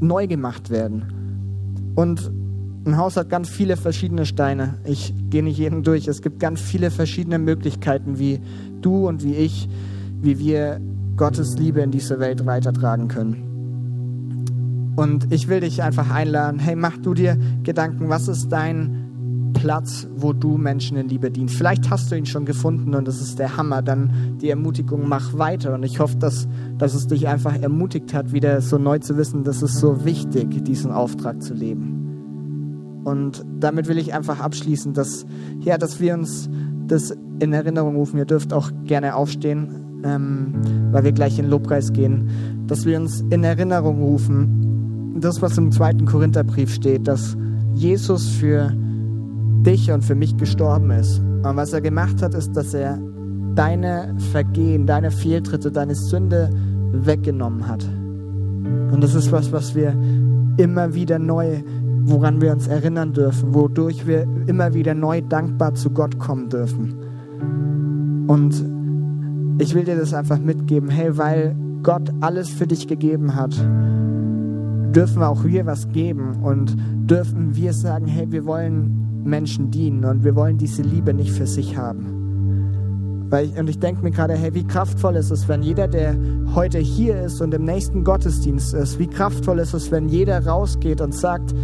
neu 0.00 0.26
gemacht 0.26 0.70
werden. 0.70 1.92
Und 1.94 2.30
ein 2.86 2.96
Haus 2.96 3.16
hat 3.16 3.30
ganz 3.30 3.48
viele 3.48 3.76
verschiedene 3.76 4.26
Steine. 4.26 4.74
Ich 4.84 5.14
gehe 5.30 5.42
nicht 5.42 5.58
jeden 5.58 5.82
durch. 5.82 6.06
Es 6.06 6.20
gibt 6.20 6.38
ganz 6.38 6.60
viele 6.60 6.90
verschiedene 6.90 7.38
Möglichkeiten, 7.38 8.18
wie 8.18 8.40
du 8.82 9.08
und 9.08 9.24
wie 9.24 9.34
ich, 9.34 9.68
wie 10.20 10.38
wir 10.38 10.80
Gottes 11.16 11.56
Liebe 11.56 11.80
in 11.80 11.90
diese 11.90 12.20
Welt 12.20 12.44
weitertragen 12.44 13.08
können. 13.08 14.92
Und 14.96 15.32
ich 15.32 15.48
will 15.48 15.60
dich 15.60 15.82
einfach 15.82 16.10
einladen, 16.10 16.58
hey, 16.58 16.76
mach 16.76 16.98
du 16.98 17.14
dir 17.14 17.38
Gedanken, 17.62 18.08
was 18.08 18.28
ist 18.28 18.48
dein 18.48 19.52
Platz, 19.54 20.06
wo 20.14 20.32
du 20.32 20.58
Menschen 20.58 20.96
in 20.96 21.08
Liebe 21.08 21.30
dienst. 21.30 21.56
Vielleicht 21.56 21.90
hast 21.90 22.12
du 22.12 22.16
ihn 22.16 22.26
schon 22.26 22.44
gefunden 22.44 22.94
und 22.94 23.08
das 23.08 23.20
ist 23.20 23.38
der 23.38 23.56
Hammer. 23.56 23.80
Dann 23.82 24.36
die 24.40 24.50
Ermutigung, 24.50 25.08
mach 25.08 25.38
weiter. 25.38 25.72
Und 25.74 25.84
ich 25.84 26.00
hoffe, 26.00 26.16
dass, 26.16 26.46
dass 26.76 26.92
es 26.94 27.06
dich 27.06 27.28
einfach 27.28 27.54
ermutigt 27.60 28.12
hat, 28.12 28.32
wieder 28.32 28.60
so 28.60 28.76
neu 28.76 28.98
zu 28.98 29.16
wissen, 29.16 29.42
dass 29.42 29.62
es 29.62 29.80
so 29.80 30.04
wichtig, 30.04 30.64
diesen 30.64 30.90
Auftrag 30.90 31.42
zu 31.42 31.54
leben. 31.54 32.03
Und 33.04 33.44
damit 33.60 33.88
will 33.88 33.98
ich 33.98 34.14
einfach 34.14 34.40
abschließen, 34.40 34.94
dass, 34.94 35.26
ja, 35.60 35.78
dass 35.78 36.00
wir 36.00 36.14
uns 36.14 36.48
das 36.86 37.16
in 37.38 37.52
Erinnerung 37.52 37.96
rufen. 37.96 38.18
Ihr 38.18 38.24
dürft 38.24 38.52
auch 38.52 38.70
gerne 38.84 39.14
aufstehen, 39.14 40.02
ähm, 40.04 40.54
weil 40.90 41.04
wir 41.04 41.12
gleich 41.12 41.38
in 41.38 41.48
Lobpreis 41.48 41.92
gehen. 41.92 42.28
Dass 42.66 42.86
wir 42.86 42.98
uns 42.98 43.22
in 43.30 43.44
Erinnerung 43.44 44.02
rufen, 44.02 45.16
das, 45.20 45.42
was 45.42 45.58
im 45.58 45.70
zweiten 45.70 46.06
Korintherbrief 46.06 46.72
steht, 46.72 47.06
dass 47.06 47.36
Jesus 47.74 48.28
für 48.28 48.72
dich 49.64 49.90
und 49.90 50.04
für 50.04 50.14
mich 50.14 50.36
gestorben 50.36 50.90
ist. 50.90 51.18
Und 51.18 51.56
was 51.56 51.72
er 51.72 51.80
gemacht 51.80 52.22
hat, 52.22 52.34
ist, 52.34 52.52
dass 52.52 52.74
er 52.74 52.98
deine 53.54 54.14
Vergehen, 54.32 54.86
deine 54.86 55.10
Fehltritte, 55.10 55.70
deine 55.70 55.94
Sünde 55.94 56.50
weggenommen 56.92 57.66
hat. 57.68 57.84
Und 58.92 59.02
das 59.02 59.14
ist 59.14 59.32
was, 59.32 59.52
was 59.52 59.74
wir 59.74 59.96
immer 60.56 60.94
wieder 60.94 61.18
neu, 61.18 61.62
woran 62.06 62.40
wir 62.40 62.52
uns 62.52 62.66
erinnern 62.66 63.12
dürfen, 63.12 63.54
wodurch 63.54 64.06
wir 64.06 64.26
immer 64.46 64.74
wieder 64.74 64.94
neu 64.94 65.22
dankbar 65.22 65.74
zu 65.74 65.90
Gott 65.90 66.18
kommen 66.18 66.48
dürfen. 66.48 66.94
Und 68.26 68.64
ich 69.58 69.74
will 69.74 69.84
dir 69.84 69.96
das 69.96 70.12
einfach 70.12 70.38
mitgeben, 70.38 70.90
hey, 70.90 71.16
weil 71.16 71.56
Gott 71.82 72.10
alles 72.20 72.50
für 72.50 72.66
dich 72.66 72.88
gegeben 72.88 73.34
hat, 73.34 73.54
dürfen 74.94 75.22
auch 75.22 75.44
wir 75.44 75.66
was 75.66 75.88
geben 75.88 76.42
und 76.42 76.76
dürfen 77.08 77.56
wir 77.56 77.72
sagen, 77.72 78.06
hey, 78.06 78.30
wir 78.30 78.44
wollen 78.44 79.22
Menschen 79.24 79.70
dienen 79.70 80.04
und 80.04 80.24
wir 80.24 80.36
wollen 80.36 80.58
diese 80.58 80.82
Liebe 80.82 81.14
nicht 81.14 81.32
für 81.32 81.46
sich 81.46 81.76
haben. 81.76 83.26
Weil 83.30 83.46
ich, 83.46 83.58
und 83.58 83.68
ich 83.68 83.78
denke 83.78 84.02
mir 84.02 84.10
gerade, 84.10 84.34
hey, 84.34 84.54
wie 84.54 84.64
kraftvoll 84.64 85.16
ist 85.16 85.30
es, 85.30 85.48
wenn 85.48 85.62
jeder, 85.62 85.88
der 85.88 86.16
heute 86.54 86.78
hier 86.78 87.22
ist 87.22 87.40
und 87.40 87.54
im 87.54 87.64
nächsten 87.64 88.04
Gottesdienst 88.04 88.74
ist, 88.74 88.98
wie 88.98 89.06
kraftvoll 89.06 89.58
ist 89.58 89.74
es, 89.74 89.90
wenn 89.90 90.08
jeder 90.08 90.46
rausgeht 90.46 91.00
und 91.00 91.14
sagt, 91.14 91.54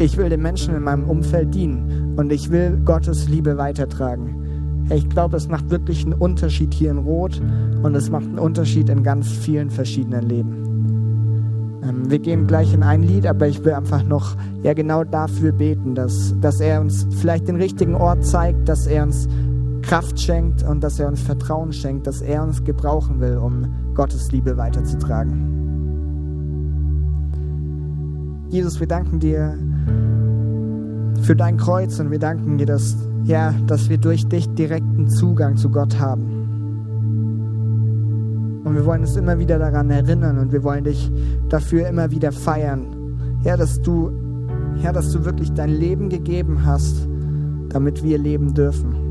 ich 0.00 0.16
will 0.16 0.30
den 0.30 0.40
Menschen 0.40 0.74
in 0.74 0.82
meinem 0.82 1.04
Umfeld 1.04 1.54
dienen 1.54 2.14
und 2.16 2.32
ich 2.32 2.50
will 2.50 2.80
Gottes 2.84 3.28
Liebe 3.28 3.58
weitertragen. 3.58 4.86
Ich 4.88 5.08
glaube, 5.10 5.36
es 5.36 5.46
macht 5.46 5.70
wirklich 5.70 6.04
einen 6.04 6.14
Unterschied 6.14 6.72
hier 6.72 6.90
in 6.90 6.98
Rot 6.98 7.40
und 7.82 7.94
es 7.94 8.10
macht 8.10 8.24
einen 8.24 8.38
Unterschied 8.38 8.88
in 8.88 9.02
ganz 9.02 9.28
vielen 9.28 9.68
verschiedenen 9.68 10.22
Leben. 10.22 11.80
Ähm, 11.84 12.10
wir 12.10 12.18
gehen 12.18 12.46
gleich 12.46 12.72
in 12.72 12.82
ein 12.82 13.02
Lied, 13.02 13.26
aber 13.26 13.46
ich 13.46 13.62
will 13.62 13.74
einfach 13.74 14.02
noch 14.02 14.36
ja 14.62 14.72
genau 14.72 15.04
dafür 15.04 15.52
beten, 15.52 15.94
dass, 15.94 16.34
dass 16.40 16.60
er 16.60 16.80
uns 16.80 17.06
vielleicht 17.20 17.46
den 17.46 17.56
richtigen 17.56 17.94
Ort 17.94 18.24
zeigt, 18.24 18.70
dass 18.70 18.86
er 18.86 19.02
uns 19.02 19.28
Kraft 19.82 20.18
schenkt 20.18 20.62
und 20.62 20.82
dass 20.82 20.98
er 20.98 21.08
uns 21.08 21.20
Vertrauen 21.20 21.74
schenkt, 21.74 22.06
dass 22.06 22.22
er 22.22 22.42
uns 22.42 22.64
gebrauchen 22.64 23.20
will, 23.20 23.36
um 23.36 23.66
Gottes 23.94 24.32
Liebe 24.32 24.56
weiterzutragen. 24.56 25.60
Jesus, 28.48 28.80
wir 28.80 28.88
danken 28.88 29.20
dir 29.20 29.56
für 31.22 31.36
dein 31.36 31.56
Kreuz 31.56 32.00
und 32.00 32.10
wir 32.10 32.18
danken 32.18 32.58
dir, 32.58 32.66
dass, 32.66 32.96
ja, 33.24 33.54
dass 33.66 33.88
wir 33.88 33.98
durch 33.98 34.26
dich 34.26 34.48
direkten 34.54 35.08
Zugang 35.08 35.56
zu 35.56 35.70
Gott 35.70 35.98
haben. 36.00 36.40
Und 38.64 38.74
wir 38.74 38.84
wollen 38.84 39.02
uns 39.02 39.16
immer 39.16 39.38
wieder 39.38 39.58
daran 39.58 39.90
erinnern 39.90 40.38
und 40.38 40.52
wir 40.52 40.62
wollen 40.62 40.84
dich 40.84 41.10
dafür 41.48 41.88
immer 41.88 42.10
wieder 42.10 42.32
feiern. 42.32 42.84
Herr, 43.42 43.56
dass 43.56 43.80
du, 43.80 44.10
Herr, 44.80 44.92
dass 44.92 45.12
du 45.12 45.24
wirklich 45.24 45.52
dein 45.52 45.70
Leben 45.70 46.08
gegeben 46.08 46.64
hast, 46.64 47.08
damit 47.68 48.02
wir 48.02 48.18
leben 48.18 48.54
dürfen. 48.54 49.09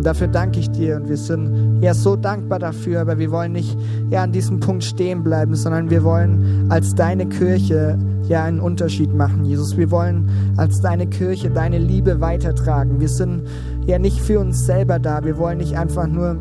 Und 0.00 0.06
dafür 0.06 0.28
danke 0.28 0.60
ich 0.60 0.70
dir 0.70 0.96
und 0.96 1.10
wir 1.10 1.18
sind 1.18 1.82
ja 1.82 1.92
so 1.92 2.16
dankbar 2.16 2.58
dafür, 2.58 3.02
aber 3.02 3.18
wir 3.18 3.30
wollen 3.30 3.52
nicht 3.52 3.76
ja 4.08 4.22
an 4.22 4.32
diesem 4.32 4.58
Punkt 4.58 4.82
stehen 4.82 5.22
bleiben, 5.22 5.54
sondern 5.54 5.90
wir 5.90 6.02
wollen 6.04 6.68
als 6.70 6.94
deine 6.94 7.26
Kirche 7.26 7.98
ja 8.26 8.44
einen 8.44 8.60
Unterschied 8.60 9.12
machen, 9.12 9.44
Jesus. 9.44 9.76
Wir 9.76 9.90
wollen 9.90 10.54
als 10.56 10.80
deine 10.80 11.06
Kirche 11.06 11.50
deine 11.50 11.76
Liebe 11.76 12.18
weitertragen. 12.18 12.98
Wir 12.98 13.10
sind 13.10 13.42
ja 13.84 13.98
nicht 13.98 14.18
für 14.22 14.40
uns 14.40 14.64
selber 14.64 14.98
da. 14.98 15.22
Wir 15.22 15.36
wollen 15.36 15.58
nicht 15.58 15.76
einfach 15.76 16.06
nur 16.06 16.38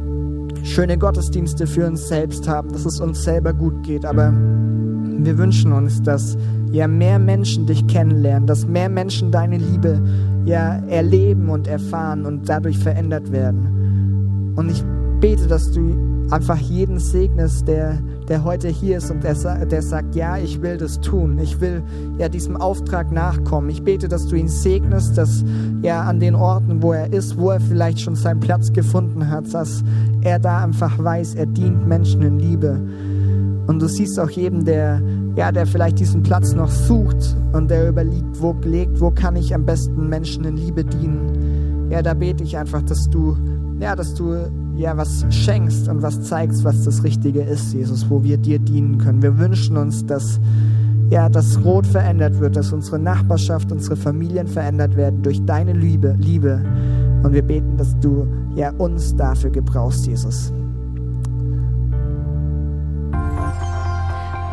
schöne 0.64 0.98
Gottesdienste 0.98 1.68
für 1.68 1.86
uns 1.86 2.08
selbst 2.08 2.48
haben, 2.48 2.72
dass 2.72 2.86
es 2.86 3.02
uns 3.02 3.26
selber 3.26 3.52
gut 3.54 3.84
geht, 3.84 4.06
aber 4.06 4.32
wir 4.32 5.38
wünschen 5.38 5.74
uns, 5.74 6.02
dass 6.02 6.38
ja 6.72 6.88
mehr 6.88 7.20
Menschen 7.20 7.66
dich 7.66 7.86
kennenlernen, 7.88 8.48
dass 8.48 8.68
mehr 8.68 8.90
Menschen 8.90 9.32
deine 9.32 9.58
Liebe 9.58 10.02
ja 10.46 10.82
erleben 10.88 11.50
und 11.50 11.68
erfahren 11.68 12.26
und 12.26 12.48
dadurch 12.48 12.78
verändert 12.78 13.32
werden. 13.32 14.54
Und 14.56 14.70
ich 14.70 14.84
bete, 15.20 15.48
dass 15.48 15.72
du 15.72 16.10
einfach 16.32 16.58
jeden 16.58 17.00
segnest, 17.00 17.68
der, 17.68 17.98
der 18.28 18.44
heute 18.44 18.68
hier 18.68 18.98
ist 18.98 19.10
und 19.10 19.24
der, 19.24 19.34
der 19.66 19.82
sagt, 19.82 20.16
ja, 20.16 20.38
ich 20.38 20.62
will 20.62 20.78
das 20.78 21.00
tun. 21.02 21.40
Ich 21.40 21.60
will 21.60 21.82
ja 22.18 22.30
diesem 22.30 22.56
Auftrag 22.56 23.12
nachkommen. 23.12 23.70
Ich 23.70 23.84
bete, 23.84 24.08
dass 24.08 24.28
du 24.28 24.36
ihn 24.36 24.48
segnest, 24.48 25.18
dass 25.18 25.44
ja 25.82 26.04
an 26.04 26.20
den 26.20 26.36
Orten, 26.36 26.84
wo 26.84 26.94
er 26.94 27.12
ist, 27.12 27.38
wo 27.38 27.50
er 27.50 27.60
vielleicht 27.60 28.02
schon 28.02 28.16
seinen 28.16 28.40
Platz 28.40 28.72
gefunden 28.72 29.30
hat, 29.30 29.52
dass 29.54 29.84
er 30.22 30.40
da 30.40 30.64
einfach 30.64 30.98
weiß, 31.04 31.36
er 31.36 31.48
dient 31.48 31.88
Menschen 31.88 32.22
in 32.22 32.40
Liebe. 32.40 32.80
Und 33.68 33.82
du 33.82 33.88
siehst 33.88 34.20
auch 34.20 34.30
jeden, 34.30 34.66
der, 34.66 35.02
ja, 35.40 35.54
der 35.54 35.66
vielleicht 35.66 36.00
diesen 36.00 36.22
Platz 36.22 36.54
noch 36.54 36.70
sucht 36.70 37.38
und 37.54 37.72
der 37.72 37.88
überlegt, 37.88 38.42
wo, 38.42 38.54
legt, 38.62 39.00
wo 39.00 39.10
kann 39.10 39.38
ich 39.38 39.56
am 39.56 39.66
besten 39.66 40.10
Menschen 40.10 40.44
in 40.44 40.58
Liebe 40.58 40.84
dienen. 40.84 41.90
Ja, 41.90 42.02
da 42.02 42.14
bete 42.14 42.44
ich 42.44 42.58
einfach, 42.58 42.82
dass 42.82 43.10
du, 43.10 43.38
ja, 43.80 43.96
dass 43.96 44.14
du 44.16 44.36
ja, 44.76 44.98
was 44.98 45.26
schenkst 45.30 45.88
und 45.88 46.02
was 46.02 46.24
zeigst, 46.24 46.66
was 46.66 46.84
das 46.84 47.06
Richtige 47.06 47.40
ist, 47.40 47.74
Jesus, 47.74 48.10
wo 48.10 48.22
wir 48.22 48.36
dir 48.38 48.60
dienen 48.60 48.98
können. 48.98 49.22
Wir 49.22 49.38
wünschen 49.40 49.78
uns, 49.78 50.06
dass 50.06 50.42
ja, 51.10 51.30
das 51.30 51.64
Rot 51.64 51.88
verändert 51.88 52.38
wird, 52.42 52.58
dass 52.58 52.74
unsere 52.74 53.00
Nachbarschaft, 53.00 53.72
unsere 53.72 53.96
Familien 53.96 54.46
verändert 54.46 54.98
werden 54.98 55.22
durch 55.22 55.42
deine 55.46 55.72
Liebe, 55.72 56.18
Liebe. 56.20 56.62
Und 57.24 57.32
wir 57.32 57.44
beten, 57.44 57.78
dass 57.78 57.98
du 58.02 58.28
ja 58.56 58.72
uns 58.72 59.16
dafür 59.16 59.52
gebrauchst, 59.52 60.06
Jesus. 60.06 60.52